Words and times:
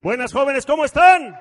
Buenas 0.00 0.32
jóvenes, 0.32 0.64
¿cómo 0.64 0.84
están? 0.84 1.34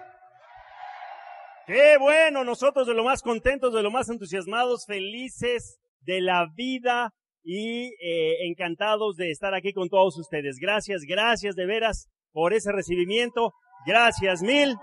Qué 1.67 1.97
bueno, 1.99 2.43
nosotros 2.43 2.87
de 2.87 2.95
lo 2.95 3.03
más 3.03 3.21
contentos, 3.21 3.71
de 3.71 3.83
lo 3.83 3.91
más 3.91 4.09
entusiasmados, 4.09 4.87
felices 4.87 5.77
de 6.01 6.21
la 6.21 6.47
vida 6.55 7.13
y 7.43 7.93
eh, 8.01 8.47
encantados 8.47 9.15
de 9.15 9.29
estar 9.29 9.53
aquí 9.53 9.73
con 9.73 9.89
todos 9.89 10.17
ustedes. 10.17 10.57
Gracias, 10.59 11.03
gracias 11.07 11.53
de 11.53 11.67
veras 11.67 12.07
por 12.31 12.51
ese 12.51 12.71
recibimiento. 12.71 13.53
Gracias 13.85 14.41
mil. 14.41 14.75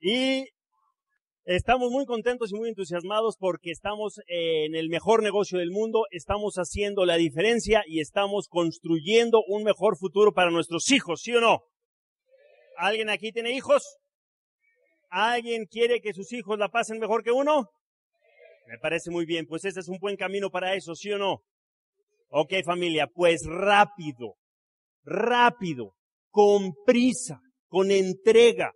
Y 0.00 0.46
estamos 1.44 1.90
muy 1.90 2.06
contentos 2.06 2.50
y 2.52 2.56
muy 2.56 2.70
entusiasmados 2.70 3.36
porque 3.38 3.70
estamos 3.70 4.14
en 4.28 4.74
el 4.74 4.88
mejor 4.88 5.22
negocio 5.22 5.58
del 5.58 5.72
mundo, 5.72 6.06
estamos 6.10 6.54
haciendo 6.54 7.04
la 7.04 7.16
diferencia 7.16 7.82
y 7.86 8.00
estamos 8.00 8.48
construyendo 8.48 9.42
un 9.46 9.62
mejor 9.62 9.98
futuro 9.98 10.32
para 10.32 10.50
nuestros 10.50 10.90
hijos, 10.90 11.20
¿sí 11.20 11.34
o 11.34 11.42
no? 11.42 11.58
¿Alguien 12.80 13.10
aquí 13.10 13.30
tiene 13.30 13.52
hijos? 13.52 13.98
¿Alguien 15.10 15.66
quiere 15.66 16.00
que 16.00 16.14
sus 16.14 16.32
hijos 16.32 16.58
la 16.58 16.70
pasen 16.70 16.98
mejor 16.98 17.22
que 17.22 17.30
uno? 17.30 17.68
Me 18.66 18.78
parece 18.78 19.10
muy 19.10 19.26
bien, 19.26 19.46
pues 19.46 19.66
ese 19.66 19.80
es 19.80 19.88
un 19.88 19.98
buen 19.98 20.16
camino 20.16 20.48
para 20.48 20.74
eso, 20.74 20.94
¿sí 20.94 21.12
o 21.12 21.18
no? 21.18 21.42
Ok 22.30 22.54
familia, 22.64 23.06
pues 23.06 23.42
rápido, 23.44 24.36
rápido, 25.04 25.92
con 26.30 26.72
prisa, 26.86 27.40
con 27.68 27.90
entrega. 27.90 28.72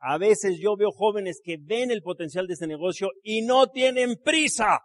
A 0.00 0.18
veces 0.18 0.58
yo 0.60 0.76
veo 0.76 0.90
jóvenes 0.90 1.40
que 1.42 1.56
ven 1.58 1.90
el 1.90 2.02
potencial 2.02 2.46
de 2.46 2.52
este 2.52 2.66
negocio 2.66 3.08
y 3.22 3.40
no 3.40 3.68
tienen 3.68 4.16
prisa. 4.22 4.80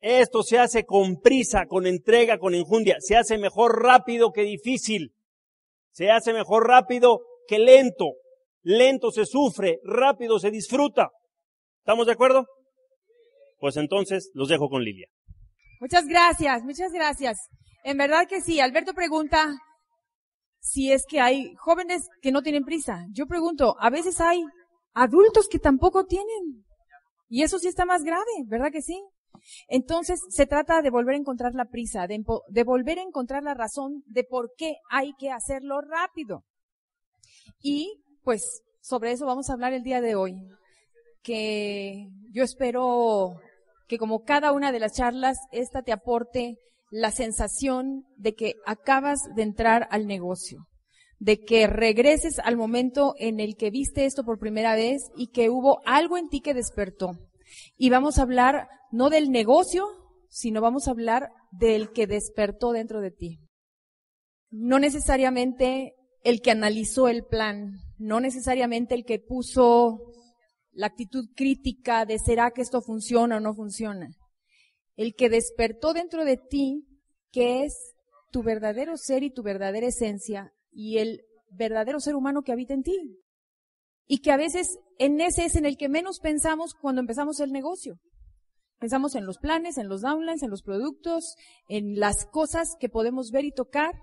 Esto 0.00 0.42
se 0.42 0.58
hace 0.58 0.84
con 0.84 1.20
prisa, 1.20 1.66
con 1.66 1.86
entrega, 1.86 2.38
con 2.38 2.56
enjundia. 2.56 2.96
Se 2.98 3.16
hace 3.16 3.38
mejor 3.38 3.80
rápido 3.80 4.32
que 4.32 4.42
difícil. 4.42 5.14
Se 5.94 6.10
hace 6.10 6.32
mejor 6.32 6.66
rápido 6.66 7.20
que 7.46 7.60
lento. 7.60 8.14
Lento 8.62 9.12
se 9.12 9.26
sufre, 9.26 9.78
rápido 9.84 10.40
se 10.40 10.50
disfruta. 10.50 11.10
¿Estamos 11.78 12.06
de 12.06 12.12
acuerdo? 12.12 12.46
Pues 13.58 13.76
entonces 13.76 14.30
los 14.34 14.48
dejo 14.48 14.68
con 14.68 14.82
Lilia. 14.82 15.06
Muchas 15.80 16.06
gracias, 16.06 16.64
muchas 16.64 16.92
gracias. 16.92 17.38
En 17.84 17.96
verdad 17.96 18.26
que 18.28 18.40
sí. 18.40 18.58
Alberto 18.58 18.92
pregunta 18.92 19.54
si 20.58 20.90
es 20.90 21.04
que 21.06 21.20
hay 21.20 21.54
jóvenes 21.58 22.08
que 22.20 22.32
no 22.32 22.42
tienen 22.42 22.64
prisa. 22.64 23.06
Yo 23.12 23.26
pregunto, 23.26 23.76
a 23.78 23.88
veces 23.88 24.20
hay 24.20 24.42
adultos 24.94 25.48
que 25.48 25.60
tampoco 25.60 26.06
tienen. 26.06 26.64
Y 27.28 27.42
eso 27.42 27.58
sí 27.58 27.68
está 27.68 27.84
más 27.84 28.02
grave, 28.02 28.24
¿verdad 28.46 28.72
que 28.72 28.82
sí? 28.82 29.00
Entonces, 29.68 30.20
se 30.28 30.46
trata 30.46 30.82
de 30.82 30.90
volver 30.90 31.14
a 31.14 31.18
encontrar 31.18 31.54
la 31.54 31.66
prisa, 31.66 32.06
de, 32.06 32.64
volver 32.64 32.98
a 32.98 33.02
encontrar 33.02 33.42
la 33.42 33.54
razón 33.54 34.02
de 34.06 34.24
por 34.24 34.52
qué 34.56 34.76
hay 34.90 35.12
que 35.18 35.30
hacerlo 35.30 35.80
rápido. 35.80 36.44
Y, 37.60 38.02
pues, 38.22 38.62
sobre 38.80 39.12
eso 39.12 39.26
vamos 39.26 39.48
a 39.48 39.54
hablar 39.54 39.72
el 39.72 39.82
día 39.82 40.00
de 40.00 40.14
hoy. 40.14 40.34
Que 41.22 42.08
yo 42.32 42.44
espero 42.44 43.36
que 43.88 43.98
como 43.98 44.24
cada 44.24 44.52
una 44.52 44.72
de 44.72 44.80
las 44.80 44.92
charlas, 44.92 45.38
esta 45.52 45.82
te 45.82 45.92
aporte 45.92 46.58
la 46.90 47.10
sensación 47.10 48.04
de 48.16 48.34
que 48.34 48.54
acabas 48.66 49.18
de 49.34 49.42
entrar 49.42 49.88
al 49.90 50.06
negocio, 50.06 50.66
de 51.18 51.40
que 51.40 51.66
regreses 51.66 52.38
al 52.38 52.56
momento 52.56 53.14
en 53.18 53.40
el 53.40 53.56
que 53.56 53.70
viste 53.70 54.04
esto 54.04 54.24
por 54.24 54.38
primera 54.38 54.74
vez 54.74 55.10
y 55.16 55.28
que 55.28 55.50
hubo 55.50 55.80
algo 55.86 56.16
en 56.16 56.28
ti 56.28 56.40
que 56.40 56.54
despertó. 56.54 57.18
Y 57.76 57.90
vamos 57.90 58.18
a 58.18 58.22
hablar 58.22 58.68
no 58.90 59.10
del 59.10 59.30
negocio, 59.30 59.86
sino 60.28 60.60
vamos 60.60 60.88
a 60.88 60.92
hablar 60.92 61.30
del 61.50 61.92
que 61.92 62.06
despertó 62.06 62.72
dentro 62.72 63.00
de 63.00 63.10
ti. 63.10 63.40
No 64.50 64.78
necesariamente 64.78 65.94
el 66.22 66.40
que 66.40 66.50
analizó 66.50 67.08
el 67.08 67.24
plan, 67.24 67.80
no 67.98 68.20
necesariamente 68.20 68.94
el 68.94 69.04
que 69.04 69.18
puso 69.18 70.12
la 70.72 70.86
actitud 70.86 71.26
crítica 71.36 72.04
de 72.04 72.18
será 72.18 72.50
que 72.50 72.62
esto 72.62 72.82
funciona 72.82 73.36
o 73.36 73.40
no 73.40 73.54
funciona. 73.54 74.08
El 74.96 75.14
que 75.14 75.28
despertó 75.28 75.92
dentro 75.92 76.24
de 76.24 76.36
ti, 76.36 76.84
que 77.30 77.64
es 77.64 77.94
tu 78.30 78.42
verdadero 78.42 78.96
ser 78.96 79.22
y 79.22 79.30
tu 79.30 79.42
verdadera 79.42 79.86
esencia 79.86 80.52
y 80.72 80.98
el 80.98 81.22
verdadero 81.50 82.00
ser 82.00 82.16
humano 82.16 82.42
que 82.42 82.52
habita 82.52 82.74
en 82.74 82.82
ti 82.82 83.20
y 84.06 84.18
que 84.18 84.32
a 84.32 84.36
veces 84.36 84.78
en 84.98 85.20
ese 85.20 85.44
es 85.44 85.56
en 85.56 85.66
el 85.66 85.76
que 85.76 85.88
menos 85.88 86.20
pensamos 86.20 86.74
cuando 86.74 87.00
empezamos 87.00 87.40
el 87.40 87.52
negocio. 87.52 87.98
Pensamos 88.78 89.14
en 89.14 89.24
los 89.24 89.38
planes, 89.38 89.78
en 89.78 89.88
los 89.88 90.02
downlines, 90.02 90.42
en 90.42 90.50
los 90.50 90.62
productos, 90.62 91.36
en 91.68 91.98
las 91.98 92.26
cosas 92.26 92.76
que 92.78 92.88
podemos 92.88 93.30
ver 93.30 93.44
y 93.44 93.52
tocar, 93.52 93.94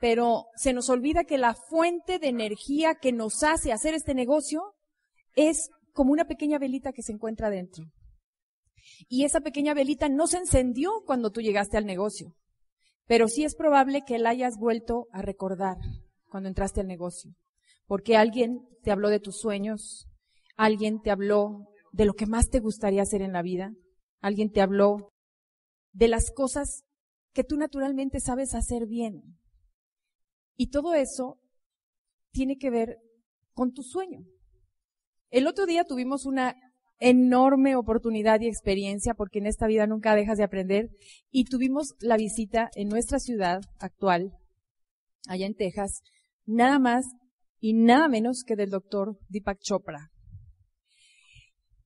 pero 0.00 0.46
se 0.56 0.72
nos 0.72 0.88
olvida 0.88 1.24
que 1.24 1.38
la 1.38 1.54
fuente 1.54 2.18
de 2.18 2.28
energía 2.28 2.94
que 2.94 3.12
nos 3.12 3.42
hace 3.42 3.72
hacer 3.72 3.94
este 3.94 4.14
negocio 4.14 4.74
es 5.34 5.68
como 5.92 6.12
una 6.12 6.24
pequeña 6.24 6.58
velita 6.58 6.92
que 6.92 7.02
se 7.02 7.12
encuentra 7.12 7.50
dentro. 7.50 7.84
Y 9.08 9.24
esa 9.24 9.40
pequeña 9.40 9.74
velita 9.74 10.08
no 10.08 10.26
se 10.26 10.38
encendió 10.38 11.02
cuando 11.06 11.30
tú 11.30 11.40
llegaste 11.40 11.76
al 11.76 11.86
negocio, 11.86 12.34
pero 13.06 13.28
sí 13.28 13.44
es 13.44 13.54
probable 13.54 14.02
que 14.06 14.18
la 14.18 14.30
hayas 14.30 14.56
vuelto 14.58 15.06
a 15.12 15.22
recordar 15.22 15.76
cuando 16.30 16.48
entraste 16.48 16.80
al 16.80 16.86
negocio 16.86 17.32
porque 17.86 18.16
alguien 18.16 18.66
te 18.82 18.90
habló 18.90 19.08
de 19.08 19.20
tus 19.20 19.40
sueños, 19.40 20.08
alguien 20.56 21.00
te 21.00 21.10
habló 21.10 21.68
de 21.92 22.04
lo 22.04 22.14
que 22.14 22.26
más 22.26 22.48
te 22.48 22.60
gustaría 22.60 23.02
hacer 23.02 23.22
en 23.22 23.32
la 23.32 23.42
vida, 23.42 23.72
alguien 24.20 24.50
te 24.50 24.60
habló 24.60 25.10
de 25.92 26.08
las 26.08 26.30
cosas 26.30 26.84
que 27.32 27.44
tú 27.44 27.56
naturalmente 27.56 28.20
sabes 28.20 28.54
hacer 28.54 28.86
bien. 28.86 29.38
Y 30.56 30.68
todo 30.68 30.94
eso 30.94 31.38
tiene 32.30 32.56
que 32.56 32.70
ver 32.70 32.98
con 33.52 33.72
tu 33.72 33.82
sueño. 33.82 34.20
El 35.30 35.46
otro 35.46 35.66
día 35.66 35.84
tuvimos 35.84 36.26
una 36.26 36.54
enorme 36.98 37.74
oportunidad 37.74 38.40
y 38.40 38.48
experiencia, 38.48 39.14
porque 39.14 39.40
en 39.40 39.46
esta 39.46 39.66
vida 39.66 39.86
nunca 39.86 40.14
dejas 40.14 40.38
de 40.38 40.44
aprender, 40.44 40.90
y 41.30 41.44
tuvimos 41.44 41.94
la 41.98 42.16
visita 42.16 42.70
en 42.76 42.88
nuestra 42.88 43.18
ciudad 43.18 43.60
actual, 43.80 44.32
allá 45.26 45.46
en 45.46 45.56
Texas, 45.56 46.02
nada 46.46 46.78
más 46.78 47.06
y 47.62 47.74
nada 47.74 48.08
menos 48.08 48.42
que 48.44 48.56
del 48.56 48.70
doctor 48.70 49.16
Deepak 49.28 49.60
Chopra. 49.60 50.10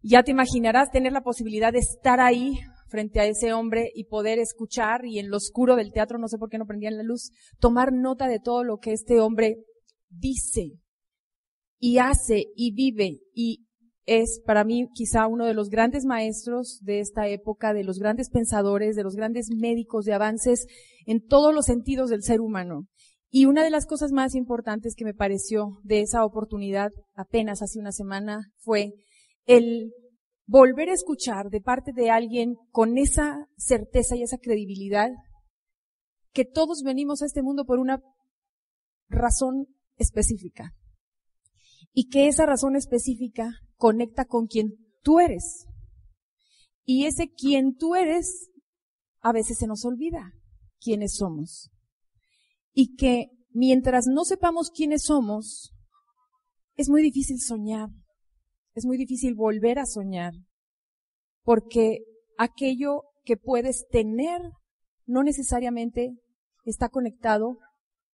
Ya 0.00 0.22
te 0.22 0.30
imaginarás 0.30 0.90
tener 0.90 1.12
la 1.12 1.20
posibilidad 1.20 1.70
de 1.70 1.80
estar 1.80 2.18
ahí 2.18 2.54
frente 2.88 3.20
a 3.20 3.26
ese 3.26 3.52
hombre 3.52 3.90
y 3.94 4.04
poder 4.04 4.38
escuchar 4.38 5.04
y 5.04 5.18
en 5.18 5.28
lo 5.28 5.36
oscuro 5.36 5.76
del 5.76 5.92
teatro, 5.92 6.18
no 6.18 6.28
sé 6.28 6.38
por 6.38 6.48
qué 6.48 6.56
no 6.56 6.64
prendían 6.64 6.96
la 6.96 7.02
luz, 7.02 7.30
tomar 7.60 7.92
nota 7.92 8.26
de 8.26 8.40
todo 8.40 8.64
lo 8.64 8.78
que 8.78 8.92
este 8.92 9.20
hombre 9.20 9.58
dice 10.08 10.78
y 11.78 11.98
hace 11.98 12.44
y 12.56 12.72
vive 12.72 13.18
y 13.34 13.66
es 14.06 14.40
para 14.46 14.64
mí 14.64 14.88
quizá 14.94 15.26
uno 15.26 15.44
de 15.44 15.52
los 15.52 15.68
grandes 15.68 16.06
maestros 16.06 16.78
de 16.84 17.00
esta 17.00 17.28
época, 17.28 17.74
de 17.74 17.84
los 17.84 17.98
grandes 17.98 18.30
pensadores, 18.30 18.96
de 18.96 19.02
los 19.02 19.14
grandes 19.14 19.50
médicos, 19.50 20.06
de 20.06 20.14
avances 20.14 20.66
en 21.04 21.26
todos 21.26 21.52
los 21.52 21.66
sentidos 21.66 22.08
del 22.08 22.22
ser 22.22 22.40
humano. 22.40 22.86
Y 23.36 23.44
una 23.44 23.62
de 23.62 23.68
las 23.68 23.84
cosas 23.84 24.12
más 24.12 24.34
importantes 24.34 24.94
que 24.96 25.04
me 25.04 25.12
pareció 25.12 25.78
de 25.84 26.00
esa 26.00 26.24
oportunidad 26.24 26.90
apenas 27.12 27.60
hace 27.60 27.78
una 27.78 27.92
semana 27.92 28.50
fue 28.56 28.94
el 29.44 29.92
volver 30.46 30.88
a 30.88 30.94
escuchar 30.94 31.50
de 31.50 31.60
parte 31.60 31.92
de 31.92 32.08
alguien 32.08 32.56
con 32.70 32.96
esa 32.96 33.46
certeza 33.58 34.16
y 34.16 34.22
esa 34.22 34.38
credibilidad 34.38 35.10
que 36.32 36.46
todos 36.46 36.82
venimos 36.82 37.20
a 37.20 37.26
este 37.26 37.42
mundo 37.42 37.66
por 37.66 37.78
una 37.78 38.00
razón 39.10 39.66
específica. 39.98 40.72
Y 41.92 42.08
que 42.08 42.28
esa 42.28 42.46
razón 42.46 42.74
específica 42.74 43.50
conecta 43.76 44.24
con 44.24 44.46
quien 44.46 44.78
tú 45.02 45.20
eres. 45.20 45.66
Y 46.86 47.04
ese 47.04 47.28
quien 47.28 47.76
tú 47.76 47.96
eres 47.96 48.48
a 49.20 49.32
veces 49.32 49.58
se 49.58 49.66
nos 49.66 49.84
olvida 49.84 50.32
quiénes 50.80 51.16
somos 51.16 51.70
y 52.78 52.94
que 52.94 53.30
mientras 53.52 54.04
no 54.06 54.24
sepamos 54.26 54.70
quiénes 54.70 55.04
somos, 55.04 55.72
es 56.76 56.90
muy 56.90 57.02
difícil 57.02 57.40
soñar, 57.40 57.88
es 58.74 58.84
muy 58.84 58.98
difícil 58.98 59.34
volver 59.34 59.78
a 59.78 59.86
soñar, 59.86 60.34
porque 61.42 62.00
aquello 62.36 63.04
que 63.24 63.38
puedes 63.38 63.86
tener 63.90 64.42
no 65.06 65.22
necesariamente 65.22 66.12
está 66.66 66.90
conectado 66.90 67.56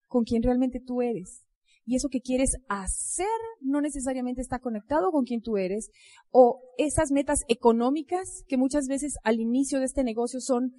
con 0.07 0.23
quien 0.23 0.41
realmente 0.41 0.79
tú 0.79 1.01
eres. 1.01 1.43
Y 1.85 1.97
eso 1.97 2.07
que 2.07 2.21
quieres 2.21 2.55
hacer 2.69 3.27
no 3.59 3.81
necesariamente 3.81 4.41
está 4.41 4.59
conectado 4.59 5.11
con 5.11 5.25
quien 5.25 5.41
tú 5.41 5.57
eres. 5.57 5.89
O 6.31 6.61
esas 6.77 7.11
metas 7.11 7.41
económicas 7.49 8.45
que 8.47 8.55
muchas 8.55 8.87
veces 8.87 9.17
al 9.25 9.41
inicio 9.41 9.79
de 9.79 9.85
este 9.85 10.05
negocio 10.05 10.39
son 10.39 10.71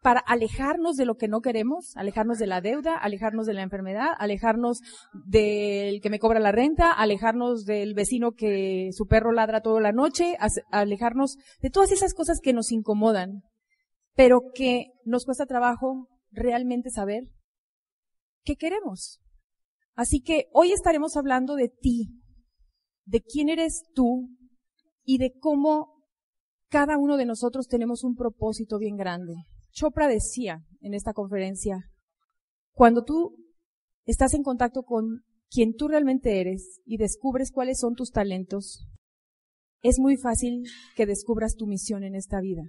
para 0.00 0.20
alejarnos 0.20 0.96
de 0.96 1.04
lo 1.04 1.16
que 1.16 1.28
no 1.28 1.40
queremos, 1.40 1.96
alejarnos 1.96 2.38
de 2.38 2.46
la 2.46 2.60
deuda, 2.60 2.96
alejarnos 2.96 3.46
de 3.46 3.54
la 3.54 3.62
enfermedad, 3.62 4.10
alejarnos 4.18 4.80
del 5.12 6.00
que 6.00 6.10
me 6.10 6.20
cobra 6.20 6.38
la 6.38 6.52
renta, 6.52 6.92
alejarnos 6.92 7.64
del 7.64 7.94
vecino 7.94 8.32
que 8.32 8.90
su 8.92 9.06
perro 9.06 9.32
ladra 9.32 9.60
toda 9.60 9.80
la 9.80 9.92
noche, 9.92 10.36
alejarnos 10.70 11.36
de 11.60 11.70
todas 11.70 11.90
esas 11.90 12.14
cosas 12.14 12.40
que 12.40 12.52
nos 12.52 12.70
incomodan, 12.70 13.42
pero 14.14 14.40
que 14.54 14.92
nos 15.04 15.24
cuesta 15.24 15.46
trabajo 15.46 16.08
realmente 16.30 16.90
saber 16.90 17.24
qué 18.44 18.56
queremos. 18.56 19.20
Así 19.94 20.20
que 20.20 20.46
hoy 20.52 20.70
estaremos 20.70 21.16
hablando 21.16 21.56
de 21.56 21.68
ti, 21.68 22.22
de 23.04 23.20
quién 23.20 23.48
eres 23.48 23.82
tú 23.94 24.28
y 25.02 25.18
de 25.18 25.32
cómo 25.40 26.04
cada 26.68 26.98
uno 26.98 27.16
de 27.16 27.26
nosotros 27.26 27.66
tenemos 27.66 28.04
un 28.04 28.14
propósito 28.14 28.78
bien 28.78 28.96
grande. 28.96 29.34
Chopra 29.70 30.08
decía 30.08 30.64
en 30.80 30.94
esta 30.94 31.12
conferencia, 31.12 31.90
cuando 32.72 33.04
tú 33.04 33.36
estás 34.04 34.34
en 34.34 34.42
contacto 34.42 34.82
con 34.82 35.22
quien 35.50 35.74
tú 35.74 35.88
realmente 35.88 36.40
eres 36.40 36.80
y 36.84 36.96
descubres 36.96 37.50
cuáles 37.50 37.78
son 37.78 37.94
tus 37.94 38.10
talentos, 38.10 38.86
es 39.82 39.98
muy 39.98 40.16
fácil 40.16 40.64
que 40.96 41.06
descubras 41.06 41.54
tu 41.54 41.66
misión 41.66 42.02
en 42.02 42.14
esta 42.14 42.40
vida, 42.40 42.64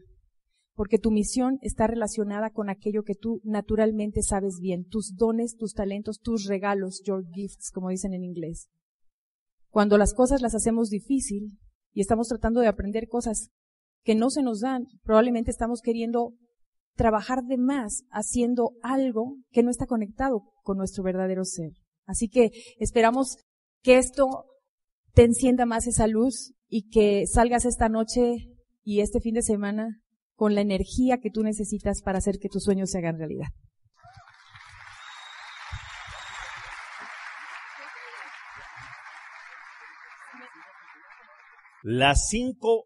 porque 0.75 0.99
tu 0.99 1.11
misión 1.11 1.57
está 1.61 1.87
relacionada 1.87 2.51
con 2.51 2.69
aquello 2.69 3.03
que 3.03 3.15
tú 3.15 3.41
naturalmente 3.43 4.21
sabes 4.21 4.59
bien, 4.59 4.85
tus 4.85 5.15
dones, 5.15 5.55
tus 5.55 5.73
talentos, 5.73 6.19
tus 6.19 6.45
regalos, 6.45 7.01
your 7.05 7.25
gifts, 7.33 7.71
como 7.71 7.89
dicen 7.89 8.13
en 8.13 8.23
inglés. 8.23 8.69
Cuando 9.69 9.97
las 9.97 10.13
cosas 10.13 10.41
las 10.41 10.55
hacemos 10.55 10.89
difícil 10.89 11.57
y 11.93 12.01
estamos 12.01 12.27
tratando 12.27 12.61
de 12.61 12.67
aprender 12.67 13.07
cosas 13.07 13.49
que 14.03 14.15
no 14.15 14.29
se 14.29 14.43
nos 14.43 14.61
dan, 14.61 14.85
probablemente 15.03 15.51
estamos 15.51 15.81
queriendo 15.81 16.33
trabajar 16.99 17.45
de 17.45 17.57
más 17.57 18.03
haciendo 18.11 18.73
algo 18.83 19.37
que 19.51 19.63
no 19.63 19.71
está 19.71 19.85
conectado 19.85 20.41
con 20.63 20.77
nuestro 20.77 21.01
verdadero 21.01 21.45
ser. 21.45 21.71
Así 22.05 22.27
que 22.27 22.51
esperamos 22.77 23.37
que 23.81 23.97
esto 23.97 24.25
te 25.13 25.23
encienda 25.23 25.65
más 25.65 25.87
esa 25.87 26.07
luz 26.07 26.51
y 26.67 26.89
que 26.89 27.25
salgas 27.25 27.63
esta 27.63 27.87
noche 27.87 28.49
y 28.83 28.99
este 28.99 29.21
fin 29.21 29.35
de 29.35 29.43
semana 29.43 30.01
con 30.35 30.55
la 30.55 30.61
energía 30.61 31.19
que 31.19 31.31
tú 31.31 31.41
necesitas 31.41 32.01
para 32.01 32.17
hacer 32.17 32.37
que 32.37 32.49
tus 32.49 32.65
sueños 32.65 32.89
se 32.91 32.97
hagan 32.97 33.17
realidad. 33.17 33.47
Las 41.81 42.27
cinco 42.27 42.83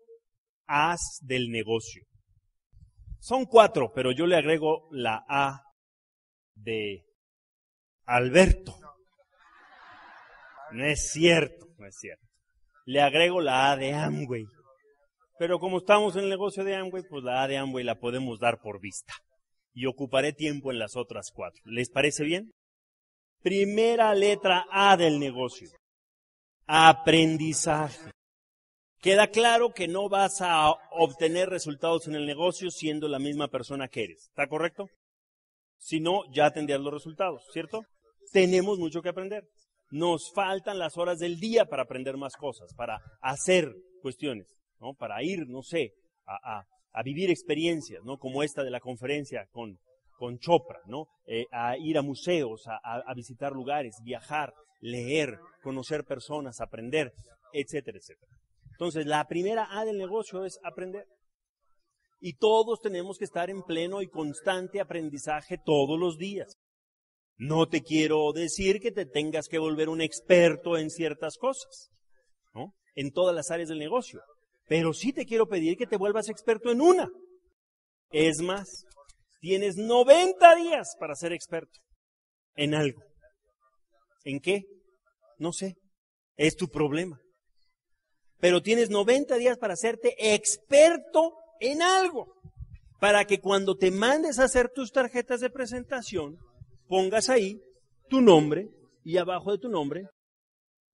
As 0.67 1.17
del 1.23 1.49
negocio. 1.49 2.03
Son 3.23 3.45
cuatro, 3.45 3.93
pero 3.95 4.11
yo 4.11 4.27
le 4.27 4.35
agrego 4.35 4.89
la 4.91 5.23
A 5.29 5.61
de 6.55 7.05
Alberto. 8.05 8.75
No 10.73 10.85
es 10.85 11.09
cierto, 11.09 11.67
no 11.77 11.87
es 11.87 11.95
cierto. 11.95 12.27
Le 12.85 12.99
agrego 12.99 13.39
la 13.39 13.71
A 13.71 13.77
de 13.77 13.93
Amway. 13.93 14.43
Pero 15.39 15.57
como 15.57 15.77
estamos 15.77 16.17
en 16.17 16.25
el 16.25 16.29
negocio 16.31 16.65
de 16.65 16.75
Amway, 16.75 17.03
pues 17.09 17.23
la 17.23 17.43
A 17.43 17.47
de 17.47 17.57
Amway 17.57 17.85
la 17.85 17.97
podemos 17.97 18.41
dar 18.41 18.59
por 18.59 18.81
vista. 18.81 19.13
Y 19.71 19.85
ocuparé 19.85 20.33
tiempo 20.33 20.73
en 20.73 20.79
las 20.79 20.97
otras 20.97 21.31
cuatro. 21.33 21.61
¿Les 21.63 21.89
parece 21.89 22.25
bien? 22.25 22.51
Primera 23.41 24.13
letra 24.15 24.65
A 24.69 24.97
del 24.97 25.17
negocio. 25.17 25.69
Aprendizaje. 26.67 28.11
Queda 29.03 29.27
claro 29.27 29.73
que 29.73 29.89
no 29.89 30.07
vas 30.07 30.39
a 30.39 30.71
obtener 30.91 31.49
resultados 31.49 32.07
en 32.07 32.15
el 32.15 32.25
negocio 32.25 32.71
siendo 32.71 33.09
la 33.09 33.19
misma 33.19 33.49
persona 33.49 33.89
que 33.89 34.05
eres. 34.05 34.29
¿Está 34.29 34.47
correcto? 34.47 34.87
Si 35.77 35.99
no, 35.99 36.21
ya 36.31 36.51
tendrías 36.51 36.79
los 36.79 36.93
resultados, 36.93 37.43
¿cierto? 37.51 37.83
Tenemos 38.31 38.79
mucho 38.79 39.01
que 39.01 39.09
aprender. 39.09 39.43
Nos 39.91 40.31
faltan 40.31 40.79
las 40.79 40.97
horas 40.97 41.19
del 41.19 41.37
día 41.41 41.65
para 41.65 41.83
aprender 41.83 42.15
más 42.15 42.37
cosas, 42.37 42.73
para 42.75 43.01
hacer 43.19 43.75
cuestiones, 44.01 44.47
¿no? 44.79 44.93
Para 44.93 45.21
ir, 45.21 45.49
no 45.49 45.63
sé, 45.63 45.91
a, 46.25 46.63
vivir 47.03 47.29
experiencias, 47.29 48.01
¿no? 48.05 48.17
Como 48.17 48.41
esta 48.41 48.63
de 48.63 48.71
la 48.71 48.79
conferencia 48.79 49.45
con, 49.51 49.77
Chopra, 50.39 50.79
¿no? 50.85 51.07
Eh, 51.25 51.43
a 51.51 51.75
ir 51.77 51.97
a 51.97 52.01
museos, 52.01 52.65
a, 52.67 52.79
a 52.81 53.13
visitar 53.13 53.51
lugares, 53.51 53.97
viajar, 54.05 54.53
leer, 54.79 55.37
conocer 55.61 56.05
personas, 56.05 56.61
aprender, 56.61 57.11
etcétera, 57.51 57.97
etcétera. 57.97 58.31
Entonces, 58.73 59.05
la 59.05 59.25
primera 59.25 59.67
A 59.69 59.85
del 59.85 59.97
negocio 59.97 60.45
es 60.45 60.59
aprender. 60.63 61.05
Y 62.19 62.33
todos 62.37 62.79
tenemos 62.81 63.17
que 63.17 63.25
estar 63.25 63.49
en 63.49 63.61
pleno 63.61 64.01
y 64.01 64.07
constante 64.07 64.81
aprendizaje 64.81 65.57
todos 65.63 65.99
los 65.99 66.17
días. 66.17 66.55
No 67.37 67.67
te 67.67 67.81
quiero 67.81 68.31
decir 68.33 68.79
que 68.79 68.91
te 68.91 69.05
tengas 69.05 69.47
que 69.47 69.59
volver 69.59 69.89
un 69.89 70.01
experto 70.01 70.77
en 70.77 70.89
ciertas 70.89 71.37
cosas, 71.37 71.89
¿no? 72.53 72.73
En 72.95 73.11
todas 73.11 73.35
las 73.35 73.51
áreas 73.51 73.69
del 73.69 73.79
negocio. 73.79 74.21
Pero 74.67 74.93
sí 74.93 75.11
te 75.13 75.25
quiero 75.25 75.47
pedir 75.47 75.77
que 75.77 75.87
te 75.87 75.97
vuelvas 75.97 76.29
experto 76.29 76.71
en 76.71 76.81
una. 76.81 77.09
Es 78.09 78.41
más, 78.41 78.85
tienes 79.39 79.75
90 79.75 80.55
días 80.55 80.95
para 80.99 81.15
ser 81.15 81.33
experto 81.33 81.79
en 82.55 82.73
algo. 82.73 83.01
¿En 84.23 84.39
qué? 84.39 84.61
No 85.37 85.51
sé. 85.51 85.75
Es 86.37 86.55
tu 86.55 86.67
problema 86.69 87.22
pero 88.43 88.61
tienes 88.61 88.89
90 88.89 89.37
días 89.37 89.57
para 89.57 89.75
hacerte 89.75 90.15
experto 90.35 91.37
en 91.61 91.81
algo, 91.81 92.41
para 92.99 93.23
que 93.23 93.39
cuando 93.39 93.77
te 93.77 93.89
mandes 93.89 94.37
a 94.37 94.43
hacer 94.43 94.69
tus 94.69 94.91
tarjetas 94.91 95.39
de 95.39 95.49
presentación, 95.49 96.37
pongas 96.89 97.29
ahí 97.29 97.61
tu 98.09 98.19
nombre 98.19 98.67
y 99.01 99.15
abajo 99.15 99.53
de 99.53 99.59
tu 99.59 99.69
nombre, 99.69 100.09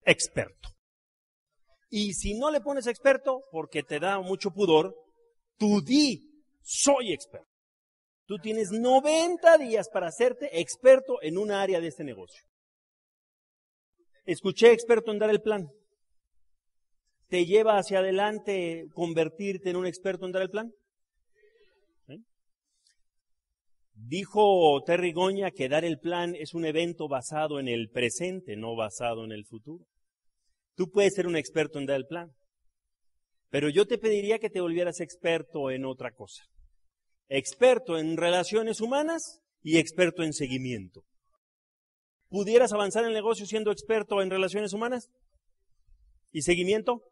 experto. 0.04 0.68
Y 1.88 2.12
si 2.12 2.38
no 2.38 2.52
le 2.52 2.60
pones 2.60 2.86
experto, 2.86 3.42
porque 3.50 3.82
te 3.82 3.98
da 3.98 4.20
mucho 4.20 4.52
pudor, 4.52 4.94
tú 5.58 5.80
di, 5.80 6.20
soy 6.62 7.12
experto. 7.12 7.50
Tú 8.26 8.38
tienes 8.38 8.70
90 8.70 9.58
días 9.58 9.88
para 9.92 10.06
hacerte 10.06 10.60
experto 10.60 11.20
en 11.20 11.36
un 11.36 11.50
área 11.50 11.80
de 11.80 11.88
este 11.88 12.04
negocio. 12.04 12.44
Escuché 14.24 14.70
experto 14.70 15.10
en 15.10 15.18
dar 15.18 15.30
el 15.30 15.42
plan 15.42 15.68
te 17.30 17.46
lleva 17.46 17.78
hacia 17.78 18.00
adelante 18.00 18.88
convertirte 18.92 19.70
en 19.70 19.76
un 19.76 19.86
experto 19.86 20.26
en 20.26 20.32
dar 20.32 20.42
el 20.42 20.50
plan? 20.50 20.72
¿Eh? 22.08 22.18
Dijo 23.94 24.82
Terry 24.84 25.12
Goña 25.12 25.52
que 25.52 25.68
dar 25.68 25.84
el 25.84 26.00
plan 26.00 26.34
es 26.34 26.54
un 26.54 26.66
evento 26.66 27.08
basado 27.08 27.60
en 27.60 27.68
el 27.68 27.88
presente, 27.88 28.56
no 28.56 28.74
basado 28.74 29.24
en 29.24 29.32
el 29.32 29.46
futuro. 29.46 29.86
Tú 30.74 30.90
puedes 30.90 31.14
ser 31.14 31.26
un 31.26 31.36
experto 31.36 31.78
en 31.78 31.86
dar 31.86 31.96
el 31.96 32.06
plan, 32.06 32.32
pero 33.48 33.68
yo 33.68 33.86
te 33.86 33.98
pediría 33.98 34.40
que 34.40 34.50
te 34.50 34.60
volvieras 34.60 35.00
experto 35.00 35.70
en 35.70 35.84
otra 35.84 36.10
cosa. 36.10 36.42
Experto 37.28 37.96
en 37.96 38.16
relaciones 38.16 38.80
humanas 38.80 39.40
y 39.62 39.78
experto 39.78 40.24
en 40.24 40.32
seguimiento. 40.32 41.04
¿Pudieras 42.28 42.72
avanzar 42.72 43.04
en 43.04 43.10
el 43.10 43.14
negocio 43.14 43.46
siendo 43.46 43.70
experto 43.70 44.20
en 44.20 44.30
relaciones 44.30 44.72
humanas? 44.72 45.08
¿Y 46.32 46.42
seguimiento? 46.42 47.02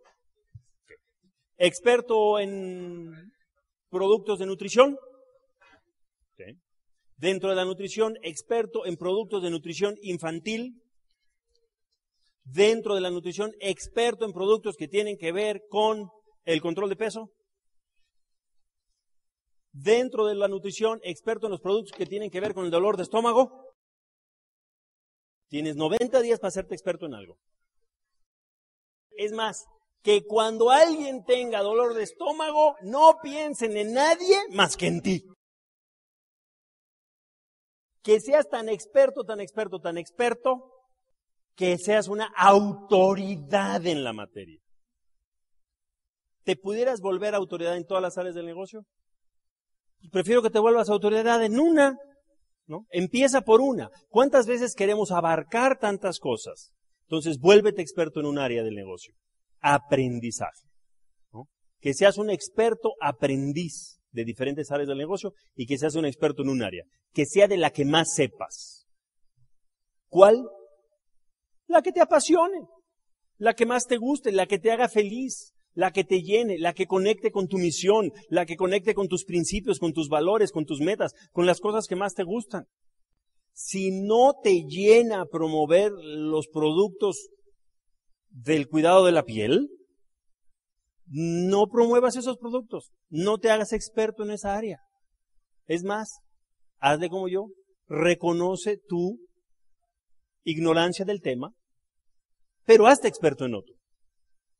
Experto 1.58 2.38
en 2.38 3.32
productos 3.90 4.38
de 4.38 4.46
nutrición. 4.46 4.96
Dentro 7.16 7.50
de 7.50 7.56
la 7.56 7.64
nutrición, 7.64 8.16
experto 8.22 8.86
en 8.86 8.96
productos 8.96 9.42
de 9.42 9.50
nutrición 9.50 9.96
infantil. 10.02 10.80
Dentro 12.44 12.94
de 12.94 13.00
la 13.00 13.10
nutrición, 13.10 13.52
experto 13.60 14.24
en 14.24 14.32
productos 14.32 14.76
que 14.76 14.88
tienen 14.88 15.18
que 15.18 15.32
ver 15.32 15.62
con 15.68 16.08
el 16.44 16.60
control 16.60 16.88
de 16.88 16.96
peso. 16.96 17.30
Dentro 19.72 20.26
de 20.26 20.36
la 20.36 20.48
nutrición, 20.48 21.00
experto 21.02 21.46
en 21.46 21.52
los 21.52 21.60
productos 21.60 21.92
que 21.92 22.06
tienen 22.06 22.30
que 22.30 22.40
ver 22.40 22.54
con 22.54 22.64
el 22.64 22.70
dolor 22.70 22.96
de 22.96 23.02
estómago. 23.02 23.74
Tienes 25.48 25.76
90 25.76 26.20
días 26.22 26.38
para 26.38 26.48
hacerte 26.48 26.74
experto 26.74 27.06
en 27.06 27.14
algo. 27.14 27.36
Es 29.10 29.32
más, 29.32 29.66
que 30.02 30.24
cuando 30.24 30.70
alguien 30.70 31.24
tenga 31.24 31.60
dolor 31.60 31.94
de 31.94 32.04
estómago, 32.04 32.76
no 32.82 33.18
piensen 33.22 33.76
en 33.76 33.94
nadie 33.94 34.36
más 34.50 34.76
que 34.76 34.86
en 34.86 35.02
ti. 35.02 35.24
Que 38.02 38.20
seas 38.20 38.48
tan 38.48 38.68
experto, 38.68 39.24
tan 39.24 39.40
experto, 39.40 39.80
tan 39.80 39.98
experto, 39.98 40.72
que 41.56 41.76
seas 41.78 42.08
una 42.08 42.32
autoridad 42.36 43.84
en 43.86 44.04
la 44.04 44.12
materia. 44.12 44.60
¿Te 46.44 46.56
pudieras 46.56 47.00
volver 47.00 47.34
autoridad 47.34 47.76
en 47.76 47.84
todas 47.84 48.02
las 48.02 48.16
áreas 48.16 48.34
del 48.34 48.46
negocio? 48.46 48.84
Prefiero 50.12 50.42
que 50.42 50.50
te 50.50 50.60
vuelvas 50.60 50.88
autoridad 50.88 51.42
en 51.42 51.58
una, 51.58 51.98
¿no? 52.66 52.86
Empieza 52.90 53.42
por 53.42 53.60
una. 53.60 53.90
¿Cuántas 54.08 54.46
veces 54.46 54.74
queremos 54.74 55.10
abarcar 55.10 55.78
tantas 55.78 56.20
cosas? 56.20 56.72
Entonces, 57.02 57.38
vuélvete 57.38 57.82
experto 57.82 58.20
en 58.20 58.26
un 58.26 58.38
área 58.38 58.62
del 58.62 58.74
negocio 58.74 59.12
aprendizaje. 59.60 60.68
Que 61.80 61.94
seas 61.94 62.18
un 62.18 62.30
experto 62.30 62.94
aprendiz 63.00 64.00
de 64.10 64.24
diferentes 64.24 64.70
áreas 64.70 64.88
del 64.88 64.98
negocio 64.98 65.32
y 65.54 65.66
que 65.66 65.78
seas 65.78 65.94
un 65.94 66.06
experto 66.06 66.42
en 66.42 66.48
un 66.48 66.62
área. 66.62 66.84
Que 67.12 67.24
sea 67.24 67.46
de 67.46 67.56
la 67.56 67.70
que 67.70 67.84
más 67.84 68.14
sepas. 68.14 68.86
¿Cuál? 70.08 70.44
La 71.66 71.82
que 71.82 71.92
te 71.92 72.00
apasione, 72.00 72.66
la 73.36 73.54
que 73.54 73.66
más 73.66 73.86
te 73.86 73.96
guste, 73.96 74.32
la 74.32 74.46
que 74.46 74.58
te 74.58 74.72
haga 74.72 74.88
feliz, 74.88 75.52
la 75.74 75.92
que 75.92 76.02
te 76.02 76.22
llene, 76.22 76.58
la 76.58 76.72
que 76.72 76.86
conecte 76.86 77.30
con 77.30 77.46
tu 77.46 77.58
misión, 77.58 78.10
la 78.28 78.46
que 78.46 78.56
conecte 78.56 78.94
con 78.94 79.06
tus 79.06 79.24
principios, 79.24 79.78
con 79.78 79.92
tus 79.92 80.08
valores, 80.08 80.50
con 80.50 80.64
tus 80.64 80.80
metas, 80.80 81.12
con 81.30 81.46
las 81.46 81.60
cosas 81.60 81.86
que 81.86 81.94
más 81.94 82.14
te 82.14 82.24
gustan. 82.24 82.64
Si 83.52 83.90
no 83.90 84.34
te 84.42 84.64
llena 84.64 85.26
promover 85.26 85.92
los 85.92 86.48
productos 86.48 87.28
del 88.30 88.68
cuidado 88.68 89.04
de 89.04 89.12
la 89.12 89.24
piel, 89.24 89.68
no 91.06 91.66
promuevas 91.68 92.16
esos 92.16 92.36
productos. 92.36 92.92
No 93.08 93.38
te 93.38 93.50
hagas 93.50 93.72
experto 93.72 94.24
en 94.24 94.30
esa 94.30 94.56
área. 94.56 94.80
Es 95.66 95.84
más, 95.84 96.20
hazle 96.78 97.08
como 97.08 97.28
yo. 97.28 97.46
Reconoce 97.86 98.78
tu 98.86 99.18
ignorancia 100.44 101.04
del 101.04 101.22
tema, 101.22 101.52
pero 102.64 102.86
hazte 102.86 103.08
experto 103.08 103.46
en 103.46 103.54
otro. 103.54 103.74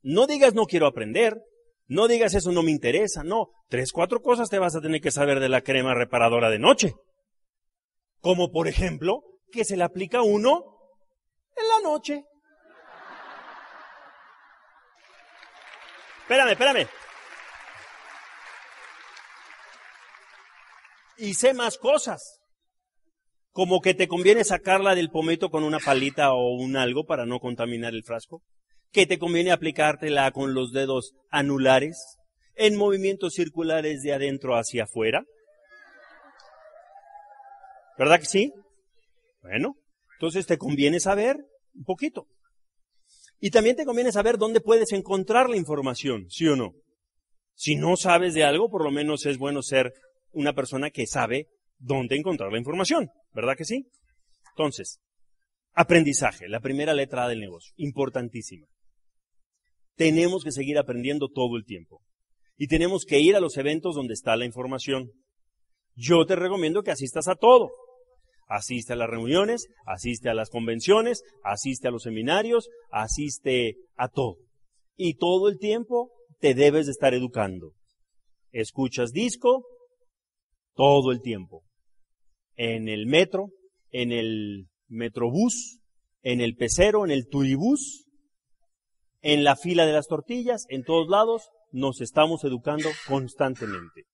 No 0.03 0.27
digas 0.27 0.55
no 0.55 0.65
quiero 0.65 0.87
aprender, 0.87 1.43
no 1.87 2.09
digas 2.09 2.35
eso 2.35 2.53
no 2.53 2.63
me 2.63 2.71
interesa, 2.71 3.23
no. 3.23 3.49
Tres, 3.69 3.93
cuatro 3.93 4.21
cosas 4.21 4.49
te 4.49 4.59
vas 4.59 4.77
a 4.77 4.81
tener 4.81 5.01
que 5.01 5.11
saber 5.11 5.41
de 5.41 5.49
la 5.49 5.63
crema 5.63 5.95
reparadora 5.95 6.51
de 6.51 6.59
noche. 6.59 6.95
Como 8.21 8.51
por 8.51 8.69
ejemplo, 8.69 9.23
que 9.51 9.65
se 9.65 9.77
le 9.77 9.85
aplica 9.85 10.23
uno 10.23 10.65
en 11.57 11.69
la 11.69 11.91
noche. 11.91 12.25
Espérame, 16.29 16.51
espérame. 16.51 16.87
Y 21.17 21.33
sé 21.33 21.55
más 21.55 21.79
cosas. 21.79 22.43
Como 23.51 23.81
que 23.81 23.95
te 23.95 24.09
conviene 24.09 24.45
sacarla 24.45 24.95
del 24.95 25.09
pomito 25.09 25.49
con 25.49 25.65
una 25.65 25.79
palita 25.79 26.35
o 26.35 26.53
un 26.53 26.77
algo 26.77 27.07
para 27.07 27.25
no 27.25 27.41
contaminar 27.41 27.95
el 27.95 28.05
frasco. 28.05 28.43
Que 28.93 29.07
te 29.07 29.19
conviene 29.19 29.53
aplicártela 29.53 30.31
con 30.33 30.53
los 30.53 30.73
dedos 30.73 31.15
anulares 31.31 32.19
en 32.57 32.77
movimientos 32.77 33.33
circulares 33.33 34.03
de 34.03 34.13
adentro 34.13 34.55
hacia 34.55 34.85
afuera. 34.85 35.25
¿Verdad 37.97 38.21
que 38.21 38.27
sí? 38.27 38.53
Bueno, 39.41 39.77
entonces 40.17 40.45
te 40.45 40.59
conviene 40.59 41.01
saber 41.01 41.39
un 41.75 41.85
poquito. 41.85 42.27
Y 43.41 43.51
también 43.51 43.77
te 43.77 43.85
conviene 43.85 44.13
saber 44.13 44.37
dónde 44.37 44.61
puedes 44.61 44.93
encontrar 44.93 45.49
la 45.49 45.57
información, 45.57 46.27
¿sí 46.29 46.47
o 46.49 46.57
no? 46.57 46.75
Si 47.55 47.77
no 47.77 47.97
sabes 47.97 48.35
de 48.35 48.45
algo, 48.45 48.71
por 48.71 48.85
lo 48.85 48.91
menos 48.91 49.27
es 49.27 49.39
bueno 49.39 49.63
ser 49.63 49.93
una 50.33 50.53
persona 50.55 50.91
que 50.91 51.07
sabe 51.07 51.49
dónde 51.79 52.17
encontrar 52.17 52.53
la 52.53 52.59
información, 52.59 53.11
¿verdad 53.33 53.57
que 53.57 53.65
sí? 53.65 53.87
Entonces, 54.51 55.01
aprendizaje, 55.73 56.49
la 56.49 56.61
primera 56.61 56.95
letra 56.95 57.29
del 57.29 57.41
negocio, 57.41 57.73
importantísima. 57.77 58.67
Tenemos 59.95 60.45
que 60.45 60.53
seguir 60.53 60.79
aprendiendo 60.79 61.29
todo 61.29 61.57
el 61.57 61.65
tiempo. 61.65 62.03
Y 62.57 62.67
tenemos 62.67 63.05
que 63.05 63.21
ir 63.21 63.37
a 63.37 63.41
los 63.41 63.57
eventos 63.57 63.95
donde 63.95 64.15
está 64.15 64.37
la 64.37 64.45
información. 64.45 65.13
Yo 65.95 66.27
te 66.27 66.35
recomiendo 66.35 66.83
que 66.83 66.91
asistas 66.91 67.29
a 67.29 67.37
todo. 67.37 67.71
Asiste 68.49 68.95
a 68.95 68.97
las 68.97 69.11
reuniones, 69.11 69.67
asiste 69.85 70.31
a 70.31 70.35
las 70.35 70.49
convenciones, 70.49 71.23
asiste 71.45 71.89
a 71.89 71.91
los 71.91 72.03
seminarios, 72.03 72.69
asiste 72.91 73.77
a 73.97 74.09
todo. 74.09 74.37
Y 74.97 75.15
todo 75.15 75.49
el 75.49 75.59
tiempo 75.59 76.11
te 76.41 76.55
debes 76.55 76.87
de 76.87 76.93
estar 76.93 77.13
educando. 77.13 77.73
Escuchas 78.51 79.13
disco 79.13 79.67
todo 80.75 81.13
el 81.13 81.21
tiempo. 81.21 81.63
En 82.57 82.89
el 82.89 83.07
metro, 83.07 83.51
en 83.91 84.13
el 84.13 84.69
metrobús, 84.89 85.81
en 86.23 86.41
el 86.41 86.57
pecero, 86.57 87.05
en 87.05 87.11
el 87.11 87.29
turibús, 87.29 88.07
en 89.21 89.45
la 89.45 89.57
fila 89.57 89.85
de 89.85 89.93
las 89.93 90.07
tortillas, 90.07 90.65
en 90.69 90.85
todos 90.85 91.09
lados, 91.09 91.51
nos 91.71 92.01
estamos 92.01 92.45
educando 92.45 92.89
constantemente. 93.07 94.05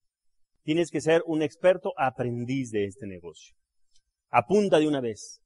Tienes 0.63 0.89
que 0.91 1.01
ser 1.01 1.21
un 1.25 1.41
experto 1.41 1.93
aprendiz 1.97 2.71
de 2.71 2.85
este 2.85 3.07
negocio. 3.07 3.55
Apunta 4.37 4.79
de 4.79 4.87
una 4.89 4.99
vez. 4.99 5.39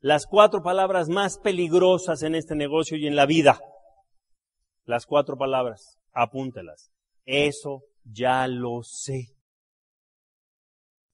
Las 0.00 0.26
cuatro 0.26 0.62
palabras 0.62 1.08
más 1.08 1.38
peligrosas 1.38 2.22
en 2.22 2.34
este 2.34 2.54
negocio 2.54 2.98
y 2.98 3.06
en 3.06 3.16
la 3.16 3.24
vida. 3.24 3.58
Las 4.84 5.06
cuatro 5.06 5.38
palabras. 5.38 5.96
Apúntalas. 6.12 6.90
Eso 7.24 7.84
ya 8.04 8.46
lo 8.46 8.82
sé. 8.82 9.28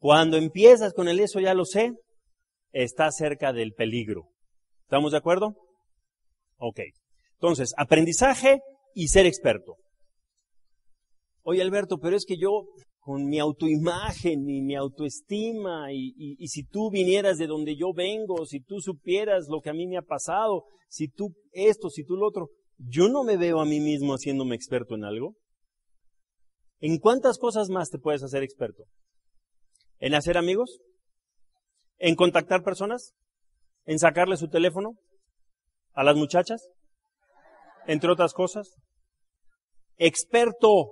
Cuando 0.00 0.38
empiezas 0.38 0.92
con 0.92 1.06
el 1.06 1.20
eso 1.20 1.38
ya 1.38 1.54
lo 1.54 1.64
sé, 1.64 1.92
estás 2.72 3.14
cerca 3.16 3.52
del 3.52 3.74
peligro. 3.74 4.24
¿Estamos 4.82 5.12
de 5.12 5.18
acuerdo? 5.18 5.54
Ok. 6.56 6.80
Entonces, 7.34 7.74
aprendizaje 7.76 8.58
y 8.92 9.06
ser 9.06 9.26
experto. 9.26 9.76
Oye 11.42 11.62
Alberto, 11.62 11.98
pero 11.98 12.16
es 12.16 12.26
que 12.26 12.38
yo 12.38 12.64
con 13.04 13.26
mi 13.26 13.38
autoimagen 13.38 14.48
y 14.48 14.62
mi 14.62 14.74
autoestima 14.74 15.92
y, 15.92 16.48
si 16.48 16.64
tú 16.64 16.90
vinieras 16.90 17.36
de 17.36 17.46
donde 17.46 17.76
yo 17.76 17.92
vengo, 17.92 18.46
si 18.46 18.60
tú 18.60 18.80
supieras 18.80 19.44
lo 19.50 19.60
que 19.60 19.68
a 19.68 19.74
mí 19.74 19.86
me 19.86 19.98
ha 19.98 20.02
pasado, 20.02 20.64
si 20.88 21.08
tú 21.08 21.34
esto, 21.52 21.90
si 21.90 22.02
tú 22.02 22.16
lo 22.16 22.26
otro, 22.26 22.48
yo 22.78 23.10
no 23.10 23.22
me 23.22 23.36
veo 23.36 23.60
a 23.60 23.66
mí 23.66 23.78
mismo 23.78 24.14
haciéndome 24.14 24.56
experto 24.56 24.94
en 24.94 25.04
algo. 25.04 25.34
¿En 26.80 26.98
cuántas 26.98 27.36
cosas 27.36 27.68
más 27.68 27.90
te 27.90 27.98
puedes 27.98 28.22
hacer 28.22 28.42
experto? 28.42 28.84
¿En 29.98 30.14
hacer 30.14 30.38
amigos? 30.38 30.80
¿En 31.98 32.14
contactar 32.14 32.62
personas? 32.62 33.12
¿En 33.84 33.98
sacarle 33.98 34.38
su 34.38 34.48
teléfono 34.48 34.94
a 35.92 36.04
las 36.04 36.16
muchachas? 36.16 36.70
Entre 37.86 38.10
otras 38.10 38.32
cosas. 38.32 38.76
Experto, 39.98 40.86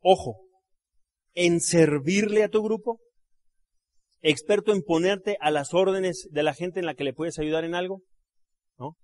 ojo, 0.00 0.43
en 1.34 1.60
servirle 1.60 2.44
a 2.44 2.48
tu 2.48 2.62
grupo, 2.62 3.00
experto 4.22 4.72
en 4.72 4.82
ponerte 4.82 5.36
a 5.40 5.50
las 5.50 5.74
órdenes 5.74 6.28
de 6.30 6.42
la 6.42 6.54
gente 6.54 6.80
en 6.80 6.86
la 6.86 6.94
que 6.94 7.04
le 7.04 7.12
puedes 7.12 7.38
ayudar 7.38 7.64
en 7.64 7.74
algo, 7.74 8.02
¿no? 8.78 8.96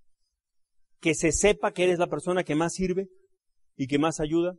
Que 1.00 1.14
se 1.14 1.32
sepa 1.32 1.72
que 1.72 1.84
eres 1.84 1.98
la 1.98 2.06
persona 2.06 2.44
que 2.44 2.54
más 2.54 2.74
sirve 2.74 3.08
y 3.76 3.86
que 3.86 3.98
más 3.98 4.20
ayuda. 4.20 4.54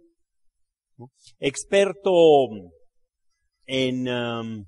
Experto 1.39 2.11
en... 3.65 4.07
Um, 4.07 4.65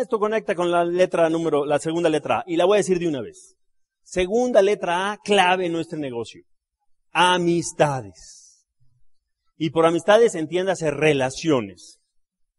esto 0.00 0.18
conecta 0.18 0.54
con 0.54 0.70
la 0.70 0.84
letra 0.84 1.28
número, 1.28 1.64
la 1.64 1.78
segunda 1.78 2.08
letra 2.08 2.40
A, 2.40 2.44
y 2.46 2.56
la 2.56 2.64
voy 2.64 2.76
a 2.76 2.78
decir 2.78 2.98
de 2.98 3.06
una 3.06 3.20
vez. 3.20 3.54
Segunda 4.02 4.62
letra 4.62 5.12
A, 5.12 5.18
clave 5.18 5.66
en 5.66 5.72
nuestro 5.72 5.98
negocio. 5.98 6.42
Amistades. 7.12 8.41
Y 9.64 9.70
por 9.70 9.86
amistades 9.86 10.34
entiéndase 10.34 10.90
relaciones 10.90 12.00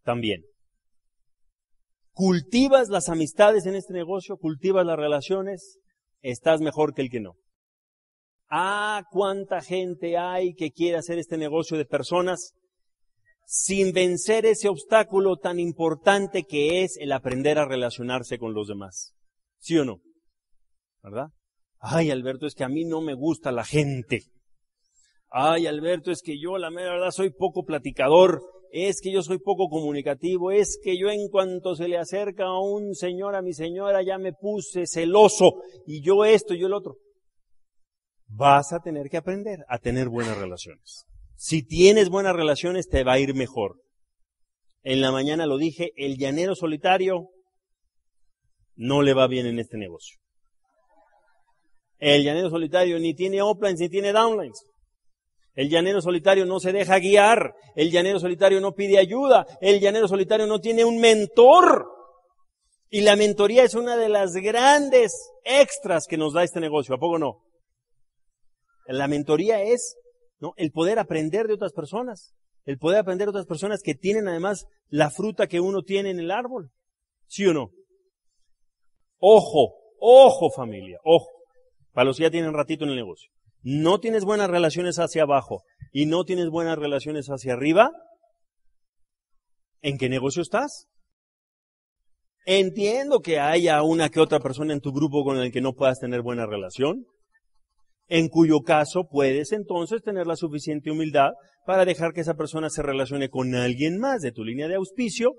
también. 0.05 0.45
Cultivas 2.13 2.87
las 2.87 3.09
amistades 3.09 3.65
en 3.65 3.75
este 3.75 3.91
negocio, 3.91 4.37
cultivas 4.37 4.85
las 4.85 4.95
relaciones, 4.95 5.79
estás 6.21 6.61
mejor 6.61 6.93
que 6.93 7.01
el 7.01 7.09
que 7.09 7.19
no. 7.19 7.33
Ah, 8.49 9.03
cuánta 9.11 9.59
gente 9.59 10.17
hay 10.17 10.53
que 10.53 10.71
quiere 10.71 10.95
hacer 10.95 11.19
este 11.19 11.35
negocio 11.35 11.77
de 11.77 11.83
personas 11.83 12.53
sin 13.45 13.91
vencer 13.91 14.45
ese 14.45 14.69
obstáculo 14.69 15.35
tan 15.35 15.59
importante 15.59 16.45
que 16.45 16.85
es 16.85 16.95
el 16.95 17.11
aprender 17.11 17.59
a 17.59 17.67
relacionarse 17.67 18.37
con 18.37 18.53
los 18.53 18.69
demás. 18.69 19.11
¿Sí 19.59 19.77
o 19.77 19.83
no? 19.83 19.99
¿Verdad? 21.01 21.31
Ay, 21.79 22.11
Alberto, 22.11 22.47
es 22.47 22.55
que 22.55 22.63
a 22.63 22.69
mí 22.69 22.85
no 22.85 23.01
me 23.01 23.13
gusta 23.13 23.51
la 23.51 23.65
gente. 23.65 24.23
Ay, 25.35 25.65
Alberto, 25.65 26.11
es 26.11 26.21
que 26.21 26.39
yo 26.39 26.59
la 26.59 26.69
verdad 26.69 27.09
soy 27.09 27.31
poco 27.31 27.65
platicador, 27.65 28.43
es 28.71 29.01
que 29.01 29.11
yo 29.11 29.23
soy 29.23 29.39
poco 29.39 29.67
comunicativo, 29.67 30.51
es 30.51 30.79
que 30.83 30.95
yo 30.95 31.09
en 31.09 31.27
cuanto 31.27 31.73
se 31.73 31.87
le 31.87 31.97
acerca 31.97 32.43
a 32.45 32.59
un 32.59 32.93
señor, 32.93 33.35
a 33.35 33.41
mi 33.41 33.51
señora, 33.51 34.03
ya 34.03 34.19
me 34.19 34.33
puse 34.33 34.85
celoso 34.85 35.63
y 35.87 36.03
yo 36.03 36.23
esto 36.23 36.53
yo 36.53 36.67
el 36.67 36.73
otro. 36.73 36.97
Vas 38.27 38.73
a 38.73 38.79
tener 38.81 39.09
que 39.09 39.17
aprender 39.17 39.65
a 39.69 39.79
tener 39.79 40.07
buenas 40.07 40.37
relaciones. 40.37 41.05
Si 41.35 41.65
tienes 41.65 42.09
buenas 42.09 42.35
relaciones, 42.35 42.87
te 42.87 43.03
va 43.03 43.13
a 43.13 43.19
ir 43.19 43.33
mejor. 43.33 43.81
En 44.83 45.01
la 45.01 45.11
mañana 45.11 45.47
lo 45.47 45.57
dije, 45.57 45.93
el 45.95 46.17
llanero 46.19 46.53
solitario 46.53 47.29
no 48.75 49.01
le 49.01 49.15
va 49.15 49.25
bien 49.25 49.47
en 49.47 49.57
este 49.57 49.79
negocio. 49.79 50.19
El 51.97 52.23
llanero 52.23 52.51
solitario 52.51 52.99
ni 52.99 53.15
tiene 53.15 53.41
uplines 53.41 53.79
ni 53.79 53.89
tiene 53.89 54.11
downlines. 54.11 54.63
El 55.55 55.69
llanero 55.69 56.01
solitario 56.01 56.45
no 56.45 56.59
se 56.59 56.71
deja 56.71 56.99
guiar. 56.99 57.55
El 57.75 57.91
llanero 57.91 58.19
solitario 58.19 58.59
no 58.59 58.73
pide 58.73 58.97
ayuda. 58.97 59.45
El 59.61 59.79
llanero 59.79 60.07
solitario 60.07 60.47
no 60.47 60.59
tiene 60.59 60.83
un 60.83 60.99
mentor. 60.99 61.85
Y 62.89 63.01
la 63.01 63.15
mentoría 63.15 63.63
es 63.63 63.75
una 63.75 63.95
de 63.95 64.09
las 64.09 64.33
grandes 64.33 65.13
extras 65.43 66.05
que 66.07 66.17
nos 66.17 66.33
da 66.33 66.43
este 66.43 66.59
negocio. 66.59 66.95
¿A 66.95 66.99
poco 66.99 67.19
no? 67.19 67.43
La 68.87 69.07
mentoría 69.07 69.61
es 69.61 69.95
¿no? 70.39 70.53
el 70.57 70.71
poder 70.71 70.99
aprender 70.99 71.47
de 71.47 71.53
otras 71.53 71.73
personas. 71.73 72.33
El 72.65 72.77
poder 72.77 72.99
aprender 72.99 73.27
de 73.27 73.31
otras 73.31 73.45
personas 73.45 73.81
que 73.83 73.93
tienen 73.93 74.27
además 74.27 74.65
la 74.89 75.09
fruta 75.11 75.47
que 75.47 75.59
uno 75.59 75.83
tiene 75.83 76.09
en 76.09 76.19
el 76.19 76.31
árbol. 76.31 76.71
¿Sí 77.27 77.45
o 77.45 77.53
no? 77.53 77.71
Ojo, 79.19 79.75
ojo 79.99 80.49
familia, 80.49 80.97
ojo. 81.03 81.29
Para 81.91 82.05
los 82.05 82.17
que 82.17 82.23
ya 82.23 82.31
tienen 82.31 82.53
ratito 82.53 82.85
en 82.85 82.91
el 82.91 82.95
negocio 82.95 83.32
no 83.63 83.99
tienes 83.99 84.25
buenas 84.25 84.49
relaciones 84.49 84.99
hacia 84.99 85.23
abajo 85.23 85.63
y 85.91 86.05
no 86.05 86.25
tienes 86.25 86.49
buenas 86.49 86.77
relaciones 86.77 87.27
hacia 87.27 87.53
arriba, 87.53 87.91
¿en 89.81 89.97
qué 89.97 90.09
negocio 90.09 90.41
estás? 90.41 90.87
Entiendo 92.45 93.21
que 93.21 93.39
haya 93.39 93.81
una 93.83 94.09
que 94.09 94.19
otra 94.19 94.39
persona 94.39 94.73
en 94.73 94.81
tu 94.81 94.91
grupo 94.91 95.23
con 95.23 95.37
el 95.37 95.51
que 95.51 95.61
no 95.61 95.73
puedas 95.73 95.99
tener 95.99 96.21
buena 96.21 96.45
relación, 96.45 97.05
en 98.07 98.27
cuyo 98.27 98.61
caso 98.61 99.07
puedes 99.09 99.53
entonces 99.53 100.01
tener 100.01 100.27
la 100.27 100.35
suficiente 100.35 100.91
humildad 100.91 101.31
para 101.65 101.85
dejar 101.85 102.11
que 102.11 102.21
esa 102.21 102.33
persona 102.33 102.69
se 102.69 102.83
relacione 102.83 103.29
con 103.29 103.55
alguien 103.55 103.97
más 103.97 104.21
de 104.21 104.33
tu 104.33 104.43
línea 104.43 104.67
de 104.67 104.75
auspicio 104.75 105.31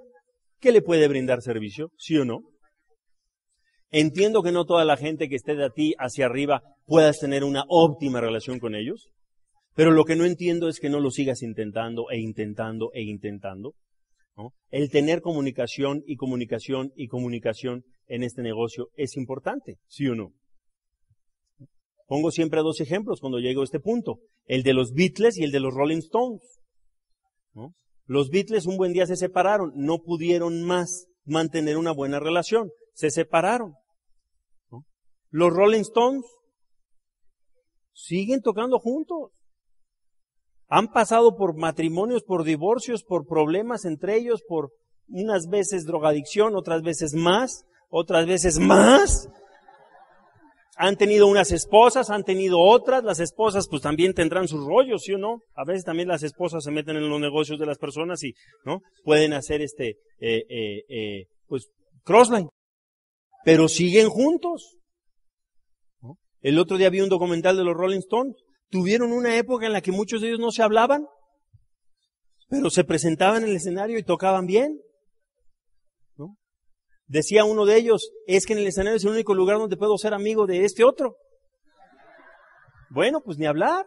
que 0.61 0.73
le 0.73 0.81
puede 0.81 1.09
brindar 1.09 1.43
servicio, 1.43 1.91
¿sí 1.99 2.17
o 2.17 2.25
no? 2.25 2.54
Entiendo 3.97 4.43
que 4.43 4.51
no 4.51 4.65
toda 4.65 4.85
la 4.85 4.97
gente 4.97 5.29
que 5.29 5.37
esté 5.37 5.55
de 5.55 5.71
ti 5.71 5.95
hacia 6.01 6.27
arriba 6.27 6.63
puedas 6.85 7.21
tener 7.21 7.45
una 7.45 7.63
óptima 7.69 8.21
relación 8.21 8.59
con 8.59 8.75
ellos, 8.75 9.09
pero 9.77 9.93
lo 9.93 10.05
que 10.05 10.17
no 10.17 10.25
entiendo 10.25 10.69
es 10.69 10.81
que 10.81 10.91
no 10.91 10.99
lo 10.99 11.13
sigas 11.13 11.43
intentando 11.43 12.11
e 12.11 12.19
intentando 12.19 12.91
e 12.93 13.05
intentando. 13.05 13.75
El 14.71 14.91
tener 14.91 15.21
comunicación 15.21 16.03
y 16.09 16.17
comunicación 16.17 16.91
y 16.97 17.07
comunicación 17.07 17.85
en 18.09 18.25
este 18.25 18.43
negocio 18.43 18.89
es 18.97 19.17
importante, 19.17 19.77
¿sí 19.87 20.09
o 20.09 20.17
no? 20.17 20.33
Pongo 22.09 22.33
siempre 22.33 22.63
dos 22.63 22.81
ejemplos 22.81 23.21
cuando 23.21 23.39
llego 23.39 23.61
a 23.61 23.65
este 23.65 23.79
punto, 23.79 24.19
el 24.47 24.65
de 24.65 24.75
los 24.75 24.93
Beatles 24.93 25.39
y 25.39 25.45
el 25.45 25.53
de 25.53 25.61
los 25.61 25.73
Rolling 25.73 25.99
Stones. 25.99 26.43
Los 28.07 28.29
Beatles 28.31 28.67
un 28.67 28.77
buen 28.77 28.93
día 28.93 29.07
se 29.07 29.15
separaron, 29.15 29.71
no 29.77 30.01
pudieron 30.01 30.65
más 30.65 31.07
mantener 31.25 31.77
una 31.77 31.93
buena 31.93 32.19
relación, 32.19 32.73
se 32.93 33.11
separaron. 33.11 33.75
Los 35.35 35.53
Rolling 35.53 35.81
Stones 35.81 36.25
siguen 37.93 38.41
tocando 38.41 38.79
juntos. 38.79 39.33
Han 40.69 40.93
pasado 40.93 41.35
por 41.35 41.57
matrimonios, 41.57 42.23
por 42.23 42.45
divorcios, 42.45 43.03
por 43.03 43.27
problemas 43.27 43.85
entre 43.85 44.17
ellos, 44.17 44.45
por 44.47 44.71
unas 45.09 45.49
veces 45.49 45.87
drogadicción, 45.87 46.55
otras 46.55 46.83
veces 46.83 47.15
más, 47.15 47.65
otras 47.89 48.27
veces 48.29 48.61
más. 48.61 49.29
Han 50.77 50.95
tenido 50.95 51.27
unas 51.27 51.51
esposas, 51.51 52.11
han 52.11 52.23
tenido 52.23 52.61
otras, 52.61 53.03
las 53.03 53.19
esposas 53.19 53.67
pues 53.69 53.83
también 53.83 54.15
tendrán 54.15 54.47
sus 54.47 54.65
rollos, 54.65 55.03
¿sí 55.03 55.15
o 55.15 55.19
no? 55.19 55.41
A 55.57 55.65
veces 55.65 55.83
también 55.83 56.07
las 56.07 56.23
esposas 56.23 56.63
se 56.63 56.71
meten 56.71 56.95
en 56.95 57.11
los 57.11 57.21
negocios 57.21 57.59
de 57.59 57.67
las 57.67 57.79
personas 57.79 58.23
y, 58.23 58.35
¿no? 58.65 58.83
Pueden 59.03 59.33
hacer 59.33 59.63
este, 59.63 59.97
eh, 60.21 60.45
eh, 60.49 60.85
eh, 60.89 61.25
pues, 61.49 61.73
crossline. 62.05 62.49
Pero 63.45 63.67
siguen 63.67 64.09
juntos. 64.11 64.79
El 66.45 66.59
otro 66.59 66.77
día 66.77 66.91
vi 66.91 67.01
un 67.01 67.09
documental 67.09 67.57
de 67.57 67.65
los 67.65 67.75
Rolling 67.75 68.01
Stones. 68.01 68.37
Tuvieron 68.69 69.13
una 69.13 69.39
época 69.39 69.65
en 69.65 69.73
la 69.73 69.81
que 69.81 69.93
muchos 69.93 70.21
de 70.21 70.29
ellos 70.29 70.41
no 70.41 70.51
se 70.51 70.63
hablaban, 70.63 71.07
pero 72.51 72.69
se 72.69 72.85
presentaban 72.85 73.45
en 73.45 73.49
el 73.49 73.57
escenario 73.57 73.99
y 73.99 74.03
tocaban 74.03 74.45
bien. 74.45 74.79
Decía 77.07 77.47
uno 77.47 77.65
de 77.65 77.77
ellos, 77.77 78.11
es 78.27 78.45
que 78.45 78.53
en 78.53 78.59
el 78.59 78.67
escenario 78.67 78.97
es 78.97 79.05
el 79.05 79.13
único 79.13 79.35
lugar 79.35 79.57
donde 79.57 79.79
puedo 79.79 79.97
ser 79.97 80.13
amigo 80.13 80.47
de 80.47 80.67
este 80.67 80.85
otro. 80.85 81.17
Bueno, 82.91 83.23
pues 83.25 83.39
ni 83.39 83.47
hablar. 83.47 83.87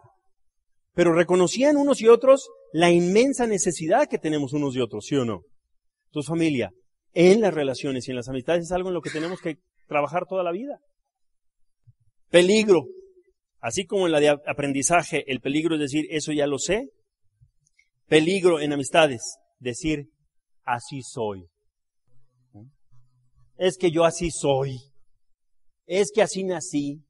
Pero 0.95 1.13
reconocían 1.13 1.77
unos 1.77 2.01
y 2.01 2.07
otros 2.07 2.49
la 2.73 2.89
inmensa 2.89 3.45
necesidad 3.45 4.07
que 4.09 4.17
tenemos 4.17 4.53
unos 4.53 4.75
y 4.75 4.81
otros, 4.81 5.05
¿sí 5.05 5.15
o 5.15 5.25
no? 5.25 5.41
Tu 6.09 6.23
familia, 6.23 6.71
en 7.13 7.41
las 7.41 7.53
relaciones 7.53 8.07
y 8.07 8.11
en 8.11 8.17
las 8.17 8.29
amistades 8.29 8.65
es 8.65 8.71
algo 8.71 8.89
en 8.89 8.95
lo 8.95 9.01
que 9.01 9.11
tenemos 9.11 9.41
que 9.41 9.57
trabajar 9.87 10.25
toda 10.25 10.41
la 10.41 10.51
vida. 10.51 10.79
Peligro. 12.29 12.85
Así 13.59 13.85
como 13.85 14.05
en 14.05 14.11
la 14.11 14.19
de 14.19 14.29
aprendizaje, 14.29 15.23
el 15.31 15.39
peligro 15.39 15.75
es 15.75 15.81
decir, 15.81 16.05
eso 16.09 16.31
ya 16.31 16.47
lo 16.47 16.59
sé. 16.59 16.89
Peligro 18.07 18.59
en 18.59 18.73
amistades, 18.73 19.37
decir, 19.59 20.09
así 20.63 21.01
soy 21.01 21.49
es 23.57 23.77
que 23.77 23.91
yo 23.91 24.05
así 24.05 24.29
soy, 24.31 24.79
es 25.85 26.11
que 26.13 26.21
así 26.21 26.43
nací, 26.43 27.03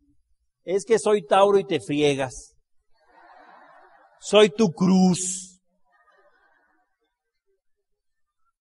es 0.63 0.85
que 0.85 0.97
soy 0.97 1.25
Tauro 1.25 1.59
y 1.59 1.65
te 1.65 1.79
friegas, 1.79 2.55
soy 4.19 4.49
tu 4.49 4.71
cruz, 4.71 5.61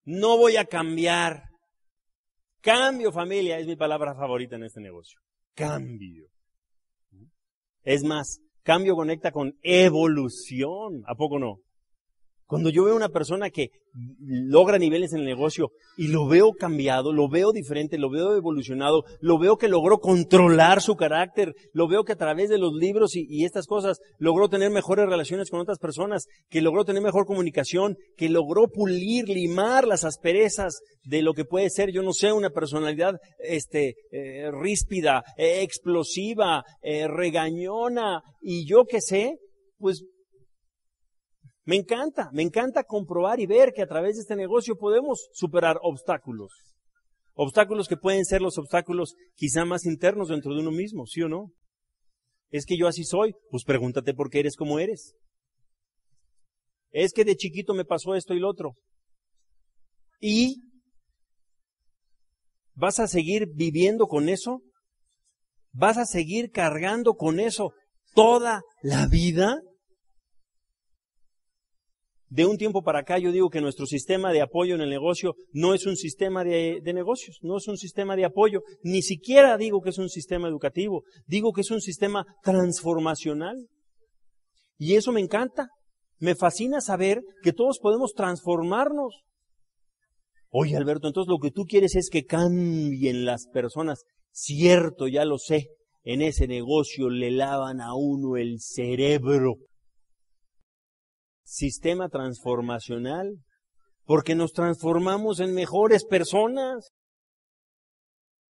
no 0.04 0.36
voy 0.36 0.56
a 0.56 0.64
cambiar. 0.64 1.44
Cambio, 2.60 3.12
familia, 3.12 3.58
es 3.58 3.66
mi 3.66 3.76
palabra 3.76 4.14
favorita 4.16 4.56
en 4.56 4.64
este 4.64 4.80
negocio. 4.80 5.20
Cambio. 5.54 6.26
Es 7.86 8.02
más, 8.02 8.40
cambio 8.64 8.96
conecta 8.96 9.30
con 9.30 9.56
evolución. 9.62 11.04
¿A 11.06 11.14
poco 11.14 11.38
no? 11.38 11.60
Cuando 12.46 12.70
yo 12.70 12.84
veo 12.84 12.94
una 12.94 13.08
persona 13.08 13.50
que 13.50 13.70
logra 14.20 14.78
niveles 14.78 15.12
en 15.12 15.20
el 15.20 15.26
negocio 15.26 15.72
y 15.96 16.08
lo 16.08 16.28
veo 16.28 16.52
cambiado, 16.52 17.12
lo 17.12 17.28
veo 17.28 17.50
diferente, 17.50 17.98
lo 17.98 18.08
veo 18.08 18.36
evolucionado, 18.36 19.04
lo 19.20 19.38
veo 19.38 19.56
que 19.56 19.66
logró 19.66 19.98
controlar 19.98 20.80
su 20.80 20.94
carácter, 20.94 21.54
lo 21.72 21.88
veo 21.88 22.04
que 22.04 22.12
a 22.12 22.16
través 22.16 22.48
de 22.48 22.58
los 22.58 22.72
libros 22.72 23.16
y, 23.16 23.44
estas 23.44 23.66
cosas 23.66 23.98
logró 24.18 24.48
tener 24.48 24.70
mejores 24.70 25.06
relaciones 25.06 25.50
con 25.50 25.60
otras 25.60 25.78
personas, 25.78 26.26
que 26.48 26.60
logró 26.60 26.84
tener 26.84 27.02
mejor 27.02 27.26
comunicación, 27.26 27.96
que 28.16 28.28
logró 28.28 28.68
pulir, 28.68 29.28
limar 29.28 29.86
las 29.86 30.04
asperezas 30.04 30.80
de 31.04 31.22
lo 31.22 31.34
que 31.34 31.44
puede 31.44 31.70
ser, 31.70 31.90
yo 31.92 32.02
no 32.02 32.12
sé, 32.12 32.32
una 32.32 32.50
personalidad 32.50 33.18
este, 33.38 33.94
eh, 34.12 34.50
ríspida, 34.52 35.24
eh, 35.36 35.62
explosiva, 35.62 36.64
eh, 36.82 37.08
regañona 37.08 38.22
y 38.40 38.66
yo 38.66 38.84
qué 38.84 39.00
sé, 39.00 39.38
pues 39.78 40.04
me 41.66 41.74
encanta, 41.74 42.30
me 42.32 42.42
encanta 42.42 42.84
comprobar 42.84 43.40
y 43.40 43.46
ver 43.46 43.72
que 43.72 43.82
a 43.82 43.88
través 43.88 44.14
de 44.14 44.22
este 44.22 44.36
negocio 44.36 44.76
podemos 44.76 45.28
superar 45.32 45.78
obstáculos. 45.82 46.52
Obstáculos 47.34 47.88
que 47.88 47.96
pueden 47.96 48.24
ser 48.24 48.40
los 48.40 48.56
obstáculos 48.56 49.14
quizá 49.34 49.64
más 49.64 49.84
internos 49.84 50.28
dentro 50.28 50.54
de 50.54 50.60
uno 50.60 50.70
mismo, 50.70 51.06
¿sí 51.06 51.22
o 51.22 51.28
no? 51.28 51.50
Es 52.50 52.66
que 52.66 52.78
yo 52.78 52.86
así 52.86 53.02
soy, 53.02 53.34
pues 53.50 53.64
pregúntate 53.64 54.14
por 54.14 54.30
qué 54.30 54.38
eres 54.38 54.56
como 54.56 54.78
eres. 54.78 55.14
Es 56.92 57.12
que 57.12 57.24
de 57.24 57.34
chiquito 57.34 57.74
me 57.74 57.84
pasó 57.84 58.14
esto 58.14 58.32
y 58.32 58.38
lo 58.38 58.48
otro. 58.48 58.76
¿Y 60.20 60.62
vas 62.74 63.00
a 63.00 63.08
seguir 63.08 63.48
viviendo 63.52 64.06
con 64.06 64.28
eso? 64.28 64.62
¿Vas 65.72 65.98
a 65.98 66.06
seguir 66.06 66.52
cargando 66.52 67.14
con 67.14 67.40
eso 67.40 67.72
toda 68.14 68.62
la 68.82 69.08
vida? 69.08 69.60
De 72.28 72.44
un 72.44 72.56
tiempo 72.56 72.82
para 72.82 73.00
acá 73.00 73.18
yo 73.18 73.30
digo 73.30 73.50
que 73.50 73.60
nuestro 73.60 73.86
sistema 73.86 74.32
de 74.32 74.42
apoyo 74.42 74.74
en 74.74 74.80
el 74.80 74.90
negocio 74.90 75.36
no 75.52 75.74
es 75.74 75.86
un 75.86 75.96
sistema 75.96 76.42
de, 76.42 76.80
negocios, 76.84 77.38
no 77.42 77.56
es 77.58 77.68
un 77.68 77.76
sistema 77.76 78.16
de 78.16 78.24
apoyo, 78.24 78.62
ni 78.82 79.02
siquiera 79.02 79.56
digo 79.56 79.80
que 79.80 79.90
es 79.90 79.98
un 79.98 80.08
sistema 80.08 80.48
educativo, 80.48 81.04
digo 81.26 81.52
que 81.52 81.60
es 81.60 81.70
un 81.70 81.80
sistema 81.80 82.26
transformacional. 82.42 83.68
Y 84.76 84.96
eso 84.96 85.12
me 85.12 85.20
encanta, 85.20 85.68
me 86.18 86.34
fascina 86.34 86.80
saber 86.80 87.22
que 87.42 87.52
todos 87.52 87.78
podemos 87.78 88.12
transformarnos. 88.12 89.22
Oye 90.50 90.76
Alberto, 90.76 91.06
entonces 91.06 91.30
lo 91.30 91.38
que 91.38 91.52
tú 91.52 91.64
quieres 91.64 91.94
es 91.94 92.10
que 92.10 92.24
cambien 92.24 93.24
las 93.24 93.46
personas. 93.46 94.02
Cierto, 94.32 95.06
ya 95.06 95.24
lo 95.24 95.38
sé, 95.38 95.68
en 96.02 96.22
ese 96.22 96.48
negocio 96.48 97.08
le 97.08 97.30
lavan 97.30 97.80
a 97.80 97.94
uno 97.94 98.36
el 98.36 98.60
cerebro 98.60 99.58
sistema 101.46 102.08
transformacional, 102.08 103.38
porque 104.04 104.34
nos 104.34 104.52
transformamos 104.52 105.40
en 105.40 105.54
mejores 105.54 106.04
personas. 106.04 106.90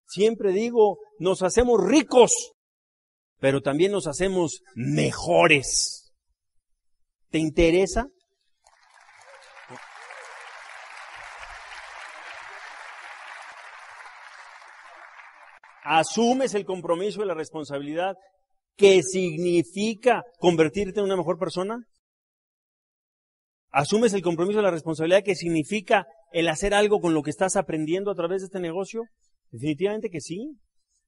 Siempre 0.07 0.51
digo, 0.51 0.99
nos 1.17 1.41
hacemos 1.41 1.83
ricos, 1.83 2.53
pero 3.39 3.61
también 3.61 3.91
nos 3.91 4.07
hacemos 4.07 4.61
mejores. 4.75 6.13
¿Te 7.29 7.39
interesa? 7.39 8.07
Asumes 15.83 16.53
el 16.53 16.63
compromiso 16.63 17.23
y 17.23 17.25
la 17.25 17.33
responsabilidad 17.33 18.15
que 18.77 19.01
significa 19.03 20.23
convertirte 20.39 20.99
en 20.99 21.05
una 21.05 21.17
mejor 21.17 21.37
persona? 21.37 21.83
¿Asumes 23.73 24.13
el 24.13 24.21
compromiso 24.21 24.59
de 24.59 24.63
la 24.63 24.71
responsabilidad 24.71 25.23
que 25.23 25.33
significa 25.33 26.05
el 26.31 26.47
hacer 26.47 26.75
algo 26.75 26.99
con 26.99 27.15
lo 27.15 27.23
que 27.23 27.31
estás 27.31 27.55
aprendiendo 27.55 28.11
a 28.11 28.15
través 28.15 28.41
de 28.41 28.45
este 28.45 28.59
negocio? 28.59 29.01
Definitivamente 29.49 30.11
que 30.11 30.21
sí. 30.21 30.51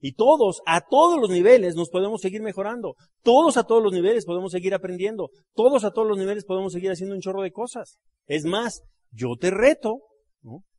Y 0.01 0.13
todos, 0.13 0.61
a 0.65 0.81
todos 0.81 1.21
los 1.21 1.29
niveles, 1.29 1.75
nos 1.75 1.89
podemos 1.89 2.21
seguir 2.21 2.41
mejorando. 2.41 2.95
Todos 3.21 3.57
a 3.57 3.65
todos 3.65 3.83
los 3.83 3.93
niveles 3.93 4.25
podemos 4.25 4.51
seguir 4.51 4.73
aprendiendo. 4.73 5.29
Todos 5.53 5.83
a 5.83 5.91
todos 5.91 6.07
los 6.07 6.17
niveles 6.17 6.43
podemos 6.43 6.73
seguir 6.73 6.89
haciendo 6.89 7.13
un 7.13 7.21
chorro 7.21 7.43
de 7.43 7.51
cosas. 7.51 7.99
Es 8.25 8.45
más, 8.45 8.81
yo 9.11 9.35
te 9.39 9.51
reto 9.51 9.99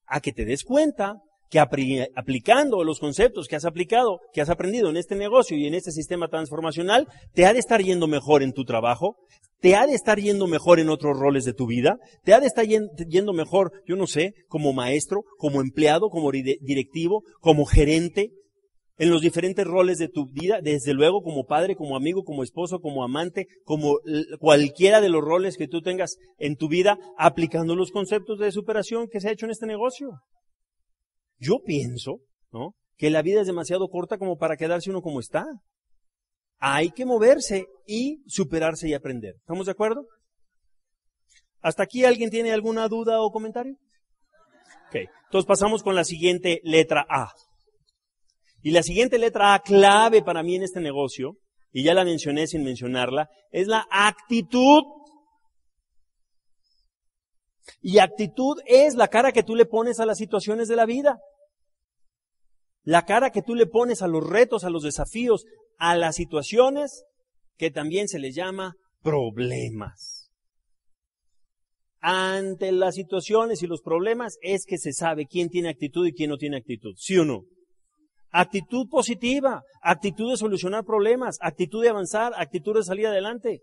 a 0.06 0.20
que 0.20 0.32
te 0.32 0.44
des 0.44 0.64
cuenta 0.64 1.22
que 1.50 1.60
aplicando 1.60 2.82
los 2.82 2.98
conceptos 2.98 3.46
que 3.46 3.54
has 3.54 3.64
aplicado, 3.64 4.18
que 4.32 4.40
has 4.40 4.50
aprendido 4.50 4.90
en 4.90 4.96
este 4.96 5.14
negocio 5.14 5.56
y 5.56 5.66
en 5.66 5.74
este 5.74 5.92
sistema 5.92 6.26
transformacional, 6.26 7.06
te 7.32 7.46
ha 7.46 7.52
de 7.52 7.60
estar 7.60 7.80
yendo 7.80 8.08
mejor 8.08 8.42
en 8.42 8.52
tu 8.52 8.64
trabajo, 8.64 9.16
te 9.66 9.74
ha 9.74 9.84
de 9.84 9.94
estar 9.94 10.20
yendo 10.20 10.46
mejor 10.46 10.78
en 10.78 10.88
otros 10.88 11.18
roles 11.18 11.44
de 11.44 11.52
tu 11.52 11.66
vida, 11.66 11.98
te 12.22 12.32
ha 12.32 12.38
de 12.38 12.46
estar 12.46 12.64
yendo 12.64 13.32
mejor, 13.32 13.72
yo 13.84 13.96
no 13.96 14.06
sé, 14.06 14.32
como 14.46 14.72
maestro, 14.72 15.24
como 15.38 15.60
empleado, 15.60 16.08
como 16.08 16.30
directivo, 16.30 17.24
como 17.40 17.64
gerente, 17.64 18.30
en 18.96 19.10
los 19.10 19.22
diferentes 19.22 19.66
roles 19.66 19.98
de 19.98 20.06
tu 20.06 20.30
vida, 20.30 20.60
desde 20.62 20.94
luego 20.94 21.20
como 21.20 21.46
padre, 21.46 21.74
como 21.74 21.96
amigo, 21.96 22.22
como 22.22 22.44
esposo, 22.44 22.78
como 22.78 23.02
amante, 23.02 23.48
como 23.64 23.96
cualquiera 24.38 25.00
de 25.00 25.08
los 25.08 25.24
roles 25.24 25.56
que 25.56 25.66
tú 25.66 25.82
tengas 25.82 26.14
en 26.38 26.54
tu 26.54 26.68
vida, 26.68 26.96
aplicando 27.18 27.74
los 27.74 27.90
conceptos 27.90 28.38
de 28.38 28.52
superación 28.52 29.08
que 29.08 29.20
se 29.20 29.30
ha 29.30 29.32
hecho 29.32 29.46
en 29.46 29.50
este 29.50 29.66
negocio. 29.66 30.10
Yo 31.38 31.58
pienso, 31.66 32.20
¿no? 32.52 32.76
Que 32.96 33.10
la 33.10 33.22
vida 33.22 33.40
es 33.40 33.48
demasiado 33.48 33.88
corta 33.88 34.16
como 34.16 34.36
para 34.36 34.56
quedarse 34.56 34.90
uno 34.90 35.02
como 35.02 35.18
está. 35.18 35.44
Hay 36.58 36.90
que 36.90 37.04
moverse 37.04 37.66
y 37.86 38.22
superarse 38.26 38.88
y 38.88 38.94
aprender. 38.94 39.34
¿Estamos 39.36 39.66
de 39.66 39.72
acuerdo? 39.72 40.06
¿Hasta 41.60 41.82
aquí 41.82 42.04
alguien 42.04 42.30
tiene 42.30 42.52
alguna 42.52 42.88
duda 42.88 43.20
o 43.20 43.30
comentario? 43.30 43.74
Ok, 44.88 44.96
entonces 45.24 45.46
pasamos 45.46 45.82
con 45.82 45.94
la 45.94 46.04
siguiente 46.04 46.60
letra 46.62 47.06
A. 47.08 47.32
Y 48.62 48.70
la 48.70 48.82
siguiente 48.82 49.18
letra 49.18 49.54
A 49.54 49.60
clave 49.60 50.22
para 50.22 50.42
mí 50.42 50.56
en 50.56 50.62
este 50.62 50.80
negocio, 50.80 51.36
y 51.72 51.84
ya 51.84 51.94
la 51.94 52.04
mencioné 52.04 52.46
sin 52.46 52.64
mencionarla, 52.64 53.28
es 53.50 53.66
la 53.66 53.86
actitud. 53.90 54.82
Y 57.80 57.98
actitud 57.98 58.58
es 58.66 58.94
la 58.94 59.08
cara 59.08 59.32
que 59.32 59.42
tú 59.42 59.54
le 59.54 59.66
pones 59.66 60.00
a 60.00 60.06
las 60.06 60.18
situaciones 60.18 60.68
de 60.68 60.76
la 60.76 60.86
vida. 60.86 61.18
La 62.82 63.04
cara 63.04 63.30
que 63.30 63.42
tú 63.42 63.54
le 63.54 63.66
pones 63.66 64.02
a 64.02 64.06
los 64.06 64.24
retos, 64.24 64.64
a 64.64 64.70
los 64.70 64.84
desafíos, 64.84 65.44
a 65.78 65.96
las 65.96 66.16
situaciones 66.16 67.04
que 67.56 67.70
también 67.70 68.08
se 68.08 68.18
les 68.18 68.34
llama 68.34 68.74
problemas. 69.02 70.30
Ante 72.00 72.72
las 72.72 72.94
situaciones 72.94 73.62
y 73.62 73.66
los 73.66 73.82
problemas 73.82 74.38
es 74.42 74.64
que 74.66 74.78
se 74.78 74.92
sabe 74.92 75.26
quién 75.26 75.48
tiene 75.48 75.70
actitud 75.70 76.06
y 76.06 76.12
quién 76.12 76.30
no 76.30 76.36
tiene 76.36 76.58
actitud. 76.58 76.94
¿Sí 76.96 77.18
o 77.18 77.24
no? 77.24 77.42
Actitud 78.30 78.86
positiva, 78.88 79.62
actitud 79.82 80.30
de 80.30 80.36
solucionar 80.36 80.84
problemas, 80.84 81.38
actitud 81.40 81.82
de 81.82 81.88
avanzar, 81.88 82.32
actitud 82.36 82.74
de 82.74 82.84
salir 82.84 83.06
adelante. 83.06 83.60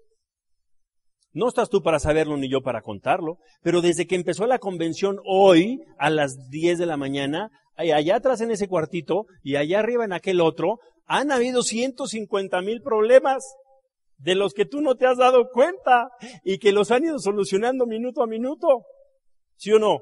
No 1.32 1.48
estás 1.48 1.70
tú 1.70 1.82
para 1.82 2.00
saberlo 2.00 2.38
ni 2.38 2.50
yo 2.50 2.62
para 2.62 2.82
contarlo, 2.82 3.38
pero 3.62 3.82
desde 3.82 4.06
que 4.06 4.16
empezó 4.16 4.46
la 4.46 4.60
convención 4.60 5.18
hoy 5.26 5.80
a 5.98 6.10
las 6.10 6.50
10 6.50 6.78
de 6.78 6.86
la 6.86 6.98
mañana, 6.98 7.50
allá 7.76 8.16
atrás 8.16 8.42
en 8.42 8.52
ese 8.52 8.68
cuartito 8.68 9.26
y 9.42 9.56
allá 9.56 9.80
arriba 9.80 10.06
en 10.06 10.14
aquel 10.14 10.42
otro, 10.42 10.80
han 11.06 11.32
habido 11.32 11.64
150 11.64 12.62
mil 12.62 12.82
problemas 12.82 13.44
de 14.18 14.36
los 14.36 14.54
que 14.54 14.66
tú 14.66 14.82
no 14.82 14.96
te 14.96 15.06
has 15.06 15.18
dado 15.18 15.50
cuenta 15.52 16.10
y 16.44 16.58
que 16.58 16.72
los 16.72 16.92
han 16.92 17.04
ido 17.04 17.20
solucionando 17.20 17.86
minuto 17.86 18.24
a 18.24 18.28
minuto. 18.28 18.68
¿Sí 19.58 19.72
o 19.72 19.80
no? 19.80 20.00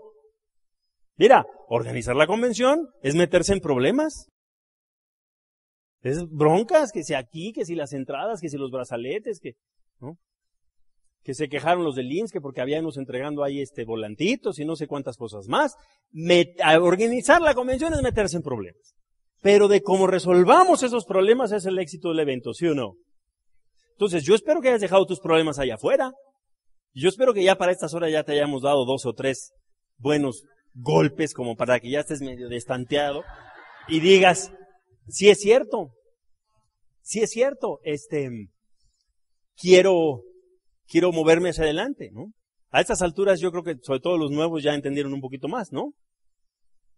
Mira, 1.17 1.45
organizar 1.67 2.15
la 2.15 2.27
convención 2.27 2.87
es 3.01 3.15
meterse 3.15 3.53
en 3.53 3.59
problemas. 3.59 4.27
Es 6.01 6.27
broncas, 6.29 6.91
que 6.91 7.03
si 7.03 7.13
aquí, 7.13 7.51
que 7.53 7.65
si 7.65 7.75
las 7.75 7.93
entradas, 7.93 8.41
que 8.41 8.49
si 8.49 8.57
los 8.57 8.71
brazaletes, 8.71 9.39
que, 9.39 9.53
¿no? 9.99 10.17
Que 11.23 11.35
se 11.35 11.47
quejaron 11.47 11.83
los 11.83 11.95
del 11.95 12.11
IMSS, 12.11 12.31
que 12.31 12.41
porque 12.41 12.61
habíamos 12.61 12.97
entregando 12.97 13.43
ahí 13.43 13.61
este 13.61 13.85
volantitos 13.85 14.57
y 14.57 14.65
no 14.65 14.75
sé 14.75 14.87
cuántas 14.87 15.17
cosas 15.17 15.47
más. 15.47 15.75
organizar 16.79 17.41
la 17.41 17.53
convención 17.53 17.93
es 17.93 18.01
meterse 18.01 18.37
en 18.37 18.43
problemas. 18.43 18.95
Pero 19.41 19.67
de 19.67 19.81
cómo 19.81 20.07
resolvamos 20.07 20.83
esos 20.83 21.05
problemas 21.05 21.51
es 21.51 21.65
el 21.65 21.79
éxito 21.79 22.09
del 22.09 22.19
evento, 22.19 22.53
¿sí 22.53 22.67
o 22.67 22.75
no? 22.75 22.93
Entonces, 23.93 24.23
yo 24.23 24.35
espero 24.35 24.61
que 24.61 24.69
hayas 24.69 24.81
dejado 24.81 25.05
tus 25.05 25.19
problemas 25.19 25.59
allá 25.59 25.75
afuera. 25.75 26.11
Yo 26.93 27.09
espero 27.09 27.33
que 27.33 27.43
ya 27.43 27.55
para 27.55 27.71
estas 27.71 27.93
horas 27.93 28.11
ya 28.11 28.23
te 28.23 28.33
hayamos 28.33 28.61
dado 28.61 28.85
dos 28.85 29.05
o 29.05 29.13
tres 29.13 29.51
buenos 29.97 30.43
golpes 30.73 31.33
como 31.33 31.55
para 31.55 31.79
que 31.79 31.91
ya 31.91 31.99
estés 31.99 32.21
medio 32.21 32.49
destanteado 32.49 33.23
y 33.87 33.99
digas, 33.99 34.51
Sí 35.07 35.29
es 35.29 35.39
cierto. 35.39 35.91
Sí 37.01 37.19
es 37.19 37.31
cierto. 37.31 37.79
Este, 37.83 38.29
quiero, 39.57 40.21
quiero 40.87 41.11
moverme 41.11 41.49
hacia 41.49 41.63
adelante, 41.63 42.09
¿no? 42.11 42.31
A 42.69 42.79
estas 42.79 43.01
alturas 43.01 43.41
yo 43.41 43.51
creo 43.51 43.63
que 43.63 43.75
sobre 43.81 43.99
todo 43.99 44.17
los 44.17 44.31
nuevos 44.31 44.63
ya 44.63 44.73
entendieron 44.73 45.13
un 45.13 45.21
poquito 45.21 45.47
más, 45.47 45.71
¿no? 45.71 45.93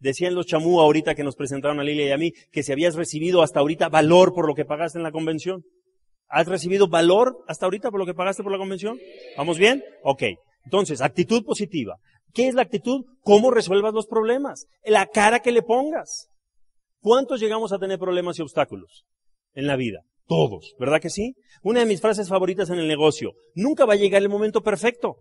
Decían 0.03 0.35
los 0.35 0.47
chamú 0.47 0.81
ahorita 0.81 1.15
que 1.15 1.23
nos 1.23 1.37
presentaron 1.37 1.79
a 1.79 1.83
Lilia 1.83 2.05
y 2.05 2.11
a 2.11 2.17
mí 2.17 2.33
que 2.51 2.61
si 2.61 2.73
habías 2.73 2.95
recibido 2.95 3.41
hasta 3.41 3.61
ahorita 3.61 3.87
valor 3.87 4.33
por 4.33 4.45
lo 4.45 4.53
que 4.53 4.65
pagaste 4.65 4.99
en 4.99 5.03
la 5.03 5.13
convención. 5.13 5.63
¿Has 6.27 6.45
recibido 6.45 6.89
valor 6.89 7.37
hasta 7.47 7.67
ahorita 7.67 7.89
por 7.89 8.01
lo 8.01 8.05
que 8.05 8.13
pagaste 8.13 8.43
por 8.43 8.51
la 8.51 8.57
convención? 8.57 8.99
¿Vamos 9.37 9.57
bien? 9.57 9.81
Ok. 10.03 10.23
Entonces, 10.65 10.99
actitud 10.99 11.45
positiva. 11.45 11.99
¿Qué 12.33 12.49
es 12.49 12.53
la 12.53 12.63
actitud? 12.63 13.05
¿Cómo 13.21 13.49
resuelvas 13.49 13.93
los 13.93 14.05
problemas? 14.05 14.65
La 14.83 15.07
cara 15.07 15.39
que 15.39 15.53
le 15.53 15.61
pongas. 15.61 16.27
¿Cuántos 16.99 17.39
llegamos 17.39 17.71
a 17.71 17.79
tener 17.79 17.97
problemas 17.97 18.37
y 18.37 18.41
obstáculos 18.41 19.05
en 19.53 19.67
la 19.67 19.77
vida? 19.77 20.01
Todos, 20.27 20.75
¿verdad 20.77 20.99
que 20.99 21.09
sí? 21.09 21.33
Una 21.61 21.79
de 21.79 21.85
mis 21.85 22.01
frases 22.01 22.27
favoritas 22.27 22.69
en 22.69 22.79
el 22.79 22.89
negocio, 22.89 23.31
nunca 23.55 23.85
va 23.85 23.93
a 23.93 23.97
llegar 23.97 24.21
el 24.21 24.27
momento 24.27 24.61
perfecto. 24.61 25.19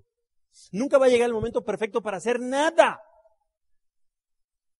Nunca 0.72 0.98
va 0.98 1.06
a 1.06 1.08
llegar 1.08 1.28
el 1.28 1.34
momento 1.34 1.62
perfecto 1.62 2.02
para 2.02 2.16
hacer 2.16 2.40
nada. 2.40 2.98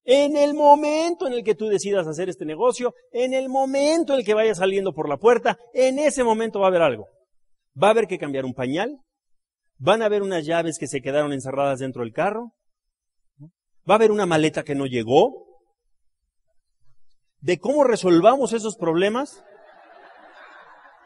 En 0.05 0.37
el 0.37 0.55
momento 0.55 1.27
en 1.27 1.35
el 1.35 1.45
que 1.45 1.55
tú 1.55 1.69
decidas 1.69 2.07
hacer 2.07 2.29
este 2.29 2.45
negocio, 2.45 2.95
en 3.13 3.35
el 3.35 3.49
momento 3.49 4.13
en 4.13 4.21
el 4.21 4.25
que 4.25 4.35
vayas 4.35 4.59
saliendo 4.59 4.93
por 4.93 5.09
la 5.09 5.17
puerta, 5.17 5.59
en 5.73 5.99
ese 5.99 6.25
momento 6.25 6.61
va 6.61 6.67
a 6.67 6.69
haber 6.69 6.83
algo. 6.83 7.09
Va 7.81 7.89
a 7.89 7.91
haber 7.93 8.07
que 8.07 8.19
cambiar 8.19 8.45
un 8.45 8.55
pañal, 8.55 8.99
van 9.79 10.03
a 10.03 10.07
haber 10.07 10.23
unas 10.23 10.45
llaves 10.45 10.79
que 10.79 10.89
se 10.89 11.01
quedaron 11.01 11.33
encerradas 11.33 11.79
dentro 11.79 12.03
del 12.03 12.13
carro, 12.13 12.53
va 13.89 13.95
a 13.95 13.97
haber 13.97 14.11
una 14.11 14.27
maleta 14.27 14.65
que 14.65 14.75
no 14.75 14.87
llegó, 14.87 15.53
de 17.43 17.59
cómo 17.59 17.85
resolvamos 17.85 18.53
esos 18.53 18.77
problemas. 18.77 19.45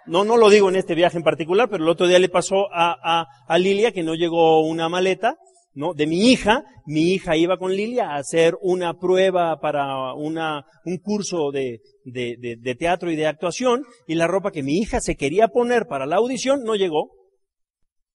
No, 0.05 0.25
no 0.25 0.37
lo 0.37 0.51
digo 0.51 0.69
en 0.69 0.77
este 0.77 0.95
viaje 0.95 1.17
en 1.17 1.25
particular, 1.25 1.69
pero 1.69 1.83
el 1.83 1.91
otro 1.91 2.07
día 2.07 2.19
le 2.19 2.29
pasó 2.29 2.69
a, 2.73 3.27
a, 3.49 3.59
Lilia 3.59 3.91
que 3.91 4.05
no 4.05 4.15
llegó 4.15 4.61
una 4.61 4.89
maleta, 4.89 5.37
¿no? 5.77 5.95
De 5.95 6.09
mi 6.09 6.33
hija. 6.33 6.65
Mi 6.87 7.13
hija 7.13 7.37
iba 7.37 7.57
con 7.57 7.73
Lilia 7.73 8.11
a 8.11 8.17
hacer 8.17 8.57
una 8.61 8.99
prueba 8.99 9.61
para 9.61 10.15
una, 10.15 10.65
un 10.85 10.99
curso 10.99 11.53
de, 11.53 11.81
de, 12.05 12.75
teatro 12.77 13.13
y 13.13 13.17
de 13.17 13.27
actuación 13.27 13.85
y 14.09 14.17
la 14.17 14.27
ropa 14.27 14.51
que 14.51 14.65
mi 14.65 14.79
hija 14.79 15.01
se 15.01 15.15
quería 15.15 15.49
poner 15.49 15.87
para 15.87 16.07
la 16.07 16.17
audición 16.17 16.65
no 16.65 16.75
llegó. 16.75 17.13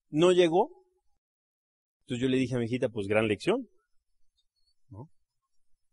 No 0.09 0.33
llegó. 0.33 0.69
Entonces 2.01 2.21
yo 2.21 2.27
le 2.27 2.37
dije 2.37 2.55
a 2.55 2.59
mi 2.59 2.65
hijita, 2.65 2.89
pues 2.89 3.07
gran 3.07 3.27
lección. 3.27 3.67
¿no? 4.89 5.09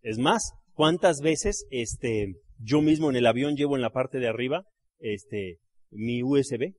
Es 0.02 0.18
más, 0.18 0.52
¿Cuántas 0.78 1.20
veces 1.20 1.66
este, 1.70 2.34
yo 2.60 2.80
mismo 2.82 3.10
en 3.10 3.16
el 3.16 3.26
avión 3.26 3.56
llevo 3.56 3.74
en 3.74 3.82
la 3.82 3.90
parte 3.90 4.20
de 4.20 4.28
arriba 4.28 4.62
este, 5.00 5.56
mi 5.90 6.22
USB? 6.22 6.72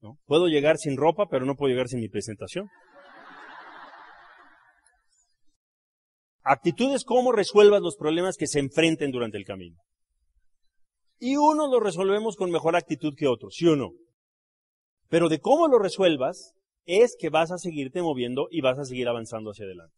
¿No? 0.00 0.18
Puedo 0.26 0.48
llegar 0.48 0.76
sin 0.76 0.96
ropa, 0.96 1.28
pero 1.30 1.46
no 1.46 1.54
puedo 1.54 1.70
llegar 1.70 1.86
sin 1.86 2.00
mi 2.00 2.08
presentación. 2.08 2.66
Actitudes 6.44 7.04
cómo 7.04 7.32
resuelvas 7.32 7.80
los 7.80 7.96
problemas 7.96 8.36
que 8.36 8.46
se 8.46 8.60
enfrenten 8.60 9.10
durante 9.10 9.38
el 9.38 9.44
camino. 9.44 9.78
Y 11.18 11.36
uno 11.36 11.66
lo 11.68 11.80
resolvemos 11.80 12.36
con 12.36 12.50
mejor 12.50 12.76
actitud 12.76 13.14
que 13.16 13.26
otro, 13.26 13.50
¿sí 13.50 13.66
o 13.66 13.76
no? 13.76 13.92
Pero 15.08 15.28
de 15.28 15.40
cómo 15.40 15.68
lo 15.68 15.78
resuelvas 15.78 16.52
es 16.84 17.16
que 17.18 17.30
vas 17.30 17.50
a 17.50 17.58
seguirte 17.58 18.02
moviendo 18.02 18.46
y 18.50 18.60
vas 18.60 18.78
a 18.78 18.84
seguir 18.84 19.08
avanzando 19.08 19.50
hacia 19.50 19.64
adelante. 19.64 19.96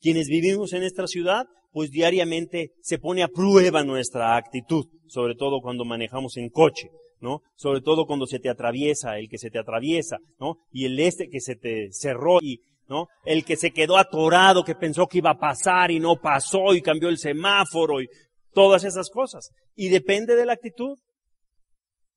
Quienes 0.00 0.26
vivimos 0.26 0.72
en 0.72 0.82
esta 0.82 1.06
ciudad, 1.06 1.46
pues 1.70 1.92
diariamente 1.92 2.72
se 2.80 2.98
pone 2.98 3.22
a 3.22 3.28
prueba 3.28 3.84
nuestra 3.84 4.36
actitud, 4.36 4.86
sobre 5.06 5.36
todo 5.36 5.60
cuando 5.60 5.84
manejamos 5.84 6.36
en 6.36 6.48
coche, 6.48 6.88
¿no? 7.20 7.42
Sobre 7.54 7.80
todo 7.80 8.06
cuando 8.06 8.26
se 8.26 8.40
te 8.40 8.48
atraviesa 8.48 9.18
el 9.18 9.28
que 9.28 9.38
se 9.38 9.50
te 9.50 9.60
atraviesa, 9.60 10.18
¿no? 10.40 10.56
Y 10.72 10.86
el 10.86 10.98
este 10.98 11.28
que 11.28 11.40
se 11.40 11.54
te 11.54 11.92
cerró 11.92 12.38
y, 12.42 12.58
¿no? 12.92 13.08
El 13.24 13.44
que 13.44 13.56
se 13.56 13.72
quedó 13.72 13.96
atorado, 13.96 14.64
que 14.64 14.74
pensó 14.74 15.06
que 15.06 15.18
iba 15.18 15.30
a 15.30 15.38
pasar 15.38 15.90
y 15.90 15.98
no 15.98 16.20
pasó 16.20 16.74
y 16.74 16.82
cambió 16.82 17.08
el 17.08 17.16
semáforo 17.16 18.02
y 18.02 18.08
todas 18.52 18.84
esas 18.84 19.08
cosas. 19.08 19.48
Y 19.74 19.88
depende 19.88 20.36
de 20.36 20.44
la 20.44 20.52
actitud. 20.52 20.98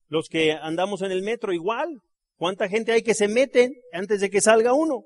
Los 0.10 0.28
que 0.28 0.52
andamos 0.52 1.02
en 1.02 1.12
el 1.12 1.24
metro 1.24 1.54
igual. 1.54 2.02
¿Cuánta 2.36 2.68
gente 2.68 2.92
hay 2.92 3.02
que 3.02 3.14
se 3.14 3.30
meten 3.30 3.74
antes 3.94 4.20
de 4.20 4.30
que 4.30 4.42
salga 4.42 4.74
uno? 4.74 5.04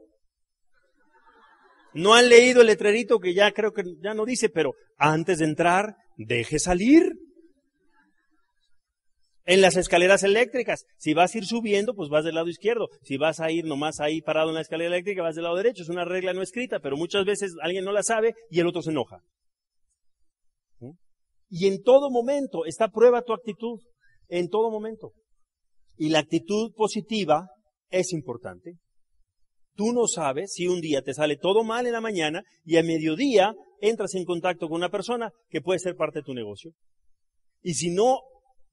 No 1.94 2.16
han 2.16 2.30
leído 2.30 2.62
el 2.62 2.68
letrerito 2.68 3.20
que 3.20 3.36
ya 3.36 3.52
creo 3.52 3.72
que 3.72 3.84
ya 4.02 4.16
no 4.16 4.26
dice, 4.26 4.50
pero 4.50 4.74
antes 4.98 5.38
de 5.38 5.46
entrar, 5.46 5.96
deje 6.18 6.58
salir. 6.58 7.14
En 9.50 9.62
las 9.62 9.78
escaleras 9.78 10.22
eléctricas, 10.22 10.86
si 10.98 11.16
vas 11.16 11.34
a 11.34 11.40
ir 11.40 11.46
subiendo, 11.48 11.96
pues 11.96 12.08
vas 12.08 12.24
del 12.24 12.36
lado 12.36 12.50
izquierdo. 12.50 12.90
Si 13.02 13.18
vas 13.18 13.40
a 13.40 13.50
ir 13.50 13.66
nomás 13.66 14.00
ahí 14.00 14.22
parado 14.22 14.50
en 14.50 14.54
la 14.54 14.62
escalera 14.62 14.94
eléctrica, 14.94 15.24
vas 15.24 15.34
del 15.34 15.46
lado 15.46 15.56
derecho. 15.56 15.82
Es 15.82 15.90
una 15.90 16.06
regla 16.06 16.34
no 16.34 16.44
escrita, 16.44 16.80
pero 16.80 16.98
muchas 16.98 17.26
veces 17.26 17.56
alguien 17.64 17.84
no 17.84 17.92
la 17.92 18.04
sabe 18.04 18.36
y 18.52 18.60
el 18.60 18.68
otro 18.68 18.84
se 18.84 18.92
enoja. 18.92 19.24
Y 21.50 21.66
en 21.66 21.82
todo 21.82 22.12
momento 22.12 22.64
está 22.66 22.90
prueba 22.90 23.24
tu 23.24 23.34
actitud. 23.34 23.80
En 24.28 24.50
todo 24.50 24.70
momento. 24.70 25.14
Y 25.98 26.10
la 26.10 26.20
actitud 26.20 26.72
positiva 26.76 27.48
es 27.90 28.14
importante. 28.14 28.76
Tú 29.74 29.94
no 29.94 30.06
sabes 30.06 30.54
si 30.54 30.68
un 30.68 30.80
día 30.80 31.02
te 31.02 31.16
sale 31.16 31.38
todo 31.38 31.64
mal 31.64 31.88
en 31.88 31.94
la 31.94 32.02
mañana 32.02 32.44
y 32.66 32.78
a 32.78 32.84
mediodía 32.84 33.56
entras 33.82 34.14
en 34.14 34.26
contacto 34.26 34.68
con 34.68 34.76
una 34.76 34.92
persona 34.92 35.32
que 35.50 35.62
puede 35.62 35.80
ser 35.80 35.96
parte 35.96 36.20
de 36.20 36.24
tu 36.26 36.36
negocio. 36.36 36.72
Y 37.64 37.74
si 37.74 37.90
no 37.90 38.20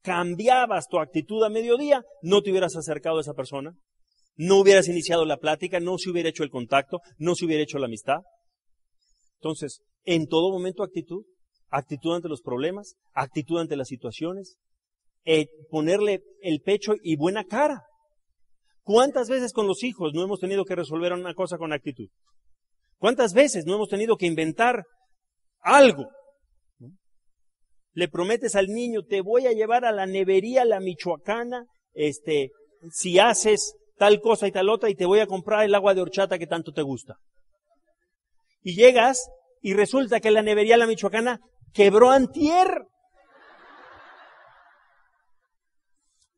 cambiabas 0.07 0.87
tu 0.87 1.01
actitud 1.01 1.42
a 1.42 1.49
mediodía, 1.49 2.05
no 2.23 2.40
te 2.40 2.53
hubieras 2.53 2.77
acercado 2.77 3.19
a 3.19 3.23
esa 3.23 3.35
persona, 3.35 3.77
no 4.37 4.61
hubieras 4.61 4.87
iniciado 4.87 5.25
la 5.25 5.38
plática, 5.38 5.81
no 5.81 5.99
se 5.99 6.11
hubiera 6.11 6.29
hecho 6.29 6.45
el 6.45 6.51
contacto, 6.51 7.01
no 7.19 7.35
se 7.35 7.45
hubiera 7.45 7.64
hecho 7.64 7.79
la 7.79 7.87
amistad. 7.87 8.21
Entonces, 9.40 9.81
en 10.05 10.29
todo 10.29 10.53
momento 10.53 10.85
actitud, 10.85 11.25
actitud 11.71 12.14
ante 12.14 12.29
los 12.29 12.40
problemas, 12.40 12.95
actitud 13.14 13.59
ante 13.59 13.75
las 13.75 13.88
situaciones, 13.88 14.59
eh, 15.25 15.49
ponerle 15.71 16.23
el 16.40 16.61
pecho 16.61 16.95
y 17.03 17.16
buena 17.16 17.42
cara. 17.42 17.83
¿Cuántas 18.83 19.29
veces 19.29 19.53
con 19.53 19.66
los 19.66 19.83
hijos 19.83 20.14
no 20.14 20.23
hemos 20.23 20.38
tenido 20.38 20.64
que 20.64 20.77
resolver 20.77 21.12
una 21.14 21.35
cosa 21.35 21.59
con 21.59 21.73
actitud? 21.73 22.07
¿Cuántas 22.99 23.35
veces 23.35 23.66
no 23.66 23.75
hemos 23.75 23.88
tenido 23.88 24.16
que 24.16 24.27
inventar 24.27 24.85
algo? 25.62 26.07
Le 27.96 28.09
prometes 28.09 28.54
al 28.56 28.66
niño, 28.66 29.04
te 29.09 29.22
voy 29.22 29.46
a 29.46 29.52
llevar 29.52 29.87
a 29.87 29.90
la 29.90 30.04
nevería, 30.04 30.66
la 30.66 30.80
michoacana, 30.80 31.64
este, 31.94 32.50
si 32.92 33.18
haces 33.18 33.74
tal 33.96 34.20
cosa 34.20 34.46
y 34.46 34.52
tal 34.52 34.68
otra 34.68 34.90
y 34.90 34.94
te 34.94 35.06
voy 35.06 35.20
a 35.20 35.26
comprar 35.26 35.64
el 35.64 35.74
agua 35.74 35.94
de 35.94 36.02
horchata 36.02 36.38
que 36.38 36.46
tanto 36.46 36.72
te 36.72 36.82
gusta. 36.82 37.16
Y 38.61 38.76
llegas 38.76 39.30
y 39.62 39.72
resulta 39.72 40.20
que 40.20 40.30
la 40.30 40.42
nevería, 40.42 40.76
la 40.76 40.87
michoacana, 40.87 41.40
quebró 41.72 42.11
antier. 42.11 42.85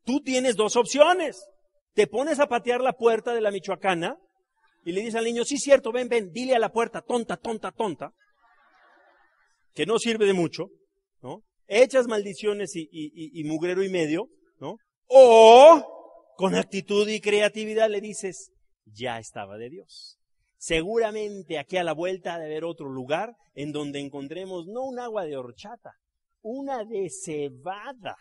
Tú 0.05 0.21
tienes 0.21 0.55
dos 0.55 0.77
opciones. 0.77 1.45
Te 1.93 2.07
pones 2.07 2.39
a 2.39 2.47
patear 2.47 2.79
la 2.79 2.93
puerta 2.93 3.33
de 3.33 3.41
la 3.41 3.51
michoacana 3.51 4.15
y 4.85 4.93
le 4.93 5.01
dices 5.01 5.15
al 5.15 5.25
niño, 5.25 5.43
sí, 5.43 5.57
cierto, 5.57 5.91
ven, 5.91 6.07
ven, 6.07 6.31
dile 6.31 6.55
a 6.55 6.59
la 6.59 6.71
puerta, 6.71 7.01
tonta, 7.01 7.35
tonta, 7.35 7.73
tonta, 7.73 8.13
que 9.73 9.85
no 9.85 9.99
sirve 9.99 10.25
de 10.25 10.31
mucho, 10.31 10.69
¿no? 11.21 11.43
Echas 11.71 12.07
maldiciones 12.07 12.71
y, 12.75 13.43
mugrero 13.45 13.83
y 13.83 13.89
medio, 13.89 14.27
¿no? 14.59 14.77
O 15.05 16.33
con 16.35 16.55
actitud 16.55 17.07
y 17.07 17.21
creatividad 17.21 17.91
le 17.91 18.01
dices, 18.01 18.51
ya 18.85 19.19
estaba 19.19 19.55
de 19.57 19.69
Dios. 19.69 20.17
Seguramente 20.57 21.59
aquí 21.59 21.77
a 21.77 21.83
la 21.83 21.93
vuelta 21.93 22.39
de 22.39 22.45
haber 22.45 22.63
otro 22.63 22.89
lugar 22.89 23.35
en 23.53 23.71
donde 23.71 23.99
encontremos 23.99 24.65
no 24.65 24.81
un 24.83 24.99
agua 24.99 25.25
de 25.25 25.37
horchata, 25.37 25.91
una 26.41 26.83
de 26.85 27.07
cebada. 27.09 28.17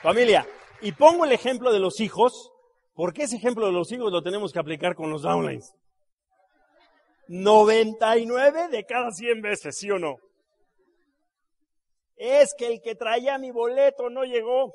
Familia, 0.02 0.46
y 0.82 0.92
pongo 0.92 1.24
el 1.24 1.32
ejemplo 1.32 1.72
de 1.72 1.78
los 1.78 2.00
hijos, 2.00 2.52
porque 2.94 3.24
ese 3.24 3.36
ejemplo 3.36 3.66
de 3.66 3.72
los 3.72 3.90
hijos 3.92 4.12
lo 4.12 4.22
tenemos 4.22 4.52
que 4.52 4.58
aplicar 4.58 4.94
con 4.94 5.10
los 5.10 5.22
downlines. 5.22 5.74
99 7.28 8.68
de 8.68 8.84
cada 8.84 9.12
100 9.12 9.40
veces, 9.40 9.78
¿sí 9.78 9.90
o 9.90 9.98
no? 9.98 10.16
Es 12.16 12.54
que 12.58 12.66
el 12.66 12.82
que 12.82 12.94
traía 12.96 13.38
mi 13.38 13.50
boleto 13.50 14.10
no 14.10 14.24
llegó. 14.24 14.74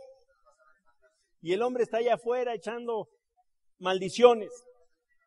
Y 1.42 1.54
el 1.54 1.62
hombre 1.62 1.84
está 1.84 1.98
allá 1.98 2.16
afuera 2.16 2.54
echando 2.54 3.10
maldiciones. 3.78 4.50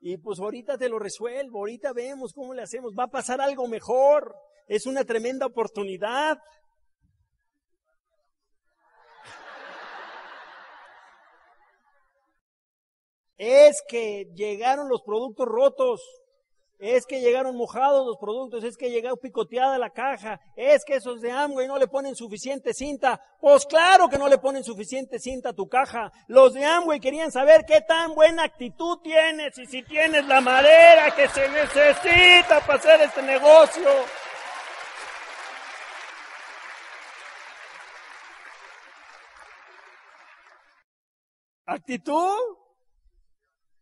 Y 0.01 0.17
pues 0.17 0.41
ahorita 0.41 0.79
te 0.79 0.89
lo 0.89 0.99
resuelvo, 0.99 1.59
ahorita 1.59 1.93
vemos 1.93 2.33
cómo 2.33 2.55
le 2.55 2.63
hacemos, 2.63 2.95
va 2.99 3.05
a 3.05 3.11
pasar 3.11 3.41
algo 3.41 3.69
mejor. 3.69 4.35
Es 4.67 4.87
una 4.87 5.05
tremenda 5.05 5.47
oportunidad. 5.47 6.39
Es 13.39 13.83
que 13.87 14.27
llegaron 14.35 14.89
los 14.89 15.03
productos 15.03 15.47
rotos. 15.47 16.03
Es 16.79 17.07
que 17.07 17.21
llegaron 17.21 17.57
mojados 17.57 18.07
los 18.07 18.19
productos, 18.19 18.63
es 18.63 18.77
que 18.77 18.89
llegó 18.89 19.17
picoteada 19.17 19.79
la 19.79 19.91
caja, 19.91 20.41
es 20.55 20.85
que 20.85 20.95
esos 20.95 21.21
de 21.21 21.33
Amway 21.33 21.67
no 21.67 21.77
le 21.77 21.89
ponen 21.89 22.15
suficiente 22.15 22.73
cinta. 22.73 23.21
Pues 23.41 23.67
claro 23.67 24.09
que 24.09 24.17
no 24.17 24.29
le 24.29 24.39
ponen 24.39 24.63
suficiente 24.63 25.19
cinta 25.19 25.49
a 25.49 25.53
tu 25.55 25.69
caja. 25.69 26.13
Los 26.29 26.55
de 26.55 26.65
Amway 26.65 27.01
querían 27.01 27.33
saber 27.33 27.65
qué 27.67 27.81
tan 27.81 28.15
buena 28.15 28.45
actitud 28.45 28.99
tienes 29.03 29.59
y 29.59 29.67
si 29.67 29.83
tienes 29.83 30.25
la 30.29 30.41
madera 30.41 31.13
que 31.17 31.29
se 31.29 31.49
necesita 31.49 32.61
para 32.61 32.79
hacer 32.79 33.01
este 33.01 33.23
negocio. 33.23 33.89
Actitud. 41.67 42.58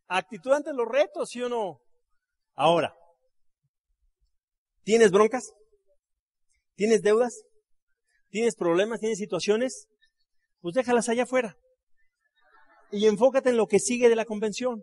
Actitud 0.08 0.52
ante 0.52 0.72
los 0.72 0.86
retos, 0.88 1.30
¿sí 1.30 1.42
o 1.42 1.48
no? 1.48 1.80
Ahora, 2.54 2.94
¿tienes 4.84 5.10
broncas? 5.10 5.52
¿Tienes 6.74 7.02
deudas? 7.02 7.42
¿Tienes 8.28 8.54
problemas? 8.54 9.00
¿Tienes 9.00 9.18
situaciones? 9.18 9.88
Pues 10.60 10.74
déjalas 10.74 11.08
allá 11.08 11.24
afuera. 11.24 11.56
Y 12.90 13.06
enfócate 13.06 13.50
en 13.50 13.56
lo 13.56 13.66
que 13.66 13.78
sigue 13.78 14.08
de 14.08 14.16
la 14.16 14.24
convención. 14.24 14.82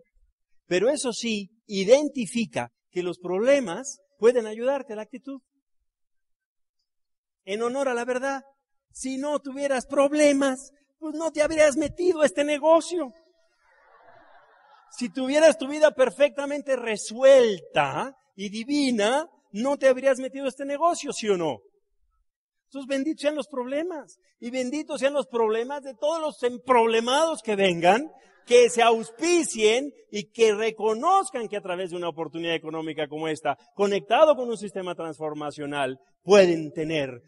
Pero 0.66 0.90
eso 0.90 1.12
sí, 1.12 1.50
identifica 1.66 2.70
que 2.90 3.02
los 3.02 3.18
problemas 3.18 4.00
pueden 4.18 4.46
ayudarte 4.46 4.92
a 4.92 4.96
la 4.96 5.02
actitud. 5.02 5.40
En 7.44 7.62
honor 7.62 7.88
a 7.88 7.94
la 7.94 8.04
verdad, 8.04 8.42
si 8.90 9.18
no 9.18 9.38
tuvieras 9.40 9.86
problemas, 9.86 10.70
pues 10.98 11.14
no 11.14 11.30
te 11.30 11.42
habrías 11.42 11.76
metido 11.76 12.22
a 12.22 12.26
este 12.26 12.44
negocio. 12.44 13.12
Si 14.96 15.08
tuvieras 15.08 15.58
tu 15.58 15.68
vida 15.68 15.90
perfectamente 15.90 16.76
resuelta 16.76 18.16
y 18.36 18.48
divina, 18.48 19.28
no 19.52 19.76
te 19.76 19.88
habrías 19.88 20.18
metido 20.18 20.46
este 20.46 20.64
negocio, 20.64 21.12
¿sí 21.12 21.28
o 21.28 21.36
no? 21.36 21.58
Entonces, 22.66 22.88
benditos 22.88 23.22
sean 23.22 23.34
los 23.34 23.48
problemas. 23.48 24.18
Y 24.40 24.50
benditos 24.50 25.00
sean 25.00 25.14
los 25.14 25.26
problemas 25.26 25.82
de 25.82 25.94
todos 25.94 26.20
los 26.20 26.42
emproblemados 26.42 27.40
que 27.42 27.56
vengan, 27.56 28.10
que 28.46 28.68
se 28.68 28.82
auspicien 28.82 29.92
y 30.10 30.30
que 30.30 30.54
reconozcan 30.54 31.48
que 31.48 31.56
a 31.56 31.62
través 31.62 31.90
de 31.90 31.96
una 31.96 32.08
oportunidad 32.08 32.54
económica 32.54 33.08
como 33.08 33.28
esta, 33.28 33.56
conectado 33.74 34.36
con 34.36 34.48
un 34.48 34.58
sistema 34.58 34.94
transformacional, 34.94 35.98
pueden 36.22 36.72
tener 36.72 37.22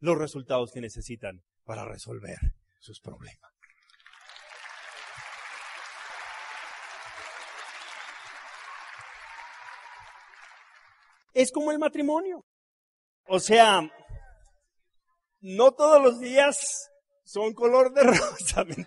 los 0.00 0.16
resultados 0.16 0.70
que 0.72 0.80
necesitan 0.80 1.42
para 1.64 1.84
resolver 1.84 2.38
sus 2.80 3.00
problemas. 3.00 3.53
Es 11.34 11.52
como 11.52 11.72
el 11.72 11.78
matrimonio. 11.78 12.44
O 13.26 13.40
sea, 13.40 13.82
no 15.40 15.72
todos 15.72 16.00
los 16.00 16.20
días 16.20 16.90
son 17.24 17.52
color 17.52 17.92
de 17.92 18.02
rosa, 18.04 18.64
¿me 18.64 18.86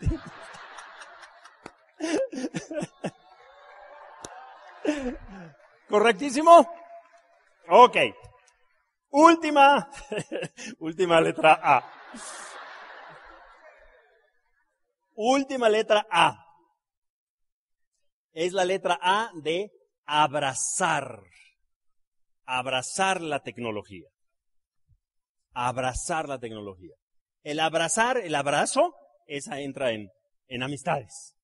¿Correctísimo? 5.90 6.70
Ok. 7.70 7.98
Última, 9.10 9.90
última 10.80 11.22
letra 11.22 11.60
A. 11.62 11.92
Última 15.16 15.70
letra 15.70 16.06
A. 16.10 16.46
Es 18.34 18.54
la 18.54 18.66
letra 18.66 19.00
A 19.02 19.32
de 19.34 19.72
abrazar 20.06 21.22
abrazar 22.48 23.22
la 23.22 23.42
tecnología. 23.42 24.10
Abrazar 25.54 26.28
la 26.28 26.40
tecnología. 26.40 26.96
El 27.44 27.60
abrazar, 27.60 28.18
el 28.18 28.34
abrazo, 28.34 28.96
esa 29.28 29.60
entra 29.60 29.92
en, 29.92 30.10
en 30.48 30.64
amistades, 30.64 31.36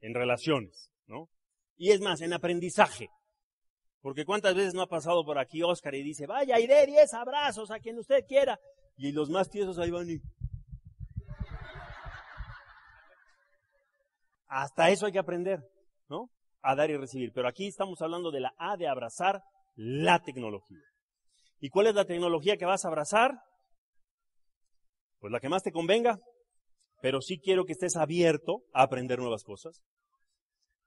en 0.00 0.14
relaciones, 0.14 0.90
¿no? 1.06 1.28
Y 1.76 1.92
es 1.92 2.00
más, 2.00 2.20
en 2.22 2.32
aprendizaje. 2.32 3.08
Porque 4.00 4.24
cuántas 4.24 4.54
veces 4.54 4.74
no 4.74 4.82
ha 4.82 4.88
pasado 4.88 5.24
por 5.24 5.38
aquí 5.38 5.62
Oscar 5.62 5.94
y 5.94 6.02
dice, 6.02 6.26
vaya, 6.26 6.58
iré 6.58 6.86
10 6.86 7.14
abrazos 7.14 7.70
a 7.70 7.78
quien 7.78 7.98
usted 7.98 8.24
quiera. 8.26 8.58
Y 8.96 9.12
los 9.12 9.28
más 9.30 9.48
tiesos 9.48 9.78
ahí 9.78 9.90
van 9.90 10.10
y... 10.10 10.20
Hasta 14.46 14.88
eso 14.88 15.04
hay 15.04 15.12
que 15.12 15.18
aprender, 15.18 15.60
¿no? 16.08 16.30
A 16.62 16.74
dar 16.74 16.90
y 16.90 16.96
recibir. 16.96 17.32
Pero 17.34 17.48
aquí 17.48 17.66
estamos 17.66 18.00
hablando 18.00 18.30
de 18.30 18.40
la 18.40 18.54
A 18.56 18.76
de 18.76 18.88
abrazar 18.88 19.42
la 19.78 20.20
tecnología. 20.20 20.82
¿Y 21.60 21.70
cuál 21.70 21.86
es 21.86 21.94
la 21.94 22.04
tecnología 22.04 22.56
que 22.56 22.66
vas 22.66 22.84
a 22.84 22.88
abrazar? 22.88 23.30
Pues 25.20 25.32
la 25.32 25.38
que 25.38 25.48
más 25.48 25.62
te 25.62 25.70
convenga, 25.70 26.18
pero 27.00 27.20
sí 27.20 27.38
quiero 27.38 27.64
que 27.64 27.72
estés 27.72 27.96
abierto 27.96 28.64
a 28.72 28.82
aprender 28.82 29.20
nuevas 29.20 29.44
cosas. 29.44 29.82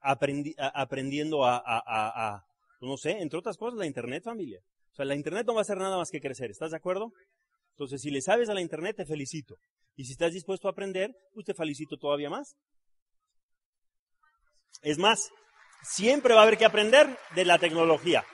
aprendiendo 0.01 1.45
a, 1.45 1.61
a, 1.65 2.43
no 2.81 2.97
sé, 2.97 3.21
entre 3.21 3.39
otras 3.39 3.57
cosas, 3.57 3.79
la 3.79 3.85
Internet, 3.85 4.23
familia. 4.25 4.59
O 4.91 4.95
sea, 4.95 5.05
la 5.05 5.15
Internet 5.15 5.45
no 5.47 5.53
va 5.53 5.61
a 5.61 5.61
hacer 5.61 5.77
nada 5.77 5.97
más 5.97 6.09
que 6.09 6.19
crecer, 6.19 6.51
¿estás 6.51 6.71
de 6.71 6.77
acuerdo? 6.77 7.13
Entonces, 7.75 8.01
si 8.01 8.09
le 8.09 8.21
sabes 8.21 8.49
a 8.49 8.53
la 8.53 8.61
Internet, 8.61 8.97
te 8.97 9.05
felicito. 9.05 9.55
Y 9.95 10.03
si 10.05 10.13
estás 10.13 10.33
dispuesto 10.33 10.67
a 10.67 10.71
aprender, 10.71 11.11
pues 11.33 11.45
te 11.45 11.53
felicito 11.53 11.95
todavía 11.97 12.29
más. 12.29 12.57
Es 14.81 14.97
más, 14.97 15.29
siempre 15.81 16.33
va 16.33 16.41
a 16.41 16.43
haber 16.43 16.57
que 16.57 16.65
aprender 16.65 17.17
de 17.35 17.45
la 17.45 17.57
tecnología. 17.57 18.25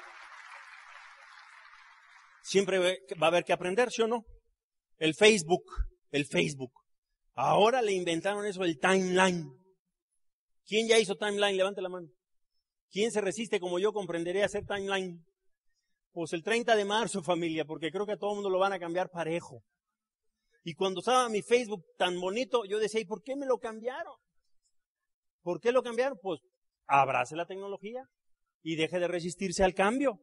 Siempre 2.48 2.80
va 3.22 3.28
a 3.28 3.30
haber 3.30 3.44
que 3.44 3.52
aprender, 3.52 3.92
¿sí 3.92 4.04
o 4.04 4.08
no? 4.08 4.26
El 5.00 5.16
Facebook, 5.16 5.66
el 6.12 6.26
Facebook. 6.26 6.72
Ahora 7.34 7.82
le 7.82 7.92
inventaron 7.92 8.46
eso, 8.46 8.64
el 8.64 8.80
timeline. 8.80 9.52
¿Quién 10.66 10.88
ya 10.88 10.98
hizo 10.98 11.18
timeline? 11.18 11.58
Levante 11.58 11.82
la 11.82 11.90
mano. 11.90 12.08
¿Quién 12.90 13.12
se 13.12 13.20
resiste 13.20 13.60
como 13.60 13.80
yo 13.80 13.92
comprenderé 13.92 14.46
hacer 14.46 14.66
timeline? 14.66 15.26
Pues 16.14 16.32
el 16.32 16.42
30 16.42 16.78
de 16.78 16.86
marzo, 16.86 17.22
familia, 17.22 17.66
porque 17.66 17.92
creo 17.92 18.06
que 18.06 18.14
a 18.14 18.18
todo 18.18 18.30
el 18.30 18.36
mundo 18.36 18.50
lo 18.50 18.60
van 18.60 18.72
a 18.72 18.80
cambiar 18.80 19.10
parejo. 19.10 19.62
Y 20.64 20.74
cuando 20.74 21.02
estaba 21.02 21.28
mi 21.28 21.42
Facebook 21.42 21.84
tan 21.98 22.18
bonito, 22.18 22.64
yo 22.64 22.80
decía, 22.80 23.02
¿y 23.02 23.06
por 23.06 23.24
qué 23.24 23.36
me 23.36 23.46
lo 23.46 23.58
cambiaron? 23.58 24.16
¿Por 25.42 25.60
qué 25.60 25.74
lo 25.74 25.84
cambiaron? 25.84 26.18
Pues 26.22 26.40
abrace 26.88 27.36
la 27.36 27.46
tecnología 27.46 28.06
y 28.64 28.78
deje 28.78 29.00
de 29.00 29.10
resistirse 29.10 29.66
al 29.66 29.74
cambio. 29.74 30.22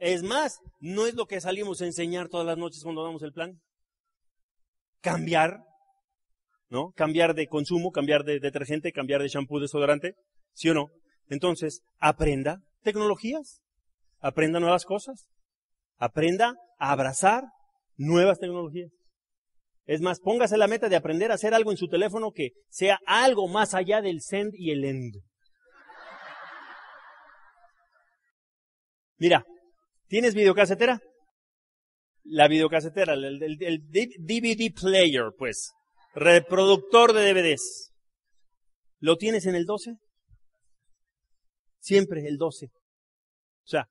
Es 0.00 0.22
más, 0.22 0.60
no 0.80 1.06
es 1.06 1.14
lo 1.14 1.26
que 1.26 1.42
salimos 1.42 1.82
a 1.82 1.84
enseñar 1.84 2.30
todas 2.30 2.46
las 2.46 2.56
noches 2.56 2.82
cuando 2.82 3.04
damos 3.04 3.22
el 3.22 3.34
plan. 3.34 3.60
Cambiar, 5.02 5.58
¿no? 6.70 6.92
Cambiar 6.92 7.34
de 7.34 7.46
consumo, 7.46 7.92
cambiar 7.92 8.24
de 8.24 8.40
detergente, 8.40 8.92
cambiar 8.92 9.20
de 9.20 9.28
shampoo, 9.28 9.60
desodorante, 9.60 10.14
¿sí 10.54 10.70
o 10.70 10.74
no? 10.74 10.88
Entonces, 11.28 11.82
aprenda 11.98 12.62
tecnologías, 12.82 13.60
aprenda 14.20 14.58
nuevas 14.58 14.86
cosas, 14.86 15.28
aprenda 15.98 16.54
a 16.78 16.92
abrazar 16.92 17.44
nuevas 17.98 18.38
tecnologías. 18.38 18.90
Es 19.84 20.00
más, 20.00 20.18
póngase 20.18 20.56
la 20.56 20.66
meta 20.66 20.88
de 20.88 20.96
aprender 20.96 21.30
a 21.30 21.34
hacer 21.34 21.52
algo 21.52 21.72
en 21.72 21.76
su 21.76 21.88
teléfono 21.88 22.32
que 22.32 22.52
sea 22.70 22.98
algo 23.04 23.48
más 23.48 23.74
allá 23.74 24.00
del 24.00 24.22
send 24.22 24.54
y 24.54 24.70
el 24.70 24.82
end. 24.84 25.16
Mira, 29.18 29.44
¿tienes 30.10 30.34
videocasetera? 30.34 31.00
La 32.24 32.48
videocasetera, 32.48 33.14
el, 33.14 33.38
DVD 33.38 34.74
player, 34.74 35.30
pues, 35.38 35.72
reproductor 36.14 37.14
de 37.14 37.32
DVDs. 37.32 37.92
¿Lo 38.98 39.16
tienes 39.16 39.46
en 39.46 39.54
el 39.54 39.64
12? 39.64 39.94
Siempre 41.78 42.28
el 42.28 42.36
12. 42.36 42.66
O 42.66 43.66
sea, 43.66 43.88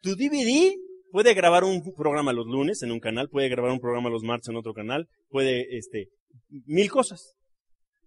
tu 0.00 0.14
DVD 0.14 0.74
puede 1.10 1.34
grabar 1.34 1.64
un 1.64 1.82
programa 1.94 2.32
los 2.32 2.46
lunes 2.46 2.82
en 2.82 2.92
un 2.92 3.00
canal, 3.00 3.28
puede 3.28 3.50
grabar 3.50 3.72
un 3.72 3.80
programa 3.80 4.08
los 4.08 4.22
martes 4.22 4.48
en 4.48 4.56
otro 4.56 4.72
canal, 4.72 5.08
puede, 5.28 5.76
este, 5.76 6.08
mil 6.48 6.90
cosas. 6.90 7.34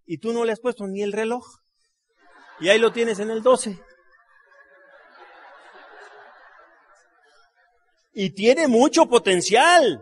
Y 0.06 0.17
tú 0.17 0.34
no 0.34 0.45
le 0.45 0.53
has 0.53 0.62
puesto 0.62 0.88
ni 0.88 1.03
el 1.03 1.12
reloj. 1.12 1.45
Y 2.60 2.69
ahí 2.69 2.79
lo 2.79 2.91
tienes 2.91 3.19
en 3.19 3.29
el 3.29 3.43
12. 3.43 3.77
Y 8.13 8.32
tiene 8.32 8.67
mucho 8.67 9.08
potencial. 9.08 10.02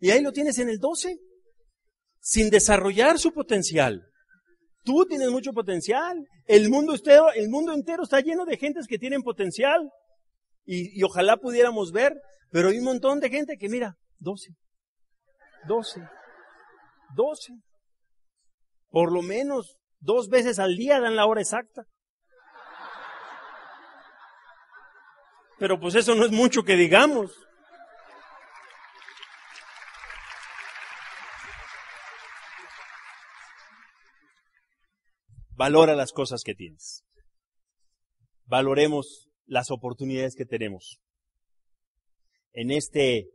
Y 0.00 0.10
ahí 0.10 0.20
lo 0.20 0.32
tienes 0.32 0.58
en 0.58 0.68
el 0.68 0.78
12. 0.78 1.18
Sin 2.20 2.50
desarrollar 2.50 3.18
su 3.18 3.32
potencial. 3.32 4.06
Tú 4.82 5.06
tienes 5.06 5.30
mucho 5.30 5.52
potencial. 5.52 6.26
El 6.46 6.68
mundo 6.68 6.94
entero, 6.94 7.32
el 7.32 7.48
mundo 7.48 7.72
entero 7.72 8.02
está 8.02 8.20
lleno 8.20 8.44
de 8.44 8.56
gentes 8.56 8.86
que 8.86 8.98
tienen 8.98 9.22
potencial. 9.22 9.90
Y, 10.66 10.98
y, 10.98 11.02
ojalá 11.02 11.36
pudiéramos 11.36 11.92
ver, 11.92 12.14
pero 12.50 12.68
hay 12.68 12.78
un 12.78 12.84
montón 12.84 13.20
de 13.20 13.28
gente 13.28 13.56
que 13.58 13.68
mira, 13.68 13.96
12, 14.18 14.54
12, 15.68 16.00
12. 17.14 17.52
Por 18.88 19.12
lo 19.12 19.22
menos 19.22 19.76
dos 20.00 20.28
veces 20.28 20.58
al 20.58 20.76
día 20.76 21.00
dan 21.00 21.16
la 21.16 21.26
hora 21.26 21.40
exacta. 21.40 21.84
Pero 25.58 25.78
pues 25.78 25.94
eso 25.94 26.14
no 26.14 26.24
es 26.24 26.32
mucho 26.32 26.62
que 26.62 26.76
digamos. 26.76 27.32
Valora 35.56 35.94
las 35.94 36.12
cosas 36.12 36.42
que 36.42 36.54
tienes. 36.54 37.04
Valoremos 38.46 39.28
las 39.46 39.70
oportunidades 39.70 40.34
que 40.34 40.44
tenemos. 40.44 40.98
En 42.52 42.70
este 42.70 43.30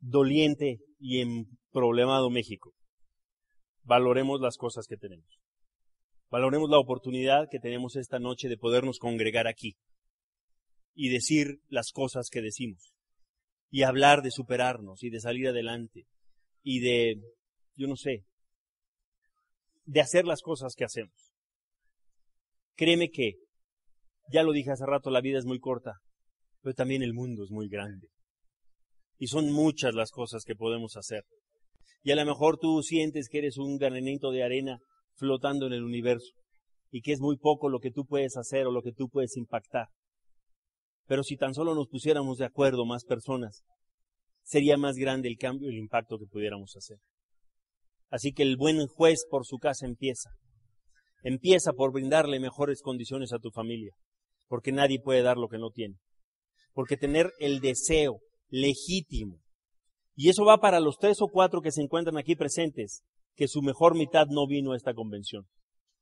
doliente 0.00 0.78
y 0.98 1.46
problemado 1.70 2.30
México, 2.30 2.72
valoremos 3.82 4.40
las 4.40 4.56
cosas 4.56 4.86
que 4.86 4.96
tenemos. 4.96 5.38
Valoremos 6.30 6.68
la 6.68 6.78
oportunidad 6.78 7.48
que 7.50 7.58
tenemos 7.58 7.96
esta 7.96 8.18
noche 8.18 8.48
de 8.48 8.58
podernos 8.58 8.98
congregar 8.98 9.46
aquí 9.46 9.76
y 10.94 11.08
decir 11.08 11.60
las 11.68 11.90
cosas 11.90 12.28
que 12.30 12.42
decimos 12.42 12.92
y 13.70 13.82
hablar 13.82 14.22
de 14.22 14.30
superarnos 14.30 15.02
y 15.02 15.10
de 15.10 15.20
salir 15.20 15.48
adelante 15.48 16.06
y 16.62 16.80
de, 16.80 17.20
yo 17.76 17.86
no 17.86 17.96
sé, 17.96 18.24
de 19.86 20.00
hacer 20.00 20.26
las 20.26 20.42
cosas 20.42 20.74
que 20.76 20.84
hacemos. 20.84 21.32
Créeme 22.74 23.08
que, 23.10 23.36
ya 24.30 24.42
lo 24.42 24.52
dije 24.52 24.70
hace 24.70 24.84
rato, 24.84 25.10
la 25.10 25.22
vida 25.22 25.38
es 25.38 25.46
muy 25.46 25.58
corta, 25.58 25.94
pero 26.60 26.74
también 26.74 27.02
el 27.02 27.14
mundo 27.14 27.42
es 27.42 27.50
muy 27.50 27.68
grande. 27.68 28.08
Y 29.16 29.28
son 29.28 29.50
muchas 29.50 29.94
las 29.94 30.10
cosas 30.10 30.44
que 30.44 30.54
podemos 30.54 30.96
hacer. 30.96 31.24
Y 32.02 32.12
a 32.12 32.16
lo 32.16 32.26
mejor 32.26 32.58
tú 32.58 32.82
sientes 32.82 33.28
que 33.28 33.38
eres 33.38 33.56
un 33.56 33.78
granito 33.78 34.30
de 34.30 34.44
arena 34.44 34.78
flotando 35.18 35.66
en 35.66 35.72
el 35.72 35.84
universo 35.84 36.32
y 36.90 37.02
que 37.02 37.12
es 37.12 37.20
muy 37.20 37.36
poco 37.36 37.68
lo 37.68 37.80
que 37.80 37.90
tú 37.90 38.06
puedes 38.06 38.36
hacer 38.36 38.66
o 38.66 38.72
lo 38.72 38.82
que 38.82 38.92
tú 38.92 39.08
puedes 39.08 39.36
impactar. 39.36 39.88
Pero 41.06 41.22
si 41.22 41.36
tan 41.36 41.54
solo 41.54 41.74
nos 41.74 41.88
pusiéramos 41.88 42.38
de 42.38 42.44
acuerdo 42.44 42.86
más 42.86 43.04
personas, 43.04 43.64
sería 44.42 44.76
más 44.76 44.96
grande 44.96 45.28
el 45.28 45.36
cambio 45.36 45.68
y 45.68 45.74
el 45.74 45.80
impacto 45.80 46.18
que 46.18 46.26
pudiéramos 46.26 46.74
hacer. 46.76 46.98
Así 48.10 48.32
que 48.32 48.42
el 48.42 48.56
buen 48.56 48.86
juez 48.86 49.26
por 49.28 49.44
su 49.44 49.58
casa 49.58 49.86
empieza. 49.86 50.30
Empieza 51.22 51.72
por 51.72 51.92
brindarle 51.92 52.40
mejores 52.40 52.80
condiciones 52.80 53.32
a 53.32 53.38
tu 53.38 53.50
familia, 53.50 53.92
porque 54.46 54.72
nadie 54.72 55.00
puede 55.00 55.22
dar 55.22 55.36
lo 55.36 55.48
que 55.48 55.58
no 55.58 55.70
tiene. 55.70 55.96
Porque 56.72 56.96
tener 56.96 57.32
el 57.38 57.60
deseo 57.60 58.20
legítimo, 58.48 59.40
y 60.14 60.30
eso 60.30 60.44
va 60.44 60.58
para 60.58 60.80
los 60.80 60.98
tres 60.98 61.20
o 61.20 61.28
cuatro 61.28 61.60
que 61.60 61.70
se 61.70 61.82
encuentran 61.82 62.16
aquí 62.16 62.34
presentes, 62.34 63.02
que 63.38 63.46
su 63.46 63.62
mejor 63.62 63.94
mitad 63.94 64.26
no 64.26 64.48
vino 64.48 64.72
a 64.72 64.76
esta 64.76 64.94
convención. 64.94 65.46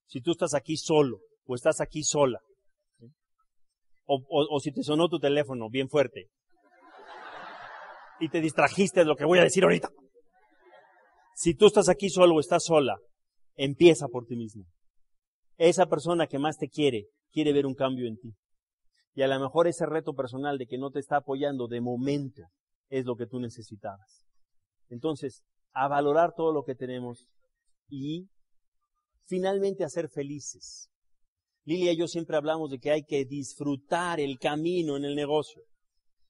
Si 0.07 0.23
tú 0.23 0.31
estás 0.31 0.55
aquí 0.55 0.79
solo 0.79 1.19
o 1.45 1.55
estás 1.55 1.83
aquí 1.83 2.03
sola, 2.03 2.41
o, 4.07 4.59
si 4.61 4.73
te 4.73 4.83
sonó 4.83 5.09
tu 5.09 5.19
teléfono 5.19 5.69
bien 5.69 5.89
fuerte 5.89 6.31
y 8.21 8.31
te 8.31 8.41
distrajiste 8.41 9.01
de 9.01 9.07
lo 9.07 9.17
que 9.17 9.27
voy 9.27 9.39
a 9.39 9.43
decir 9.43 9.65
ahorita. 9.65 9.91
Si 11.35 11.55
tú 11.55 11.67
estás 11.67 11.91
aquí 11.91 12.09
solo 12.09 12.37
o 12.37 12.41
estás 12.41 12.65
sola, 12.65 12.97
empieza 13.57 14.09
por 14.09 14.25
ti 14.25 14.37
mismo. 14.37 14.65
Esa 15.59 15.87
persona 15.87 16.29
que 16.29 16.39
más 16.39 16.57
te 16.57 16.69
quiere, 16.69 17.09
quiere 17.33 17.53
ver 17.53 17.67
un 17.67 17.75
cambio 17.75 18.09
en 18.09 18.17
ti. 18.17 18.33
Y 19.15 19.23
a 19.23 19.29
lo 19.29 19.39
mejor 19.39 19.67
ese 19.67 19.85
reto 19.85 20.15
personal 20.15 20.57
de 20.57 20.67
que 20.67 20.79
no 20.79 20.91
te 20.91 21.01
está 21.01 21.19
apoyando 21.19 21.69
de 21.69 21.83
momento 21.83 22.45
es 22.89 23.05
lo 23.05 23.17
que 23.17 23.27
tú 23.27 23.41
necesitabas. 23.41 24.23
Entonces, 24.89 25.43
a 25.79 25.89
valorar 25.89 26.33
todo 26.35 26.53
lo 26.53 26.65
que 26.65 26.75
tenemos 26.75 27.29
y 27.89 28.31
finalmente 29.27 29.85
a 29.85 29.91
ser 29.91 30.09
felices. 30.09 30.89
Lilia 31.67 31.93
y 31.93 31.99
yo 31.99 32.09
siempre 32.09 32.37
hablamos 32.37 32.71
de 32.71 32.79
que 32.79 32.91
hay 32.91 33.05
que 33.05 33.27
disfrutar 33.27 34.19
el 34.19 34.39
camino 34.39 34.97
en 34.97 35.05
el 35.05 35.15
negocio. 35.15 35.63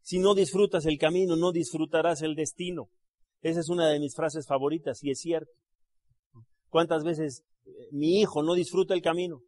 Si 0.03 0.19
no 0.19 0.35
disfrutas 0.35 0.85
el 0.87 0.99
camino, 0.99 1.37
no 1.37 1.53
disfrutarás 1.53 2.23
el 2.23 2.35
destino. 2.35 2.89
Esa 3.41 3.61
es 3.61 3.69
una 3.69 3.89
de 3.89 4.01
mis 4.01 4.17
frases 4.17 4.47
favoritas 4.49 5.05
y 5.05 5.11
es 5.11 5.21
cierto. 5.21 5.53
¿Cuántas 6.69 7.05
veces 7.05 7.45
eh, 7.67 7.71
mi 7.93 8.21
hijo 8.21 8.43
no 8.43 8.55
disfruta 8.55 8.95
el 8.95 9.03
camino? 9.03 9.43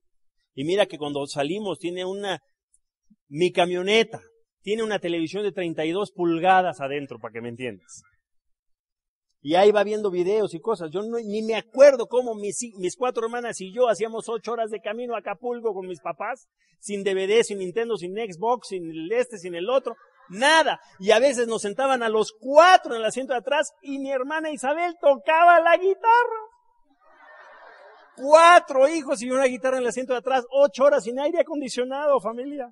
Y 0.54 0.62
mira 0.64 0.86
que 0.86 0.98
cuando 0.98 1.26
salimos 1.26 1.80
tiene 1.80 2.04
una, 2.04 2.40
mi 3.26 3.50
camioneta, 3.50 4.20
tiene 4.62 4.84
una 4.84 5.00
televisión 5.00 5.42
de 5.42 5.50
32 5.50 6.12
pulgadas 6.12 6.80
adentro, 6.80 7.18
para 7.18 7.32
que 7.32 7.40
me 7.40 7.48
entiendas. 7.48 8.02
Y 9.40 9.54
ahí 9.54 9.70
va 9.70 9.84
viendo 9.84 10.10
videos 10.10 10.52
y 10.54 10.60
cosas. 10.60 10.90
Yo 10.90 11.00
ni 11.02 11.42
me 11.42 11.54
acuerdo 11.54 12.06
cómo 12.06 12.34
mis, 12.34 12.58
mis 12.76 12.96
cuatro 12.96 13.24
hermanas 13.24 13.60
y 13.60 13.72
yo 13.72 13.88
hacíamos 13.88 14.28
ocho 14.28 14.52
horas 14.52 14.70
de 14.70 14.80
camino 14.80 15.14
a 15.14 15.18
Acapulco 15.18 15.72
con 15.72 15.86
mis 15.86 16.00
papás, 16.00 16.48
sin 16.80 17.04
DVD, 17.04 17.42
sin 17.42 17.58
Nintendo, 17.58 17.96
sin 17.96 18.14
Xbox, 18.14 18.68
sin 18.68 18.90
el 18.90 19.12
este, 19.12 19.38
sin 19.38 19.54
el 19.54 19.70
otro, 19.70 19.94
nada. 20.28 20.80
Y 20.98 21.12
a 21.12 21.20
veces 21.20 21.46
nos 21.46 21.62
sentaban 21.62 22.02
a 22.02 22.08
los 22.08 22.32
cuatro 22.32 22.94
en 22.94 23.00
el 23.00 23.06
asiento 23.06 23.32
de 23.32 23.38
atrás 23.38 23.72
y 23.80 23.98
mi 23.98 24.10
hermana 24.10 24.50
Isabel 24.50 24.96
tocaba 25.00 25.60
la 25.60 25.76
guitarra. 25.76 26.40
Cuatro 28.16 28.88
hijos 28.88 29.22
y 29.22 29.30
una 29.30 29.44
guitarra 29.44 29.76
en 29.76 29.84
el 29.84 29.88
asiento 29.88 30.12
de 30.12 30.18
atrás, 30.18 30.44
ocho 30.50 30.82
horas 30.82 31.04
sin 31.04 31.20
aire 31.20 31.40
acondicionado, 31.40 32.20
familia. 32.20 32.68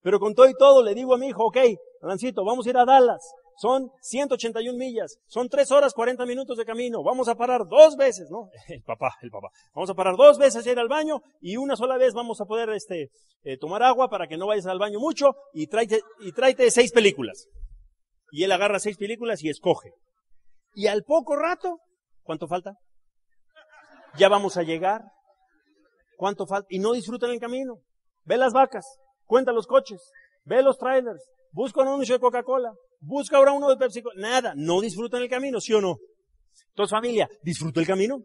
Pero 0.00 0.18
con 0.18 0.34
todo 0.34 0.48
y 0.48 0.54
todo 0.54 0.82
le 0.82 0.94
digo 0.94 1.14
a 1.14 1.18
mi 1.18 1.28
hijo, 1.28 1.44
ok, 1.44 1.58
Alancito, 2.00 2.44
vamos 2.44 2.66
a 2.66 2.70
ir 2.70 2.76
a 2.78 2.86
Dallas. 2.86 3.20
Son 3.56 3.90
181 4.02 4.76
millas, 4.76 5.18
son 5.26 5.48
tres 5.48 5.70
horas 5.70 5.94
40 5.94 6.26
minutos 6.26 6.58
de 6.58 6.66
camino. 6.66 7.02
Vamos 7.02 7.26
a 7.28 7.34
parar 7.34 7.66
dos 7.66 7.96
veces, 7.96 8.30
¿no? 8.30 8.50
El 8.68 8.82
papá, 8.82 9.14
el 9.22 9.30
papá. 9.30 9.48
Vamos 9.74 9.88
a 9.88 9.94
parar 9.94 10.14
dos 10.16 10.38
veces 10.38 10.66
a 10.66 10.70
ir 10.70 10.78
al 10.78 10.88
baño 10.88 11.22
y 11.40 11.56
una 11.56 11.74
sola 11.74 11.96
vez 11.96 12.12
vamos 12.12 12.40
a 12.40 12.44
poder 12.44 12.68
este, 12.70 13.10
eh, 13.44 13.56
tomar 13.56 13.82
agua 13.82 14.08
para 14.08 14.26
que 14.26 14.36
no 14.36 14.46
vayas 14.46 14.66
al 14.66 14.78
baño 14.78 15.00
mucho 15.00 15.34
y 15.54 15.68
tráete, 15.68 16.02
y 16.20 16.32
tráete 16.32 16.70
seis 16.70 16.92
películas. 16.92 17.48
Y 18.30 18.44
él 18.44 18.52
agarra 18.52 18.78
seis 18.78 18.98
películas 18.98 19.42
y 19.42 19.48
escoge. 19.48 19.92
Y 20.74 20.88
al 20.88 21.04
poco 21.04 21.36
rato, 21.36 21.78
¿cuánto 22.22 22.46
falta? 22.48 22.74
Ya 24.18 24.28
vamos 24.28 24.58
a 24.58 24.62
llegar. 24.62 25.02
¿Cuánto 26.18 26.46
falta? 26.46 26.66
Y 26.70 26.78
no 26.78 26.92
disfrutan 26.92 27.30
el 27.30 27.40
camino. 27.40 27.78
Ve 28.24 28.36
las 28.36 28.52
vacas, 28.52 28.84
cuenta 29.24 29.52
los 29.52 29.66
coches, 29.66 30.10
ve 30.44 30.62
los 30.62 30.76
trailers, 30.76 31.24
busca 31.52 31.80
un 31.80 31.88
anuncio 31.88 32.16
de 32.16 32.20
Coca-Cola, 32.20 32.74
busca 33.00 33.36
ahora 33.36 33.52
uno 33.52 33.68
de 33.68 33.76
Pepsi. 33.76 34.02
Nada, 34.16 34.54
no 34.56 34.80
disfrutan 34.80 35.22
el 35.22 35.28
camino, 35.28 35.60
¿sí 35.60 35.72
o 35.72 35.80
no? 35.80 35.96
Entonces 36.68 36.90
familia, 36.90 37.28
disfruta 37.42 37.80
el 37.80 37.86
camino. 37.86 38.22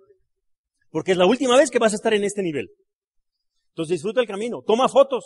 Porque 0.90 1.14
es 1.14 1.18
la 1.18 1.26
última 1.26 1.58
vez 1.58 1.72
que 1.72 1.80
vas 1.80 1.94
a 1.94 1.96
estar 1.96 2.14
en 2.14 2.24
este 2.24 2.44
nivel. 2.44 2.70
Entonces 3.70 3.96
disfruta 3.96 4.20
el 4.22 4.28
camino, 4.28 4.62
toma 4.66 4.90
fotos. 4.90 5.26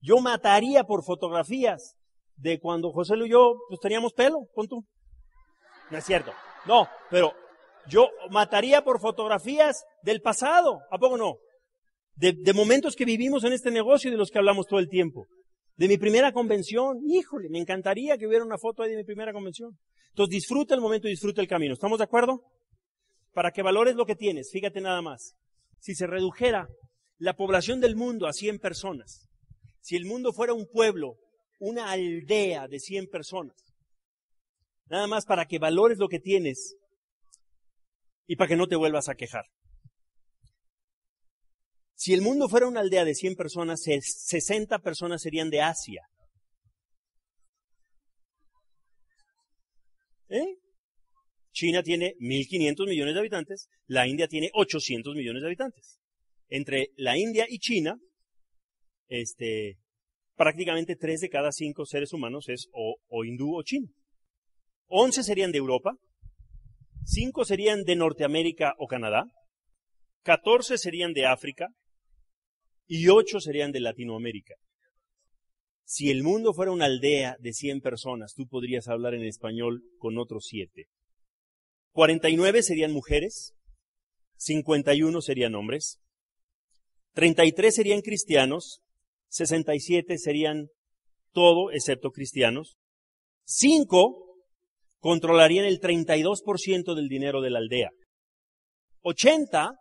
Yo 0.00 0.18
mataría 0.18 0.84
por 0.84 1.04
fotografías 1.04 1.96
de 2.36 2.60
cuando 2.60 2.92
José 2.92 3.14
y 3.16 3.30
yo 3.30 3.54
pues 3.68 3.80
teníamos 3.80 4.12
pelo, 4.12 4.46
con 4.54 4.68
tú. 4.68 4.84
No 5.90 5.98
es 5.98 6.04
cierto. 6.04 6.32
No, 6.66 6.88
pero 7.10 7.32
yo 7.88 8.08
mataría 8.30 8.82
por 8.84 9.00
fotografías 9.00 9.84
del 10.02 10.20
pasado. 10.20 10.80
¿A 10.90 10.98
poco 10.98 11.16
no? 11.16 11.36
De, 12.14 12.32
de, 12.32 12.52
momentos 12.52 12.94
que 12.96 13.04
vivimos 13.04 13.44
en 13.44 13.52
este 13.52 13.70
negocio 13.70 14.08
y 14.08 14.12
de 14.12 14.16
los 14.16 14.30
que 14.30 14.38
hablamos 14.38 14.66
todo 14.66 14.80
el 14.80 14.88
tiempo. 14.88 15.26
De 15.76 15.88
mi 15.88 15.98
primera 15.98 16.32
convención. 16.32 17.00
Híjole, 17.06 17.48
me 17.50 17.58
encantaría 17.58 18.16
que 18.16 18.26
hubiera 18.26 18.44
una 18.44 18.58
foto 18.58 18.82
ahí 18.82 18.90
de 18.90 18.96
mi 18.96 19.04
primera 19.04 19.32
convención. 19.32 19.78
Entonces 20.08 20.34
disfruta 20.34 20.74
el 20.74 20.80
momento 20.80 21.08
y 21.08 21.10
disfruta 21.10 21.42
el 21.42 21.48
camino. 21.48 21.74
¿Estamos 21.74 21.98
de 21.98 22.04
acuerdo? 22.04 22.42
Para 23.32 23.50
que 23.50 23.62
valores 23.62 23.96
lo 23.96 24.06
que 24.06 24.16
tienes, 24.16 24.50
fíjate 24.50 24.80
nada 24.80 25.02
más. 25.02 25.34
Si 25.78 25.94
se 25.94 26.06
redujera 26.06 26.68
la 27.18 27.34
población 27.34 27.80
del 27.80 27.96
mundo 27.96 28.26
a 28.26 28.32
100 28.32 28.58
personas, 28.58 29.28
si 29.80 29.96
el 29.96 30.06
mundo 30.06 30.32
fuera 30.32 30.54
un 30.54 30.66
pueblo, 30.66 31.18
una 31.58 31.90
aldea 31.90 32.66
de 32.66 32.78
100 32.78 33.08
personas, 33.08 33.56
nada 34.88 35.06
más 35.06 35.26
para 35.26 35.44
que 35.44 35.58
valores 35.58 35.98
lo 35.98 36.08
que 36.08 36.18
tienes 36.18 36.76
y 38.26 38.36
para 38.36 38.48
que 38.48 38.56
no 38.56 38.66
te 38.66 38.76
vuelvas 38.76 39.08
a 39.08 39.14
quejar. 39.14 39.44
Si 41.96 42.12
el 42.12 42.20
mundo 42.20 42.46
fuera 42.48 42.68
una 42.68 42.80
aldea 42.80 43.06
de 43.06 43.14
100 43.14 43.36
personas, 43.36 43.80
60 43.82 44.78
personas 44.80 45.22
serían 45.22 45.48
de 45.48 45.62
Asia. 45.62 46.02
¿Eh? 50.28 50.58
China 51.52 51.82
tiene 51.82 52.14
1.500 52.20 52.86
millones 52.86 53.14
de 53.14 53.20
habitantes, 53.20 53.68
la 53.86 54.06
India 54.06 54.28
tiene 54.28 54.50
800 54.52 55.14
millones 55.14 55.40
de 55.40 55.48
habitantes. 55.48 55.98
Entre 56.48 56.90
la 56.96 57.16
India 57.16 57.46
y 57.48 57.58
China, 57.58 57.96
este, 59.08 59.78
prácticamente 60.34 60.96
3 60.96 61.20
de 61.22 61.30
cada 61.30 61.50
5 61.50 61.86
seres 61.86 62.12
humanos 62.12 62.50
es 62.50 62.68
o, 62.72 62.96
o 63.08 63.24
hindú 63.24 63.56
o 63.56 63.62
chino. 63.62 63.88
11 64.88 65.22
serían 65.22 65.50
de 65.50 65.58
Europa, 65.58 65.96
5 67.06 67.44
serían 67.46 67.84
de 67.84 67.96
Norteamérica 67.96 68.74
o 68.78 68.86
Canadá, 68.86 69.24
14 70.24 70.76
serían 70.76 71.14
de 71.14 71.24
África 71.24 71.68
y 72.86 73.08
8 73.08 73.40
serían 73.40 73.72
de 73.72 73.80
Latinoamérica. 73.80 74.54
Si 75.84 76.10
el 76.10 76.22
mundo 76.22 76.52
fuera 76.52 76.72
una 76.72 76.86
aldea 76.86 77.36
de 77.38 77.52
100 77.52 77.80
personas, 77.80 78.34
tú 78.34 78.46
podrías 78.48 78.88
hablar 78.88 79.14
en 79.14 79.24
español 79.24 79.82
con 79.98 80.18
otros 80.18 80.46
7. 80.48 80.86
49 81.92 82.62
serían 82.62 82.92
mujeres, 82.92 83.54
51 84.36 85.20
serían 85.22 85.54
hombres, 85.54 85.98
33 87.14 87.74
serían 87.74 88.00
cristianos, 88.02 88.80
67 89.28 90.18
serían 90.18 90.68
todo 91.32 91.70
excepto 91.70 92.10
cristianos, 92.10 92.76
5 93.44 94.26
controlarían 94.98 95.64
el 95.66 95.80
32% 95.80 96.94
del 96.94 97.08
dinero 97.08 97.40
de 97.40 97.50
la 97.50 97.58
aldea. 97.58 97.90
80 99.02 99.72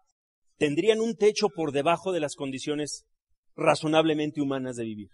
tendrían 0.57 0.99
un 0.99 1.15
techo 1.15 1.49
por 1.49 1.71
debajo 1.71 2.11
de 2.11 2.19
las 2.19 2.35
condiciones 2.35 3.05
razonablemente 3.55 4.41
humanas 4.41 4.75
de 4.75 4.85
vivir. 4.85 5.09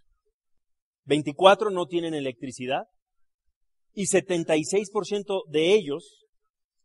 24 1.06 1.72
no 1.72 1.88
tienen 1.88 2.14
electricidad 2.14 2.84
y 3.94 4.06
76% 4.06 5.44
de 5.50 5.74
ellos 5.74 6.26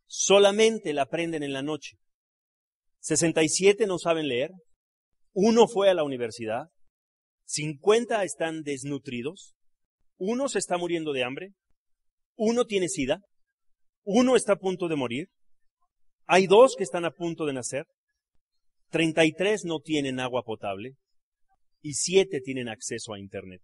solamente 0.05 0.93
la 0.93 1.03
aprenden 1.03 1.43
en 1.43 1.53
la 1.53 1.61
noche. 1.61 1.97
67 2.99 3.85
no 3.87 3.99
saben 3.99 4.27
leer, 4.27 4.51
uno 5.33 5.67
fue 5.67 5.89
a 5.89 5.93
la 5.93 6.03
universidad, 6.03 6.69
50 7.45 8.23
están 8.23 8.63
desnutridos, 8.63 9.53
uno 10.17 10.49
se 10.49 10.59
está 10.59 10.77
muriendo 10.77 11.13
de 11.13 11.23
hambre, 11.23 11.53
uno 12.35 12.65
tiene 12.65 12.89
sida, 12.89 13.21
uno 14.03 14.35
está 14.35 14.53
a 14.53 14.57
punto 14.57 14.87
de 14.87 14.95
morir, 14.95 15.27
hay 16.25 16.47
dos 16.47 16.75
que 16.75 16.83
están 16.83 17.05
a 17.05 17.11
punto 17.11 17.45
de 17.45 17.53
nacer, 17.53 17.85
33 18.89 19.65
no 19.65 19.79
tienen 19.79 20.19
agua 20.19 20.43
potable 20.43 20.95
y 21.81 21.93
7 21.93 22.41
tienen 22.41 22.69
acceso 22.69 23.13
a 23.13 23.19
Internet. 23.19 23.61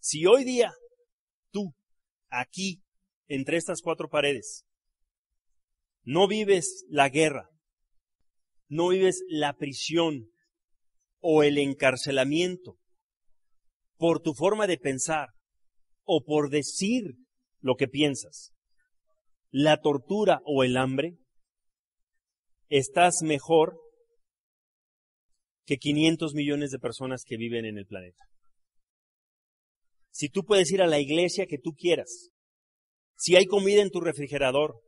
Si 0.00 0.26
hoy 0.26 0.44
día 0.44 0.72
tú, 1.50 1.74
aquí, 2.28 2.82
entre 3.28 3.56
estas 3.56 3.82
cuatro 3.82 4.08
paredes, 4.08 4.64
no 6.02 6.26
vives 6.26 6.84
la 6.88 7.08
guerra, 7.08 7.48
no 8.68 8.88
vives 8.88 9.22
la 9.28 9.52
prisión 9.52 10.30
o 11.20 11.42
el 11.42 11.58
encarcelamiento 11.58 12.78
por 13.96 14.20
tu 14.20 14.32
forma 14.32 14.66
de 14.66 14.78
pensar 14.78 15.28
o 16.04 16.24
por 16.24 16.48
decir 16.48 17.16
lo 17.60 17.76
que 17.76 17.86
piensas, 17.86 18.52
la 19.50 19.80
tortura 19.80 20.40
o 20.44 20.64
el 20.64 20.76
hambre, 20.76 21.18
estás 22.68 23.22
mejor 23.22 23.78
que 25.64 25.76
500 25.76 26.34
millones 26.34 26.70
de 26.70 26.78
personas 26.78 27.24
que 27.24 27.36
viven 27.36 27.64
en 27.64 27.78
el 27.78 27.86
planeta. 27.86 28.24
Si 30.10 30.28
tú 30.28 30.44
puedes 30.44 30.70
ir 30.72 30.82
a 30.82 30.86
la 30.86 30.98
iglesia 30.98 31.46
que 31.46 31.58
tú 31.58 31.72
quieras, 31.72 32.30
si 33.16 33.36
hay 33.36 33.46
comida 33.46 33.82
en 33.82 33.90
tu 33.90 34.00
refrigerador, 34.00 34.80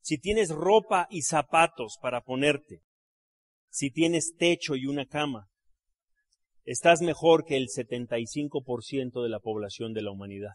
si 0.00 0.18
tienes 0.18 0.50
ropa 0.50 1.06
y 1.10 1.22
zapatos 1.22 1.96
para 2.00 2.22
ponerte, 2.22 2.80
si 3.70 3.90
tienes 3.90 4.34
techo 4.36 4.76
y 4.76 4.86
una 4.86 5.06
cama, 5.06 5.48
estás 6.64 7.00
mejor 7.00 7.44
que 7.44 7.56
el 7.56 7.68
75% 7.68 9.22
de 9.22 9.28
la 9.28 9.40
población 9.40 9.92
de 9.94 10.02
la 10.02 10.10
humanidad 10.10 10.52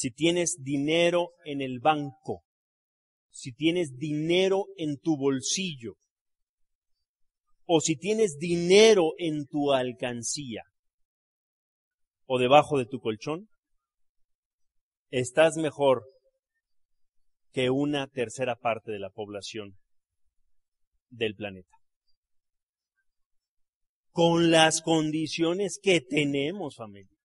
si 0.00 0.10
tienes 0.10 0.56
dinero 0.62 1.32
en 1.44 1.60
el 1.60 1.78
banco, 1.78 2.42
si 3.28 3.52
tienes 3.52 3.98
dinero 3.98 4.64
en 4.78 4.98
tu 4.98 5.18
bolsillo, 5.18 5.96
o 7.72 7.80
si 7.80 7.94
tienes 7.94 8.36
dinero 8.36 9.12
en 9.16 9.46
tu 9.46 9.72
alcancía, 9.72 10.64
o 12.26 12.40
debajo 12.40 12.76
de 12.78 12.84
tu 12.84 12.98
colchón, 12.98 13.48
estás 15.10 15.56
mejor 15.56 16.02
que 17.52 17.70
una 17.70 18.08
tercera 18.08 18.56
parte 18.56 18.90
de 18.90 18.98
la 18.98 19.10
población 19.10 19.76
del 21.10 21.36
planeta. 21.36 21.76
Con 24.10 24.50
las 24.50 24.82
condiciones 24.82 25.78
que 25.80 26.00
tenemos, 26.00 26.74
familia. 26.74 27.16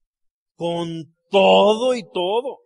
Con 0.53 1.15
todo 1.31 1.95
y 1.95 2.03
todo 2.13 2.59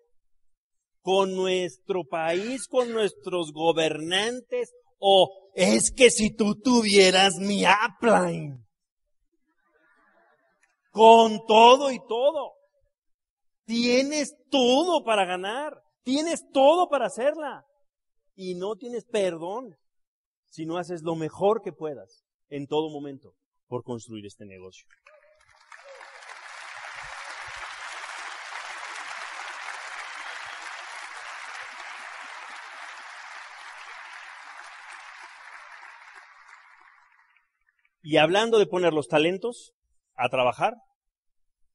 con 1.01 1.33
nuestro 1.33 2.03
país, 2.03 2.67
con 2.67 2.91
nuestros 2.91 3.53
gobernantes, 3.53 4.73
o 4.99 5.51
es 5.55 5.91
que 5.91 6.11
si 6.11 6.35
tú 6.35 6.55
tuvieras 6.55 7.35
mi 7.35 7.63
upline, 7.65 8.65
con 10.91 11.45
todo 11.47 11.91
y 11.91 11.99
todo, 12.07 12.53
tienes 13.65 14.35
todo 14.49 15.03
para 15.03 15.25
ganar, 15.25 15.81
tienes 16.03 16.43
todo 16.51 16.89
para 16.89 17.07
hacerla, 17.07 17.65
y 18.35 18.55
no 18.55 18.75
tienes 18.75 19.05
perdón 19.05 19.75
si 20.49 20.65
no 20.65 20.77
haces 20.77 21.01
lo 21.03 21.15
mejor 21.15 21.61
que 21.61 21.71
puedas 21.71 22.23
en 22.49 22.67
todo 22.67 22.89
momento 22.89 23.33
por 23.67 23.83
construir 23.83 24.25
este 24.25 24.45
negocio. 24.45 24.87
Y 38.01 38.17
hablando 38.17 38.59
de 38.59 38.65
poner 38.65 38.93
los 38.93 39.07
talentos 39.07 39.73
a 40.15 40.29
trabajar, 40.29 40.73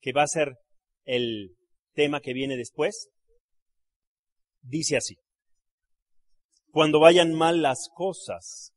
que 0.00 0.12
va 0.12 0.22
a 0.22 0.28
ser 0.28 0.56
el 1.04 1.56
tema 1.94 2.20
que 2.20 2.32
viene 2.32 2.56
después, 2.56 3.08
dice 4.62 4.96
así. 4.96 5.16
Cuando 6.70 6.98
vayan 6.98 7.34
mal 7.34 7.62
las 7.62 7.88
cosas, 7.94 8.72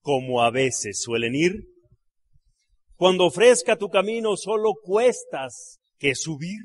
como 0.00 0.42
a 0.42 0.50
veces 0.50 1.00
suelen 1.02 1.34
ir, 1.34 1.52
cuando 2.96 3.26
ofrezca 3.26 3.76
tu 3.76 3.88
camino 3.88 4.36
solo 4.36 4.74
cuestas 4.82 5.80
que 5.98 6.14
subir, 6.14 6.60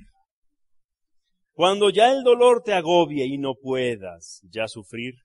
cuando 1.54 1.90
ya 1.90 2.12
el 2.12 2.24
dolor 2.24 2.62
te 2.64 2.74
agobie 2.74 3.26
y 3.26 3.38
no 3.38 3.56
puedas 3.56 4.42
ya 4.44 4.68
sufrir, 4.68 5.16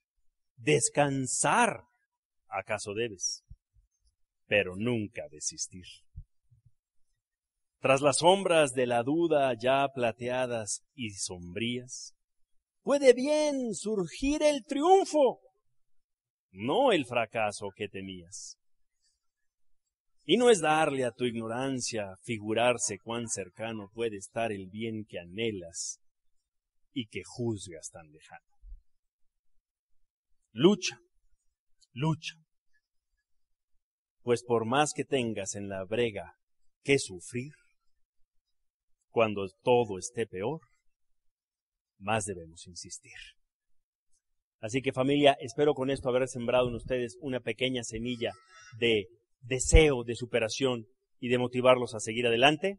descansar 0.56 1.84
acaso 2.48 2.94
debes, 2.94 3.43
pero 4.46 4.76
nunca 4.76 5.28
desistir. 5.30 5.86
Tras 7.80 8.00
las 8.00 8.18
sombras 8.18 8.72
de 8.72 8.86
la 8.86 9.02
duda 9.02 9.52
ya 9.60 9.88
plateadas 9.94 10.82
y 10.94 11.10
sombrías, 11.10 12.14
puede 12.82 13.12
bien 13.12 13.74
surgir 13.74 14.42
el 14.42 14.64
triunfo, 14.64 15.40
no 16.50 16.92
el 16.92 17.04
fracaso 17.04 17.70
que 17.76 17.88
temías. 17.88 18.58
Y 20.24 20.38
no 20.38 20.48
es 20.48 20.60
darle 20.60 21.04
a 21.04 21.12
tu 21.12 21.24
ignorancia 21.24 22.16
figurarse 22.22 22.98
cuán 22.98 23.28
cercano 23.28 23.90
puede 23.92 24.16
estar 24.16 24.50
el 24.52 24.70
bien 24.70 25.04
que 25.04 25.18
anhelas 25.18 26.00
y 26.94 27.08
que 27.08 27.22
juzgas 27.22 27.90
tan 27.90 28.10
lejano. 28.10 28.46
Lucha, 30.52 30.98
lucha, 31.92 32.36
pues 34.24 34.42
por 34.42 34.64
más 34.64 34.92
que 34.94 35.04
tengas 35.04 35.54
en 35.54 35.68
la 35.68 35.84
brega 35.84 36.34
que 36.82 36.98
sufrir, 36.98 37.52
cuando 39.10 39.46
todo 39.62 39.98
esté 39.98 40.26
peor, 40.26 40.60
más 41.98 42.24
debemos 42.24 42.66
insistir. 42.66 43.12
Así 44.60 44.80
que 44.80 44.92
familia, 44.92 45.36
espero 45.40 45.74
con 45.74 45.90
esto 45.90 46.08
haber 46.08 46.26
sembrado 46.26 46.68
en 46.68 46.74
ustedes 46.74 47.18
una 47.20 47.40
pequeña 47.40 47.84
semilla 47.84 48.32
de 48.78 49.06
deseo 49.42 50.04
de 50.04 50.16
superación 50.16 50.86
y 51.20 51.28
de 51.28 51.38
motivarlos 51.38 51.94
a 51.94 52.00
seguir 52.00 52.26
adelante. 52.26 52.78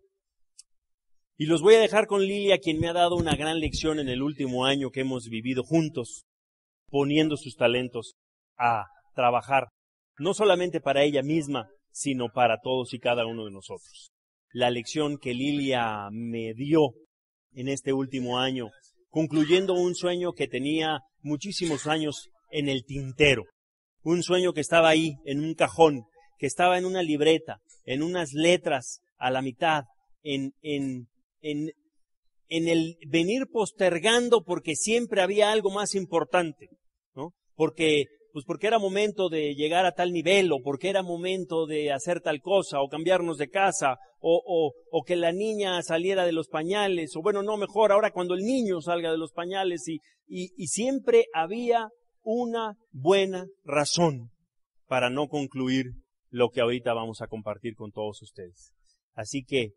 Y 1.38 1.46
los 1.46 1.62
voy 1.62 1.76
a 1.76 1.80
dejar 1.80 2.08
con 2.08 2.24
Lilia, 2.26 2.58
quien 2.58 2.80
me 2.80 2.88
ha 2.88 2.94
dado 2.94 3.16
una 3.16 3.36
gran 3.36 3.60
lección 3.60 4.00
en 4.00 4.10
el 4.10 4.24
último 4.24 4.66
año 4.66 4.90
que 4.90 5.02
hemos 5.02 5.30
vivido 5.30 5.64
juntos, 5.64 6.26
poniendo 6.90 7.38
sus 7.38 7.56
talentos 7.56 8.16
a 8.58 8.86
trabajar 9.14 9.68
no 10.18 10.34
solamente 10.34 10.82
para 10.82 11.04
ella 11.04 11.22
misma, 11.22 11.68
sino 11.92 12.30
para 12.30 12.60
todos 12.62 12.94
y 12.94 13.00
cada 13.00 13.26
uno 13.26 13.46
de 13.46 13.52
nosotros. 13.52 14.12
La 14.52 14.70
lección 14.70 15.18
que 15.18 15.34
Lilia 15.34 16.10
me 16.12 16.54
dio 16.54 16.94
en 17.54 17.70
este 17.70 17.94
último 17.94 18.40
año, 18.40 18.70
concluyendo 19.10 19.74
un 19.74 19.96
sueño 19.96 20.34
que 20.34 20.48
tenía 20.48 21.00
muchísimos 21.22 21.88
años 21.88 22.30
en 22.52 22.70
el 22.70 22.84
tintero, 22.86 23.44
un 24.04 24.24
sueño 24.24 24.54
que 24.54 24.62
estaba 24.62 24.90
ahí 24.90 25.16
en 25.26 25.40
un 25.40 25.56
cajón, 25.56 26.04
que 26.38 26.48
estaba 26.48 26.78
en 26.78 26.86
una 26.86 27.02
libreta, 27.02 27.58
en 27.86 28.04
unas 28.04 28.34
letras 28.34 29.02
a 29.18 29.32
la 29.32 29.42
mitad, 29.42 29.84
en, 30.22 30.54
en, 30.62 31.08
en, 31.42 31.72
en 32.50 32.68
el 32.68 32.98
venir 33.08 33.48
postergando 33.52 34.44
porque 34.44 34.76
siempre 34.76 35.22
había 35.22 35.52
algo 35.52 35.72
más 35.72 35.96
importante, 35.96 36.68
¿no? 37.16 37.34
Porque 37.56 38.06
pues 38.36 38.44
porque 38.44 38.68
era 38.68 38.80
momento 38.80 39.30
de 39.30 39.56
llegar 39.56 39.86
a 39.86 39.94
tal 39.94 40.12
nivel, 40.12 40.52
o 40.52 40.60
porque 40.62 40.90
era 40.90 41.02
momento 41.02 41.66
de 41.66 41.94
hacer 41.94 42.20
tal 42.20 42.42
cosa, 42.42 42.82
o 42.82 42.90
cambiarnos 42.90 43.38
de 43.38 43.48
casa, 43.48 43.96
o, 44.20 44.42
o, 44.46 44.74
o, 44.92 45.04
que 45.04 45.16
la 45.16 45.32
niña 45.32 45.82
saliera 45.84 46.26
de 46.26 46.34
los 46.34 46.50
pañales, 46.50 47.16
o 47.16 47.22
bueno, 47.22 47.44
no 47.44 47.56
mejor, 47.56 47.94
ahora 47.94 48.12
cuando 48.12 48.34
el 48.34 48.42
niño 48.42 48.82
salga 48.82 49.10
de 49.10 49.18
los 49.18 49.32
pañales, 49.32 49.88
y, 49.88 50.02
y, 50.28 50.50
y 50.58 50.68
siempre 50.68 51.28
había 51.34 51.88
una 52.24 52.74
buena 52.92 53.46
razón 53.64 54.32
para 54.86 55.10
no 55.10 55.30
concluir 55.30 55.94
lo 56.30 56.50
que 56.50 56.60
ahorita 56.60 56.94
vamos 56.94 57.22
a 57.22 57.28
compartir 57.28 57.76
con 57.76 57.94
todos 57.94 58.22
ustedes. 58.22 58.74
Así 59.14 59.46
que 59.46 59.70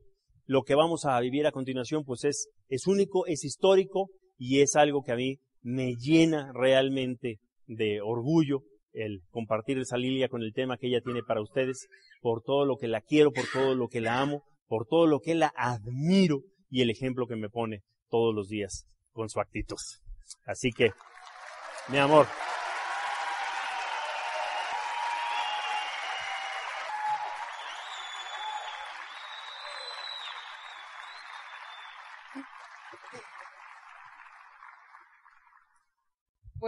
lo 0.47 0.65
que 0.65 0.75
vamos 0.75 1.05
a 1.05 1.21
vivir 1.21 1.47
a 1.47 1.53
continuación, 1.53 2.03
pues 2.05 2.25
es, 2.25 2.49
es 2.67 2.89
único, 2.89 3.25
es 3.29 3.45
histórico, 3.45 4.09
y 4.37 4.63
es 4.63 4.75
algo 4.75 5.05
que 5.05 5.13
a 5.13 5.17
mí 5.17 5.37
me 5.63 5.95
llena 5.95 6.51
realmente 6.53 7.39
de 7.69 8.01
orgullo 8.01 8.63
el 8.93 9.23
compartir 9.31 9.79
esa 9.79 9.97
Lilia 9.97 10.29
con 10.29 10.43
el 10.43 10.53
tema 10.53 10.77
que 10.77 10.89
ella 10.89 11.01
tiene 11.01 11.23
para 11.23 11.41
ustedes, 11.41 11.89
por 12.21 12.43
todo 12.43 12.65
lo 12.65 12.77
que 12.77 12.89
la 12.89 13.01
quiero, 13.01 13.31
por 13.31 13.45
todo 13.53 13.75
lo 13.77 13.89
que 13.89 14.01
la 14.01 14.21
amo, 14.21 14.43
por 14.67 14.87
todo 14.87 15.07
lo 15.07 15.21
que 15.21 15.35
la 15.35 15.53
admiro 15.55 16.41
y 16.69 16.83
el 16.83 16.91
ejemplo 16.91 17.27
que 17.27 17.37
me 17.37 17.49
pone 17.49 17.83
todos 18.11 18.35
los 18.35 18.49
días 18.49 18.87
con 19.13 19.29
su 19.29 19.41
actitud. 19.41 19.77
Así 20.47 20.71
que, 20.73 20.91
mi 21.89 21.99
amor. 21.99 22.27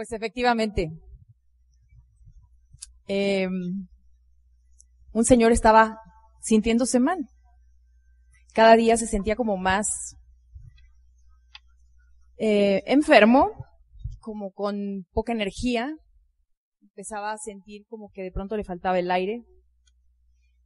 Pues 0.01 0.13
efectivamente. 0.13 0.89
Eh, 3.07 3.47
un 5.13 5.25
señor 5.25 5.51
estaba 5.51 5.99
sintiéndose 6.39 6.99
mal. 6.99 7.19
Cada 8.51 8.75
día 8.77 8.97
se 8.97 9.05
sentía 9.05 9.35
como 9.35 9.57
más 9.57 10.15
eh, 12.37 12.81
enfermo, 12.87 13.51
como 14.21 14.49
con 14.53 15.05
poca 15.13 15.33
energía. 15.33 15.95
Empezaba 16.81 17.33
a 17.33 17.37
sentir 17.37 17.85
como 17.87 18.09
que 18.09 18.23
de 18.23 18.31
pronto 18.31 18.57
le 18.57 18.63
faltaba 18.63 18.97
el 18.97 19.11
aire, 19.11 19.43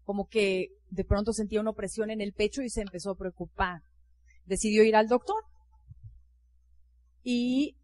como 0.06 0.30
que 0.30 0.70
de 0.92 1.04
pronto 1.04 1.34
sentía 1.34 1.60
una 1.60 1.72
opresión 1.72 2.10
en 2.10 2.22
el 2.22 2.32
pecho 2.32 2.62
y 2.62 2.70
se 2.70 2.84
empezó 2.84 3.10
a 3.10 3.18
preocupar. 3.18 3.82
Decidió 4.46 4.86
ir 4.86 4.96
al 4.96 5.10
doctor. 5.10 5.44
Y 7.22 7.76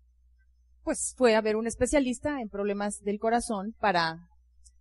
pues 0.84 1.13
fue 1.17 1.36
a 1.36 1.41
ver 1.41 1.55
un 1.55 1.67
especialista 1.67 2.41
en 2.41 2.49
problemas 2.49 2.99
del 3.01 3.19
corazón 3.19 3.75
para 3.79 4.27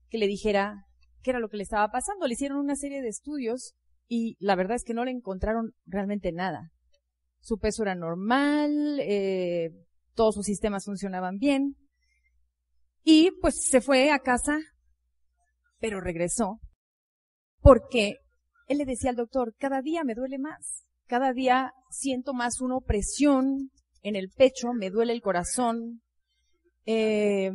que 0.09 0.19
le 0.19 0.27
dijera 0.27 0.87
qué 1.23 1.31
era 1.31 1.41
lo 1.41 1.49
que 1.49 1.57
le 1.57 1.63
estaba 1.63 1.91
pasando. 1.91 2.27
Le 2.27 2.35
hicieron 2.35 2.59
una 2.59 2.77
serie 2.77 3.03
de 3.03 3.09
estudios 3.09 3.75
y 4.09 4.37
la 4.41 4.57
verdad 4.57 4.77
es 4.77 4.85
que 4.85 4.95
no 4.95 5.05
le 5.05 5.11
encontraron 5.11 5.73
realmente 5.87 6.33
nada. 6.33 6.71
Su 7.41 7.59
peso 7.59 7.83
era 7.83 7.95
normal, 7.95 8.99
eh, 9.01 9.71
todos 10.15 10.35
sus 10.35 10.47
sistemas 10.47 10.85
funcionaban 10.85 11.39
bien 11.39 11.77
y 13.03 13.31
pues 13.41 13.67
se 13.69 13.81
fue 13.81 14.11
a 14.11 14.19
casa, 14.19 14.59
pero 15.79 16.01
regresó 16.01 16.61
porque 17.61 18.17
él 18.69 18.79
le 18.79 18.85
decía 18.85 19.11
al 19.11 19.17
doctor, 19.17 19.55
cada 19.59 19.81
día 19.83 20.05
me 20.05 20.15
duele 20.15 20.39
más, 20.39 20.85
cada 21.07 21.33
día 21.33 21.73
siento 21.91 22.35
más 22.35 22.61
una 22.61 22.77
opresión 22.77 23.71
en 24.03 24.17
el 24.17 24.31
pecho, 24.31 24.73
me 24.73 24.91
duele 24.91 25.13
el 25.13 25.21
corazón, 25.21 26.01
eh, 26.87 27.51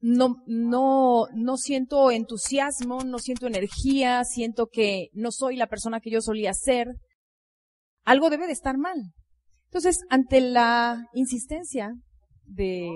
no, 0.00 0.36
no, 0.46 1.26
no 1.34 1.56
siento 1.56 2.10
entusiasmo, 2.10 3.04
no 3.04 3.18
siento 3.18 3.46
energía, 3.46 4.24
siento 4.24 4.66
que 4.66 5.08
no 5.12 5.30
soy 5.30 5.56
la 5.56 5.68
persona 5.68 6.00
que 6.00 6.10
yo 6.10 6.20
solía 6.20 6.52
ser. 6.54 6.88
Algo 8.04 8.28
debe 8.28 8.46
de 8.46 8.52
estar 8.52 8.76
mal. 8.78 8.96
Entonces, 9.66 10.00
ante 10.10 10.40
la 10.40 11.06
insistencia 11.14 11.92
de 12.44 12.88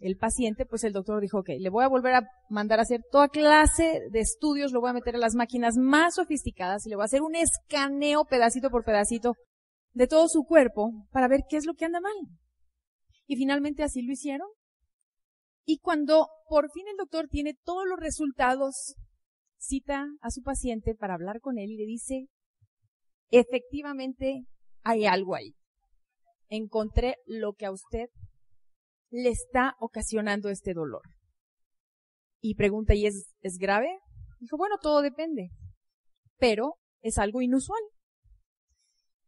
el 0.00 0.16
paciente, 0.16 0.66
pues 0.66 0.82
el 0.84 0.92
doctor 0.92 1.20
dijo, 1.20 1.38
ok, 1.38 1.50
le 1.58 1.70
voy 1.70 1.84
a 1.84 1.88
volver 1.88 2.14
a 2.14 2.22
mandar 2.48 2.78
a 2.78 2.82
hacer 2.82 3.02
toda 3.12 3.28
clase 3.28 4.00
de 4.10 4.20
estudios, 4.20 4.72
lo 4.72 4.80
voy 4.80 4.90
a 4.90 4.94
meter 4.94 5.14
a 5.14 5.18
las 5.18 5.34
máquinas 5.34 5.76
más 5.76 6.14
sofisticadas 6.14 6.86
y 6.86 6.90
le 6.90 6.96
voy 6.96 7.02
a 7.02 7.04
hacer 7.04 7.22
un 7.22 7.36
escaneo 7.36 8.24
pedacito 8.24 8.70
por 8.70 8.84
pedacito 8.84 9.34
de 9.92 10.06
todo 10.06 10.28
su 10.28 10.44
cuerpo 10.44 11.06
para 11.10 11.28
ver 11.28 11.40
qué 11.48 11.56
es 11.56 11.66
lo 11.66 11.74
que 11.74 11.84
anda 11.84 12.00
mal. 12.00 12.14
Y 13.26 13.36
finalmente 13.36 13.82
así 13.82 14.02
lo 14.02 14.12
hicieron. 14.12 14.48
Y 15.64 15.78
cuando 15.78 16.28
por 16.48 16.70
fin 16.72 16.88
el 16.88 16.96
doctor 16.96 17.28
tiene 17.28 17.54
todos 17.64 17.84
los 17.88 17.98
resultados, 17.98 18.96
cita 19.56 20.06
a 20.20 20.30
su 20.30 20.42
paciente 20.42 20.94
para 20.94 21.14
hablar 21.14 21.40
con 21.40 21.58
él 21.58 21.70
y 21.70 21.76
le 21.76 21.86
dice, 21.86 22.26
efectivamente 23.30 24.44
hay 24.82 25.06
algo 25.06 25.34
ahí. 25.34 25.54
Encontré 26.48 27.16
lo 27.26 27.52
que 27.52 27.66
a 27.66 27.72
usted 27.72 28.08
le 29.10 29.28
está 29.28 29.74
ocasionando 29.78 30.48
este 30.48 30.72
dolor. 30.74 31.02
Y 32.40 32.54
pregunta, 32.54 32.94
¿y 32.94 33.06
es, 33.06 33.34
es 33.42 33.58
grave? 33.58 33.98
Dijo, 34.40 34.56
bueno, 34.56 34.76
todo 34.80 35.02
depende, 35.02 35.50
pero 36.38 36.76
es 37.02 37.18
algo 37.18 37.42
inusual. 37.42 37.82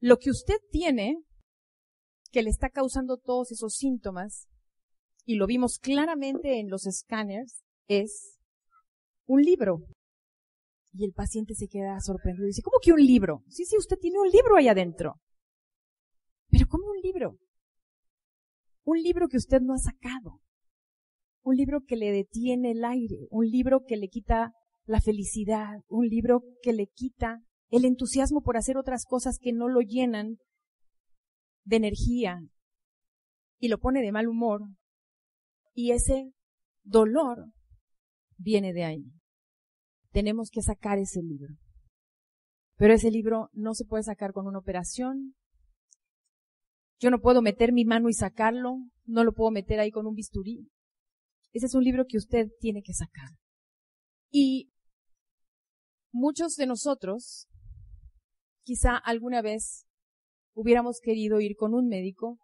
Lo 0.03 0.17
que 0.17 0.31
usted 0.31 0.57
tiene 0.73 1.23
que 2.33 2.43
le 2.43 2.51
está 2.51 2.71
causando 2.71 3.19
todos 3.19 3.53
esos 3.53 3.77
síntomas, 3.77 4.49
y 5.25 5.37
lo 5.37 5.47
vimos 5.47 5.79
claramente 5.79 6.59
en 6.59 6.71
los 6.71 6.87
escáneres, 6.87 7.63
es 7.87 8.41
un 9.27 9.43
libro. 9.43 9.79
Y 10.93 11.05
el 11.05 11.13
paciente 11.13 11.55
se 11.55 11.69
queda 11.69 12.01
sorprendido 12.01 12.47
y 12.47 12.49
dice, 12.49 12.63
¿cómo 12.63 12.79
que 12.83 12.93
un 12.93 12.99
libro? 12.99 13.45
Sí, 13.49 13.65
sí, 13.65 13.77
usted 13.79 13.97
tiene 13.97 14.19
un 14.19 14.29
libro 14.29 14.57
ahí 14.57 14.67
adentro. 14.67 15.21
Pero 16.49 16.67
¿cómo 16.67 16.91
un 16.91 17.01
libro? 17.01 17.39
Un 18.83 19.01
libro 19.01 19.29
que 19.29 19.37
usted 19.37 19.61
no 19.61 19.73
ha 19.73 19.79
sacado. 19.79 20.41
Un 21.45 21.55
libro 21.55 21.83
que 21.87 21.95
le 21.95 22.11
detiene 22.11 22.73
el 22.73 22.85
aire. 22.85 23.29
Un 23.31 23.49
libro 23.49 23.85
que 23.87 23.97
le 23.97 24.09
quita 24.09 24.53
la 24.85 25.01
felicidad. 25.01 25.79
Un 25.87 26.09
libro 26.09 26.43
que 26.61 26.73
le 26.73 26.89
quita 26.89 27.39
el 27.73 27.87
entusiasmo 27.87 28.43
por 28.43 28.59
hacer 28.59 28.77
otras 28.77 29.07
cosas 29.07 29.39
que 29.41 29.53
no 29.53 29.67
lo 29.67 29.81
llenan 29.81 30.37
de 31.65 31.77
energía 31.77 32.39
y 33.59 33.69
lo 33.69 33.79
pone 33.79 34.03
de 34.03 34.13
mal 34.13 34.29
humor. 34.29 34.61
Y 35.73 35.93
ese 35.93 36.35
dolor 36.83 37.47
viene 38.37 38.75
de 38.75 38.85
ahí. 38.85 39.05
Tenemos 40.11 40.51
que 40.51 40.61
sacar 40.61 40.99
ese 40.99 41.23
libro. 41.23 41.55
Pero 42.77 42.93
ese 42.93 43.11
libro 43.11 43.49
no 43.55 43.73
se 43.73 43.87
puede 43.87 44.03
sacar 44.03 44.35
con 44.35 44.47
una 44.47 44.59
operación. 44.59 45.35
Yo 47.01 47.11
no 47.11 47.21
puedo 47.21 47.41
meter 47.41 47.73
mi 47.73 47.87
mano 47.87 48.11
y 48.11 48.13
sacarlo. 48.13 48.77
No 49.07 49.25
lo 49.25 49.33
puedo 49.33 49.51
meter 49.51 49.81
ahí 49.81 49.91
con 49.91 50.07
un 50.07 50.15
bisturí. 50.15 50.69
Ese 51.53 51.67
es 51.67 51.75
un 51.75 51.85
libro 51.85 52.05
que 52.07 52.19
usted 52.19 52.49
tiene 52.61 52.83
que 52.83 52.93
sacar. 52.93 53.31
Y 54.31 54.71
muchos 56.11 56.57
de 56.57 56.67
nosotros, 56.67 57.49
quizá 58.63 58.97
alguna 58.97 59.43
vez 59.43 59.87
hubiéramos 60.55 61.01
querido 61.01 61.41
ir 61.41 61.57
con 61.57 61.75
un 61.75 61.89
médico. 61.89 62.39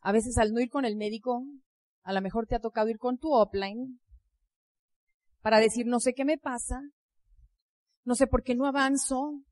A 0.00 0.12
veces 0.12 0.38
al 0.38 0.52
no 0.52 0.60
ir 0.60 0.68
con 0.68 0.84
el 0.84 0.96
médico, 0.96 1.44
a 2.02 2.12
lo 2.12 2.20
mejor 2.20 2.46
te 2.46 2.54
ha 2.54 2.60
tocado 2.60 2.88
ir 2.88 2.98
con 2.98 3.18
tu 3.18 3.32
offline 3.32 4.00
para 5.40 5.58
decir 5.58 5.86
no 5.86 6.00
sé 6.00 6.14
qué 6.14 6.24
me 6.24 6.38
pasa, 6.38 6.80
no 8.04 8.14
sé 8.14 8.26
por 8.26 8.42
qué 8.42 8.54
no 8.54 8.66
avanzo, 8.66 9.42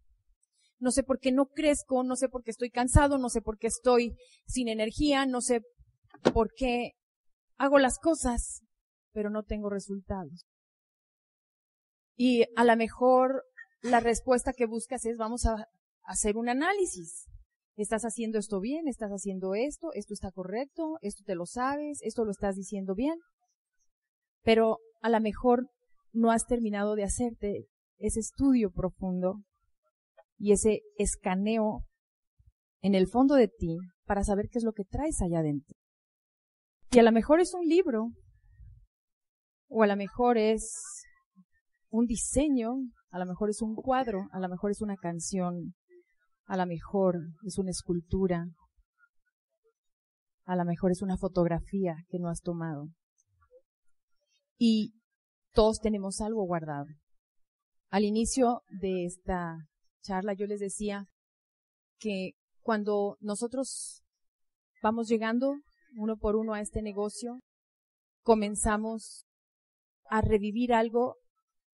no 0.79 0.91
sé 0.91 1.03
por 1.03 1.19
qué 1.19 1.31
no 1.31 1.47
crezco, 1.47 2.03
no 2.03 2.17
sé 2.17 2.29
por 2.29 2.43
qué 2.43 2.51
estoy 2.51 2.71
cansado, 2.71 3.19
no 3.19 3.29
sé 3.29 3.43
por 3.43 3.59
qué 3.59 3.67
estoy 3.67 4.17
sin 4.47 4.69
energía, 4.69 5.27
no 5.27 5.41
sé 5.41 5.63
por 6.33 6.53
qué 6.55 6.93
hago 7.59 7.79
las 7.79 7.99
cosas, 7.99 8.63
pero 9.13 9.31
no 9.31 9.43
tengo 9.43 9.69
resultados. 9.69 10.47
Y 12.17 12.45
a 12.57 12.65
lo 12.65 12.77
mejor 12.77 13.45
la 13.83 14.01
respuesta 14.01 14.53
que 14.53 14.67
buscas 14.67 15.05
es 15.05 15.17
vamos 15.17 15.47
a 15.47 15.67
hacer 16.05 16.37
un 16.37 16.49
análisis. 16.49 17.27
¿Estás 17.77 18.03
haciendo 18.03 18.39
esto 18.39 18.61
bien? 18.61 18.89
¿Estás 18.89 19.11
haciendo 19.11 19.55
esto? 19.55 19.91
¿Esto 19.95 20.13
está 20.13 20.31
correcto? 20.33 20.99
¿Esto 21.01 21.23
te 21.25 21.35
lo 21.35 21.47
sabes? 21.47 22.01
¿Esto 22.03 22.25
lo 22.25 22.31
estás 22.31 22.57
diciendo 22.57 22.95
bien? 22.95 23.19
Pero 24.43 24.79
a 25.01 25.09
lo 25.09 25.21
mejor 25.21 25.71
no 26.13 26.31
has 26.31 26.47
terminado 26.47 26.95
de 26.95 27.05
hacerte 27.05 27.67
ese 27.99 28.21
estudio 28.21 28.71
profundo 28.71 29.43
y 30.39 30.53
ese 30.53 30.81
escaneo 30.97 31.85
en 32.83 32.95
el 32.95 33.09
fondo 33.09 33.35
de 33.35 33.49
ti 33.49 33.79
para 34.05 34.25
saber 34.25 34.49
qué 34.51 34.59
es 34.59 34.65
lo 34.65 34.73
que 34.73 34.85
traes 34.85 35.21
allá 35.23 35.41
adentro. 35.41 35.77
Y 36.91 36.99
a 36.99 37.03
lo 37.03 37.13
mejor 37.13 37.41
es 37.41 37.55
un 37.55 37.67
libro, 37.67 38.09
o 39.69 39.83
a 39.83 39.87
lo 39.87 39.97
mejor 39.97 40.37
es 40.39 40.73
un 41.91 42.07
diseño, 42.07 42.75
a 43.11 43.19
lo 43.19 43.27
mejor 43.27 43.51
es 43.51 43.61
un 43.63 43.75
cuadro, 43.75 44.29
a 44.33 44.41
lo 44.41 44.49
mejor 44.49 44.71
es 44.71 44.81
una 44.81 44.97
canción, 44.97 45.75
a 46.47 46.57
lo 46.57 46.67
mejor 46.67 47.17
es 47.45 47.59
una 47.59 47.71
escultura, 47.71 48.47
a 50.45 50.57
lo 50.57 50.65
mejor 50.65 50.93
es 50.93 51.03
una 51.03 51.17
fotografía 51.17 51.97
que 52.09 52.19
no 52.19 52.29
has 52.29 52.41
tomado. 52.41 52.89
Y 54.59 54.95
todos 55.53 55.81
tenemos 55.81 56.21
algo 56.21 56.45
guardado. 56.45 56.87
Al 57.89 58.05
inicio 58.05 58.63
de 58.69 59.05
esta 59.05 59.57
charla 60.03 60.35
yo 60.35 60.47
les 60.47 60.61
decía 60.61 61.07
que 61.99 62.33
cuando 62.63 63.17
nosotros 63.21 64.03
vamos 64.83 65.09
llegando 65.09 65.55
uno 65.97 66.17
por 66.17 66.37
uno 66.37 66.55
a 66.55 66.61
este 66.61 66.83
negocio, 66.83 67.41
comenzamos 68.23 69.27
a 70.09 70.21
revivir 70.21 70.73
algo 70.73 71.17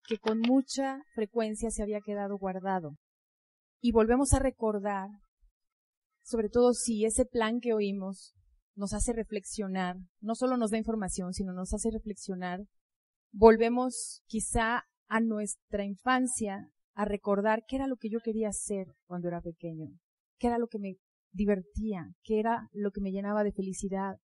que 0.07 0.17
con 0.17 0.39
mucha 0.39 1.03
frecuencia 1.13 1.69
se 1.69 1.83
había 1.83 1.99
quedado 1.99 2.37
guardado. 2.37 2.95
Y 3.81 3.91
volvemos 3.91 4.33
a 4.33 4.39
recordar, 4.39 5.09
sobre 6.23 6.49
todo 6.49 6.73
si 6.73 7.05
ese 7.05 7.25
plan 7.25 7.59
que 7.59 7.73
oímos 7.73 8.33
nos 8.75 8.93
hace 8.93 9.11
reflexionar, 9.11 9.97
no 10.21 10.33
solo 10.33 10.55
nos 10.55 10.71
da 10.71 10.77
información, 10.77 11.33
sino 11.33 11.51
nos 11.53 11.73
hace 11.73 11.89
reflexionar, 11.91 12.61
volvemos 13.31 14.21
quizá 14.27 14.83
a 15.07 15.19
nuestra 15.19 15.83
infancia 15.83 16.71
a 16.93 17.05
recordar 17.05 17.63
qué 17.67 17.75
era 17.75 17.87
lo 17.87 17.97
que 17.97 18.09
yo 18.09 18.19
quería 18.23 18.49
hacer 18.49 18.87
cuando 19.05 19.27
era 19.27 19.41
pequeño, 19.41 19.89
qué 20.39 20.47
era 20.47 20.57
lo 20.57 20.67
que 20.67 20.79
me 20.79 20.95
divertía, 21.31 22.13
qué 22.23 22.39
era 22.39 22.69
lo 22.71 22.91
que 22.91 23.01
me 23.01 23.11
llenaba 23.11 23.43
de 23.43 23.51
felicidad, 23.51 24.17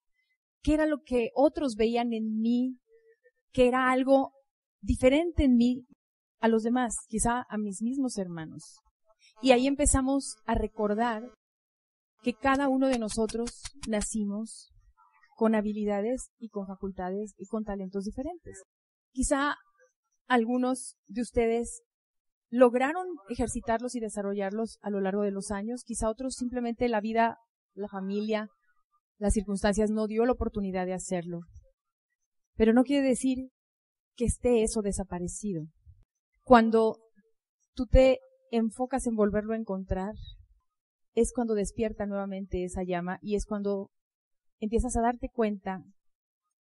qué 0.62 0.76
era 0.76 0.86
lo 0.86 1.02
que 1.04 1.30
otros 1.36 1.76
veían 1.76 2.14
en 2.14 2.40
mí, 2.40 2.80
que 3.52 3.68
era 3.68 3.92
algo 3.92 4.32
diferente 4.84 5.46
en 5.46 5.56
mí 5.56 5.86
a 6.40 6.48
los 6.48 6.64
demás, 6.64 6.94
quizá 7.08 7.46
a 7.50 7.58
mis 7.58 7.82
mismos 7.82 8.18
hermanos. 8.18 8.80
Y 9.42 9.52
ahí 9.52 9.66
empezamos 9.66 10.36
a 10.46 10.56
recordar 10.56 11.24
que 12.22 12.34
cada 12.34 12.70
uno 12.70 12.88
de 12.88 13.00
nosotros 13.00 13.64
nacimos 13.88 14.70
con 15.36 15.56
habilidades 15.56 16.30
y 16.38 16.50
con 16.50 16.68
facultades 16.68 17.34
y 17.38 17.48
con 17.48 17.64
talentos 17.64 18.04
diferentes. 18.04 18.62
Quizá 19.12 19.56
algunos 20.28 20.96
de 21.08 21.22
ustedes 21.22 21.82
lograron 22.50 23.08
ejercitarlos 23.30 23.96
y 23.96 24.00
desarrollarlos 24.00 24.78
a 24.82 24.90
lo 24.90 25.02
largo 25.02 25.24
de 25.24 25.32
los 25.32 25.52
años, 25.52 25.84
quizá 25.84 26.10
otros 26.10 26.36
simplemente 26.36 26.88
la 26.88 27.02
vida, 27.02 27.38
la 27.74 27.88
familia, 27.88 28.50
las 29.18 29.34
circunstancias 29.34 29.90
no 29.90 30.08
dio 30.08 30.26
la 30.26 30.34
oportunidad 30.34 30.86
de 30.86 30.94
hacerlo. 30.94 31.40
Pero 32.56 32.74
no 32.74 32.84
quiere 32.84 33.08
decir 33.08 33.50
que 34.16 34.26
esté 34.26 34.64
eso 34.64 34.82
desaparecido. 34.82 35.66
Cuando 36.44 36.98
tú 37.74 37.86
te 37.88 38.20
enfocas 38.52 39.08
en 39.08 39.16
volverlo 39.16 39.54
a 39.54 39.58
encontrar, 39.58 40.14
es 41.16 41.32
cuando 41.34 41.54
despierta 41.56 42.06
nuevamente 42.06 42.64
esa 42.64 42.84
llama 42.84 43.20
y 43.22 43.36
es 43.36 43.46
cuando 43.46 43.92
empiezas 44.60 44.96
a 44.96 45.02
darte 45.02 45.30
cuenta 45.30 45.84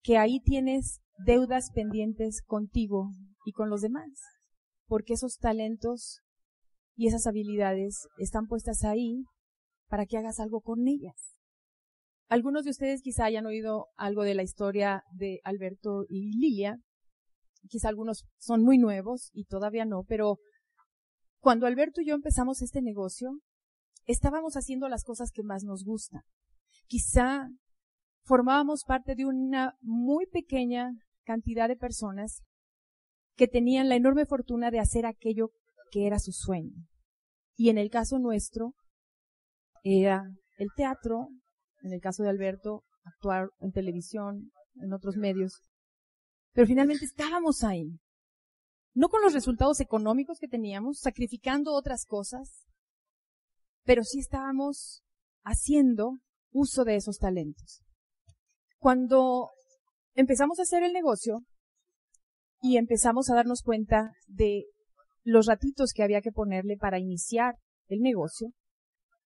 que 0.02 0.18
ahí 0.18 0.40
tienes 0.40 1.00
deudas 1.26 1.72
pendientes 1.74 2.42
contigo 2.42 3.12
y 3.46 3.52
con 3.52 3.70
los 3.70 3.82
demás, 3.82 4.10
porque 4.88 5.14
esos 5.14 5.38
talentos 5.38 6.22
y 6.96 7.08
esas 7.08 7.28
habilidades 7.28 8.08
están 8.18 8.48
puestas 8.48 8.84
ahí 8.84 9.24
para 9.88 10.06
que 10.06 10.18
hagas 10.18 10.40
algo 10.40 10.62
con 10.62 10.88
ellas. 10.88 11.36
Algunos 12.28 12.64
de 12.64 12.72
ustedes 12.72 13.02
quizá 13.02 13.26
hayan 13.26 13.48
oído 13.48 13.88
algo 13.96 14.24
de 14.24 14.36
la 14.36 14.44
historia 14.44 15.04
de 15.12 15.40
Alberto 15.44 16.06
y 16.08 16.38
Lilia, 16.38 16.78
quizá 17.68 17.90
algunos 17.90 18.26
son 18.38 18.64
muy 18.64 18.78
nuevos 18.78 19.30
y 19.34 19.46
todavía 19.46 19.86
no, 19.86 20.04
pero 20.04 20.38
cuando 21.40 21.66
Alberto 21.66 22.02
y 22.02 22.08
yo 22.08 22.16
empezamos 22.16 22.62
este 22.62 22.82
negocio, 22.82 23.40
estábamos 24.06 24.56
haciendo 24.56 24.90
las 24.90 25.04
cosas 25.04 25.32
que 25.32 25.44
más 25.44 25.64
nos 25.64 25.84
gustan. 25.84 26.22
Quizá 26.88 27.50
formábamos 28.24 28.84
parte 28.84 29.16
de 29.16 29.26
una 29.26 29.76
muy 29.82 30.26
pequeña 30.26 30.92
cantidad 31.24 31.68
de 31.68 31.76
personas 31.76 32.44
que 33.36 33.48
tenían 33.48 33.88
la 33.88 33.96
enorme 33.96 34.26
fortuna 34.26 34.72
de 34.72 34.80
hacer 34.80 35.06
aquello 35.06 35.52
que 35.92 36.08
era 36.08 36.20
su 36.20 36.32
sueño. 36.32 36.76
Y 37.56 37.70
en 37.70 37.78
el 37.78 37.90
caso 37.90 38.20
nuestro, 38.20 38.74
era 39.84 40.30
el 40.58 40.70
teatro, 40.76 41.30
en 41.82 41.94
el 41.94 42.02
caso 42.02 42.24
de 42.24 42.30
Alberto, 42.30 42.84
actuar 43.04 43.50
en 43.60 43.72
televisión, 43.72 44.52
en 44.76 44.94
otros 44.94 45.18
medios. 45.18 45.62
Pero 46.60 46.68
finalmente 46.68 47.06
estábamos 47.06 47.64
ahí 47.64 48.02
no 48.94 49.08
con 49.08 49.22
los 49.22 49.34
resultados 49.34 49.80
económicos 49.80 50.40
que 50.40 50.50
teníamos, 50.50 51.00
sacrificando 51.00 51.72
otras 51.72 52.06
cosas, 52.06 52.66
pero 53.86 54.04
sí 54.04 54.20
estábamos 54.20 55.02
haciendo 55.46 56.18
uso 56.52 56.84
de 56.84 56.98
esos 56.98 57.18
talentos. 57.18 57.82
Cuando 58.78 59.52
empezamos 60.16 60.60
a 60.60 60.64
hacer 60.64 60.84
el 60.84 60.92
negocio 60.92 61.46
y 62.62 62.76
empezamos 62.76 63.30
a 63.30 63.36
darnos 63.36 63.62
cuenta 63.62 64.12
de 64.28 64.66
los 65.24 65.46
ratitos 65.46 65.94
que 65.94 66.04
había 66.04 66.20
que 66.20 66.34
ponerle 66.34 66.76
para 66.76 67.00
iniciar 67.00 67.56
el 67.88 68.02
negocio, 68.02 68.50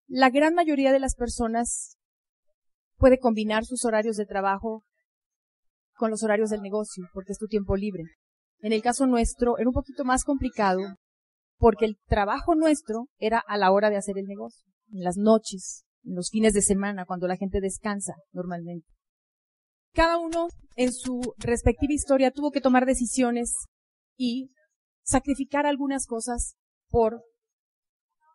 la 0.06 0.30
gran 0.30 0.54
mayoría 0.54 0.92
de 0.92 1.00
las 1.00 1.16
personas 1.16 1.98
puede 2.98 3.18
combinar 3.18 3.66
sus 3.66 3.86
horarios 3.86 4.18
de 4.18 4.28
trabajo 4.28 4.84
con 5.96 6.10
los 6.12 6.24
horarios 6.24 6.50
del 6.50 6.62
negocio, 6.62 7.06
porque 7.14 7.32
es 7.32 7.38
tu 7.38 7.48
tiempo 7.48 7.76
libre. 7.76 8.04
En 8.60 8.74
el 8.74 8.82
caso 8.82 9.06
nuestro 9.06 9.58
era 9.58 9.68
un 9.68 9.74
poquito 9.74 10.06
más 10.06 10.24
complicado 10.24 10.82
porque 11.58 11.86
el 11.86 11.98
trabajo 12.08 12.56
nuestro 12.56 13.08
era 13.18 13.42
a 13.48 13.58
la 13.58 13.72
hora 13.72 13.90
de 13.90 13.98
hacer 13.98 14.18
el 14.18 14.26
negocio, 14.26 14.66
en 14.92 15.04
las 15.04 15.18
noches, 15.18 15.84
en 16.04 16.16
los 16.16 16.30
fines 16.30 16.54
de 16.54 16.62
semana, 16.62 17.06
cuando 17.06 17.28
la 17.28 17.38
gente 17.38 17.62
descansa 17.62 18.16
normalmente. 18.32 18.88
Cada 19.94 20.18
uno 20.18 20.48
en 20.76 20.92
su 20.92 21.22
respectiva 21.38 21.94
historia 21.94 22.32
tuvo 22.32 22.52
que 22.52 22.62
tomar 22.62 22.86
decisiones 22.86 23.54
y 24.18 24.50
sacrificar 25.04 25.66
algunas 25.66 26.06
cosas 26.08 26.56
por 26.90 27.22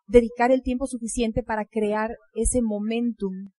dedicar 0.07 0.51
el 0.51 0.63
tiempo 0.63 0.87
suficiente 0.87 1.43
para 1.43 1.65
crear 1.65 2.15
ese 2.33 2.61
momentum 2.61 3.51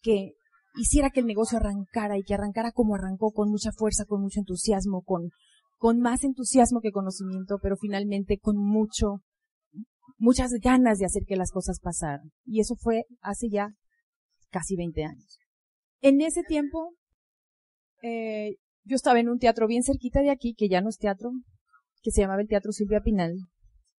que 0.00 0.32
hiciera 0.78 1.10
que 1.10 1.20
el 1.20 1.26
negocio 1.26 1.58
arrancara 1.58 2.16
y 2.18 2.22
que 2.22 2.34
arrancara 2.34 2.72
como 2.72 2.94
arrancó, 2.94 3.32
con 3.32 3.50
mucha 3.50 3.72
fuerza, 3.72 4.04
con 4.04 4.22
mucho 4.22 4.40
entusiasmo, 4.40 5.02
con, 5.02 5.30
con 5.76 6.00
más 6.00 6.24
entusiasmo 6.24 6.80
que 6.80 6.92
conocimiento, 6.92 7.58
pero 7.60 7.76
finalmente 7.76 8.38
con 8.38 8.56
mucho, 8.56 9.20
muchas 10.16 10.52
ganas 10.62 10.98
de 10.98 11.06
hacer 11.06 11.24
que 11.26 11.36
las 11.36 11.50
cosas 11.50 11.80
pasaran. 11.80 12.30
Y 12.44 12.60
eso 12.60 12.76
fue 12.76 13.04
hace 13.20 13.48
ya 13.50 13.70
casi 14.50 14.76
20 14.76 15.04
años. 15.04 15.38
En 16.00 16.20
ese 16.20 16.42
tiempo, 16.42 16.94
eh, 18.02 18.56
yo 18.84 18.96
estaba 18.96 19.20
en 19.20 19.28
un 19.28 19.38
teatro 19.38 19.66
bien 19.66 19.82
cerquita 19.82 20.20
de 20.20 20.30
aquí, 20.30 20.54
que 20.54 20.68
ya 20.68 20.80
no 20.80 20.88
es 20.88 20.98
teatro, 20.98 21.32
que 22.02 22.10
se 22.10 22.20
llamaba 22.20 22.40
el 22.40 22.48
Teatro 22.48 22.72
Silvia 22.72 23.00
Pinal. 23.00 23.34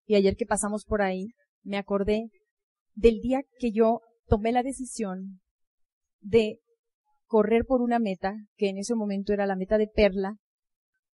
Y 0.06 0.16
ayer 0.16 0.36
que 0.36 0.46
pasamos 0.46 0.86
por 0.86 1.02
ahí, 1.02 1.28
me 1.64 1.78
acordé 1.78 2.30
del 2.96 3.20
día 3.20 3.42
que 3.60 3.72
yo 3.72 4.02
tomé 4.28 4.52
la 4.52 4.64
decisión 4.64 5.42
de 6.22 6.60
correr 7.30 7.64
por 7.66 7.82
una 7.82 8.00
meta, 8.00 8.34
que 8.58 8.70
en 8.70 8.80
ese 8.80 8.96
momento 8.96 9.34
era 9.34 9.46
la 9.46 9.56
meta 9.56 9.78
de 9.78 9.88
Perla, 9.88 10.38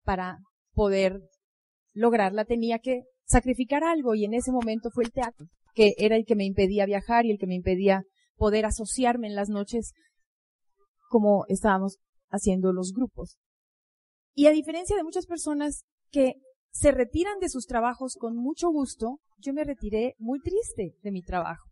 para 0.04 0.38
poder 0.74 1.22
lograrla 1.92 2.46
tenía 2.46 2.78
que 2.78 3.02
sacrificar 3.26 3.84
algo 3.84 4.14
y 4.14 4.24
en 4.24 4.36
ese 4.36 4.52
momento 4.52 4.92
fue 4.92 5.06
el 5.06 5.12
teatro, 5.12 5.48
que 5.74 5.96
era 5.98 6.16
el 6.16 6.26
que 6.26 6.36
me 6.36 6.46
impedía 6.46 6.86
viajar 6.86 7.26
y 7.26 7.32
el 7.32 7.40
que 7.40 7.48
me 7.48 7.56
impedía 7.56 8.04
poder 8.36 8.66
asociarme 8.66 9.28
en 9.28 9.36
las 9.36 9.50
noches 9.50 9.94
como 11.10 11.46
estábamos 11.48 11.98
haciendo 12.30 12.74
los 12.74 12.94
grupos. 12.94 13.40
Y 14.36 14.46
a 14.46 14.52
diferencia 14.52 14.96
de 14.96 15.04
muchas 15.04 15.26
personas 15.26 15.84
que 16.12 16.36
se 16.72 16.92
retiran 16.92 17.40
de 17.40 17.50
sus 17.50 17.66
trabajos 17.66 18.18
con 18.20 18.36
mucho 18.36 18.70
gusto, 18.70 19.20
yo 19.38 19.52
me 19.52 19.64
retiré 19.64 20.14
muy 20.20 20.40
triste 20.42 20.96
de 21.02 21.12
mi 21.12 21.24
trabajo. 21.24 21.72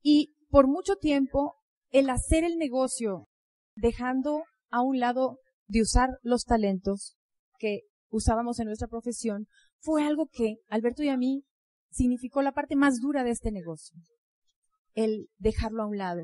Y 0.00 0.34
por 0.48 0.68
mucho 0.68 0.96
tiempo, 0.96 1.56
el 1.90 2.10
hacer 2.10 2.44
el 2.44 2.56
negocio, 2.56 3.28
dejando 3.74 4.44
a 4.70 4.82
un 4.82 4.98
lado 5.00 5.38
de 5.66 5.82
usar 5.82 6.10
los 6.22 6.44
talentos 6.44 7.16
que 7.58 7.82
usábamos 8.10 8.58
en 8.58 8.66
nuestra 8.66 8.88
profesión, 8.88 9.46
fue 9.78 10.04
algo 10.04 10.28
que 10.30 10.56
Alberto 10.68 11.02
y 11.02 11.08
a 11.08 11.16
mí 11.16 11.44
significó 11.90 12.42
la 12.42 12.52
parte 12.52 12.76
más 12.76 13.00
dura 13.00 13.24
de 13.24 13.30
este 13.30 13.50
negocio, 13.50 13.94
el 14.94 15.28
dejarlo 15.38 15.82
a 15.82 15.86
un 15.86 15.98
lado. 15.98 16.22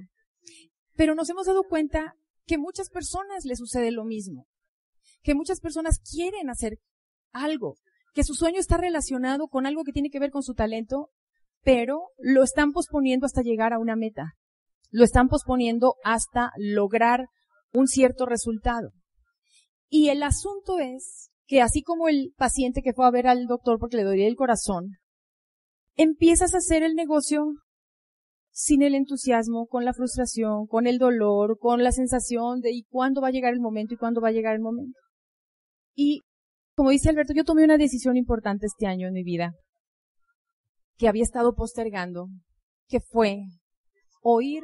Pero 0.97 1.15
nos 1.15 1.31
hemos 1.31 1.47
dado 1.47 1.63
cuenta 1.65 2.15
que 2.47 2.59
muchas 2.59 2.91
personas 2.91 3.45
les 3.45 3.59
sucede 3.59 3.91
lo 3.91 4.05
mismo, 4.05 4.47
que 5.23 5.35
muchas 5.35 5.61
personas 5.61 5.99
quieren 5.99 6.51
hacer 6.51 6.79
algo, 7.33 7.77
que 8.15 8.25
su 8.25 8.35
sueño 8.35 8.61
está 8.61 8.77
relacionado 8.77 9.49
con 9.49 9.67
algo 9.67 9.85
que 9.85 9.93
tiene 9.93 10.11
que 10.11 10.21
ver 10.21 10.31
con 10.31 10.43
su 10.43 10.55
talento, 10.55 11.11
pero 11.63 12.09
lo 12.19 12.43
están 12.43 12.73
posponiendo 12.73 13.27
hasta 13.27 13.43
llegar 13.43 13.73
a 13.73 13.79
una 13.79 13.97
meta. 13.97 14.35
Lo 14.93 15.03
están 15.05 15.29
posponiendo 15.29 15.97
hasta 16.05 16.53
lograr 16.57 17.27
un 17.73 17.89
cierto 17.89 18.27
resultado. 18.27 18.91
Y 19.89 20.11
el 20.11 20.23
asunto 20.23 20.79
es 20.79 21.31
que 21.47 21.61
así 21.61 21.83
como 21.83 22.09
el 22.09 22.33
paciente 22.37 22.83
que 22.83 22.93
fue 22.93 23.07
a 23.07 23.11
ver 23.11 23.27
al 23.27 23.47
doctor 23.47 23.79
porque 23.81 23.97
le 23.97 24.05
dolía 24.05 24.29
el 24.29 24.37
corazón, 24.37 24.91
empiezas 25.97 26.55
a 26.55 26.59
hacer 26.59 26.85
el 26.85 26.95
negocio 26.95 27.47
sin 28.51 28.83
el 28.83 28.95
entusiasmo, 28.95 29.67
con 29.67 29.85
la 29.87 29.95
frustración, 29.95 30.67
con 30.67 30.87
el 30.87 30.99
dolor, 30.99 31.59
con 31.59 31.83
la 31.83 31.91
sensación 31.91 32.61
de 32.61 32.71
¿y 32.71 32.85
cuándo 32.85 33.23
va 33.23 33.29
a 33.29 33.33
llegar 33.33 33.55
el 33.55 33.61
momento 33.61 33.95
y 33.95 33.97
cuándo 33.97 34.21
va 34.21 34.29
a 34.29 34.33
llegar 34.33 34.55
el 34.55 34.61
momento? 34.61 34.99
Y 35.95 36.21
como 36.75 36.91
dice 36.91 37.09
Alberto, 37.09 37.33
yo 37.35 37.45
tomé 37.45 37.65
una 37.65 37.79
decisión 37.79 38.17
importante 38.17 38.67
este 38.67 38.87
año 38.87 39.09
en 39.09 39.15
mi 39.15 39.25
vida 39.25 39.53
que 40.97 41.09
había 41.09 41.23
estado 41.23 41.55
postergando, 41.55 42.29
que 42.89 43.01
fue 43.01 43.41
oír 44.23 44.63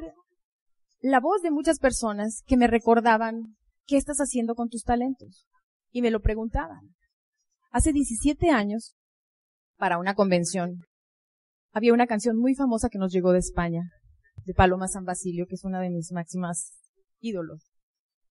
la 1.01 1.19
voz 1.19 1.41
de 1.41 1.51
muchas 1.51 1.79
personas 1.79 2.43
que 2.45 2.57
me 2.57 2.67
recordaban 2.67 3.55
qué 3.85 3.97
estás 3.97 4.17
haciendo 4.17 4.55
con 4.55 4.69
tus 4.69 4.83
talentos 4.83 5.47
y 5.91 6.01
me 6.01 6.11
lo 6.11 6.21
preguntaban. 6.21 6.93
Hace 7.71 7.93
17 7.93 8.49
años, 8.49 8.95
para 9.77 9.97
una 9.97 10.13
convención, 10.13 10.81
había 11.71 11.93
una 11.93 12.07
canción 12.07 12.37
muy 12.37 12.55
famosa 12.55 12.89
que 12.89 12.97
nos 12.97 13.13
llegó 13.13 13.31
de 13.31 13.39
España, 13.39 13.83
de 14.43 14.53
Paloma 14.53 14.87
San 14.87 15.05
Basilio, 15.05 15.45
que 15.47 15.55
es 15.55 15.63
una 15.63 15.79
de 15.79 15.89
mis 15.89 16.11
máximas 16.11 16.71
ídolos, 17.19 17.71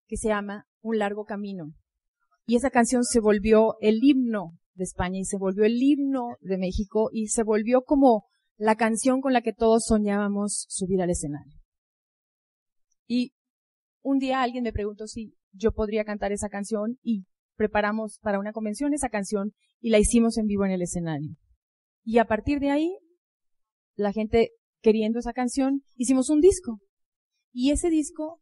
que 0.06 0.16
se 0.16 0.28
llama 0.28 0.66
Un 0.82 0.98
largo 0.98 1.24
camino. 1.24 1.72
Y 2.46 2.56
esa 2.56 2.70
canción 2.70 3.04
se 3.04 3.20
volvió 3.20 3.76
el 3.80 4.02
himno 4.02 4.52
de 4.74 4.84
España 4.84 5.18
y 5.18 5.24
se 5.24 5.38
volvió 5.38 5.64
el 5.64 5.82
himno 5.82 6.36
de 6.40 6.58
México 6.58 7.08
y 7.12 7.28
se 7.28 7.42
volvió 7.42 7.82
como 7.82 8.26
la 8.56 8.76
canción 8.76 9.20
con 9.20 9.32
la 9.32 9.40
que 9.40 9.52
todos 9.52 9.86
soñábamos 9.86 10.66
subir 10.68 11.00
al 11.00 11.10
escenario. 11.10 11.57
Y 13.08 13.32
un 14.02 14.18
día 14.18 14.42
alguien 14.42 14.62
me 14.62 14.72
preguntó 14.72 15.08
si 15.08 15.34
yo 15.52 15.72
podría 15.72 16.04
cantar 16.04 16.30
esa 16.30 16.48
canción 16.48 16.98
y 17.02 17.26
preparamos 17.56 18.20
para 18.20 18.38
una 18.38 18.52
convención 18.52 18.94
esa 18.94 19.08
canción 19.08 19.52
y 19.80 19.90
la 19.90 19.98
hicimos 19.98 20.38
en 20.38 20.46
vivo 20.46 20.64
en 20.64 20.70
el 20.70 20.82
escenario. 20.82 21.34
Y 22.04 22.18
a 22.18 22.26
partir 22.26 22.60
de 22.60 22.70
ahí, 22.70 22.96
la 23.96 24.12
gente 24.12 24.52
queriendo 24.80 25.18
esa 25.18 25.32
canción, 25.32 25.82
hicimos 25.96 26.30
un 26.30 26.40
disco. 26.40 26.78
Y 27.52 27.72
ese 27.72 27.90
disco 27.90 28.40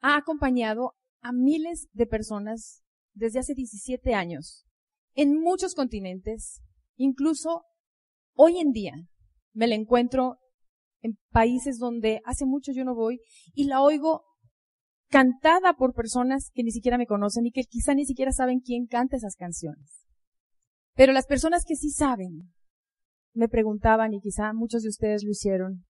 ha 0.00 0.16
acompañado 0.16 0.92
a 1.22 1.32
miles 1.32 1.88
de 1.92 2.06
personas 2.06 2.82
desde 3.14 3.38
hace 3.38 3.54
17 3.54 4.12
años 4.12 4.66
en 5.14 5.40
muchos 5.40 5.74
continentes, 5.74 6.62
incluso 6.96 7.64
hoy 8.34 8.58
en 8.58 8.70
día 8.72 8.94
me 9.52 9.66
la 9.66 9.74
encuentro 9.74 10.38
en 11.02 11.18
países 11.30 11.78
donde 11.78 12.20
hace 12.24 12.46
mucho 12.46 12.72
yo 12.72 12.84
no 12.84 12.94
voy 12.94 13.20
y 13.54 13.64
la 13.64 13.82
oigo 13.82 14.24
cantada 15.08 15.74
por 15.74 15.94
personas 15.94 16.50
que 16.54 16.62
ni 16.62 16.70
siquiera 16.70 16.98
me 16.98 17.06
conocen 17.06 17.46
y 17.46 17.52
que 17.52 17.64
quizá 17.64 17.94
ni 17.94 18.06
siquiera 18.06 18.32
saben 18.32 18.60
quién 18.60 18.86
canta 18.86 19.16
esas 19.16 19.34
canciones. 19.34 20.06
Pero 20.94 21.12
las 21.12 21.26
personas 21.26 21.64
que 21.64 21.76
sí 21.76 21.90
saben 21.90 22.52
me 23.32 23.48
preguntaban 23.48 24.12
y 24.14 24.20
quizá 24.20 24.52
muchos 24.52 24.82
de 24.82 24.88
ustedes 24.88 25.24
lo 25.24 25.30
hicieron, 25.30 25.84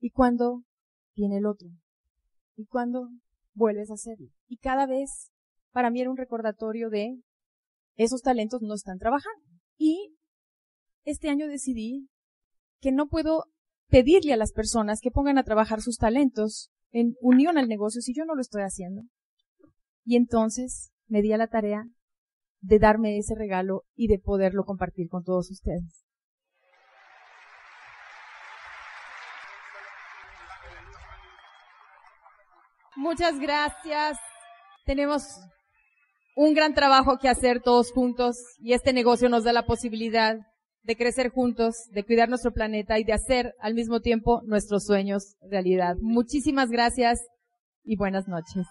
¿y 0.00 0.10
cuándo 0.10 0.64
viene 1.14 1.38
el 1.38 1.46
otro? 1.46 1.68
¿Y 2.56 2.66
cuándo 2.66 3.08
vuelves 3.54 3.90
a 3.90 3.94
hacerlo? 3.94 4.28
Y 4.48 4.58
cada 4.58 4.86
vez 4.86 5.30
para 5.72 5.90
mí 5.90 6.00
era 6.00 6.10
un 6.10 6.16
recordatorio 6.16 6.90
de 6.90 7.18
esos 7.96 8.22
talentos 8.22 8.62
no 8.62 8.74
están 8.74 8.98
trabajando. 8.98 9.46
Y 9.76 10.16
este 11.04 11.28
año 11.28 11.46
decidí 11.46 12.08
que 12.80 12.92
no 12.92 13.08
puedo 13.08 13.44
pedirle 13.92 14.32
a 14.32 14.38
las 14.38 14.52
personas 14.52 15.00
que 15.02 15.10
pongan 15.10 15.36
a 15.36 15.44
trabajar 15.44 15.82
sus 15.82 15.98
talentos 15.98 16.70
en 16.92 17.14
unión 17.20 17.58
al 17.58 17.68
negocio 17.68 18.00
si 18.00 18.14
yo 18.14 18.24
no 18.24 18.34
lo 18.34 18.40
estoy 18.40 18.62
haciendo. 18.62 19.02
Y 20.02 20.16
entonces 20.16 20.92
me 21.08 21.20
di 21.20 21.30
a 21.34 21.36
la 21.36 21.48
tarea 21.48 21.84
de 22.62 22.78
darme 22.78 23.18
ese 23.18 23.34
regalo 23.34 23.82
y 23.94 24.06
de 24.08 24.18
poderlo 24.18 24.64
compartir 24.64 25.10
con 25.10 25.24
todos 25.24 25.50
ustedes. 25.50 26.06
Muchas 32.96 33.38
gracias. 33.38 34.18
Tenemos 34.86 35.38
un 36.34 36.54
gran 36.54 36.72
trabajo 36.72 37.18
que 37.18 37.28
hacer 37.28 37.60
todos 37.60 37.92
juntos 37.92 38.38
y 38.58 38.72
este 38.72 38.94
negocio 38.94 39.28
nos 39.28 39.44
da 39.44 39.52
la 39.52 39.66
posibilidad 39.66 40.38
de 40.82 40.96
crecer 40.96 41.30
juntos, 41.30 41.88
de 41.90 42.04
cuidar 42.04 42.28
nuestro 42.28 42.52
planeta 42.52 42.98
y 42.98 43.04
de 43.04 43.12
hacer 43.12 43.54
al 43.60 43.74
mismo 43.74 44.00
tiempo 44.00 44.42
nuestros 44.44 44.84
sueños 44.84 45.36
realidad. 45.42 45.96
Muchísimas 46.00 46.70
gracias 46.70 47.20
y 47.84 47.96
buenas 47.96 48.28
noches. 48.28 48.66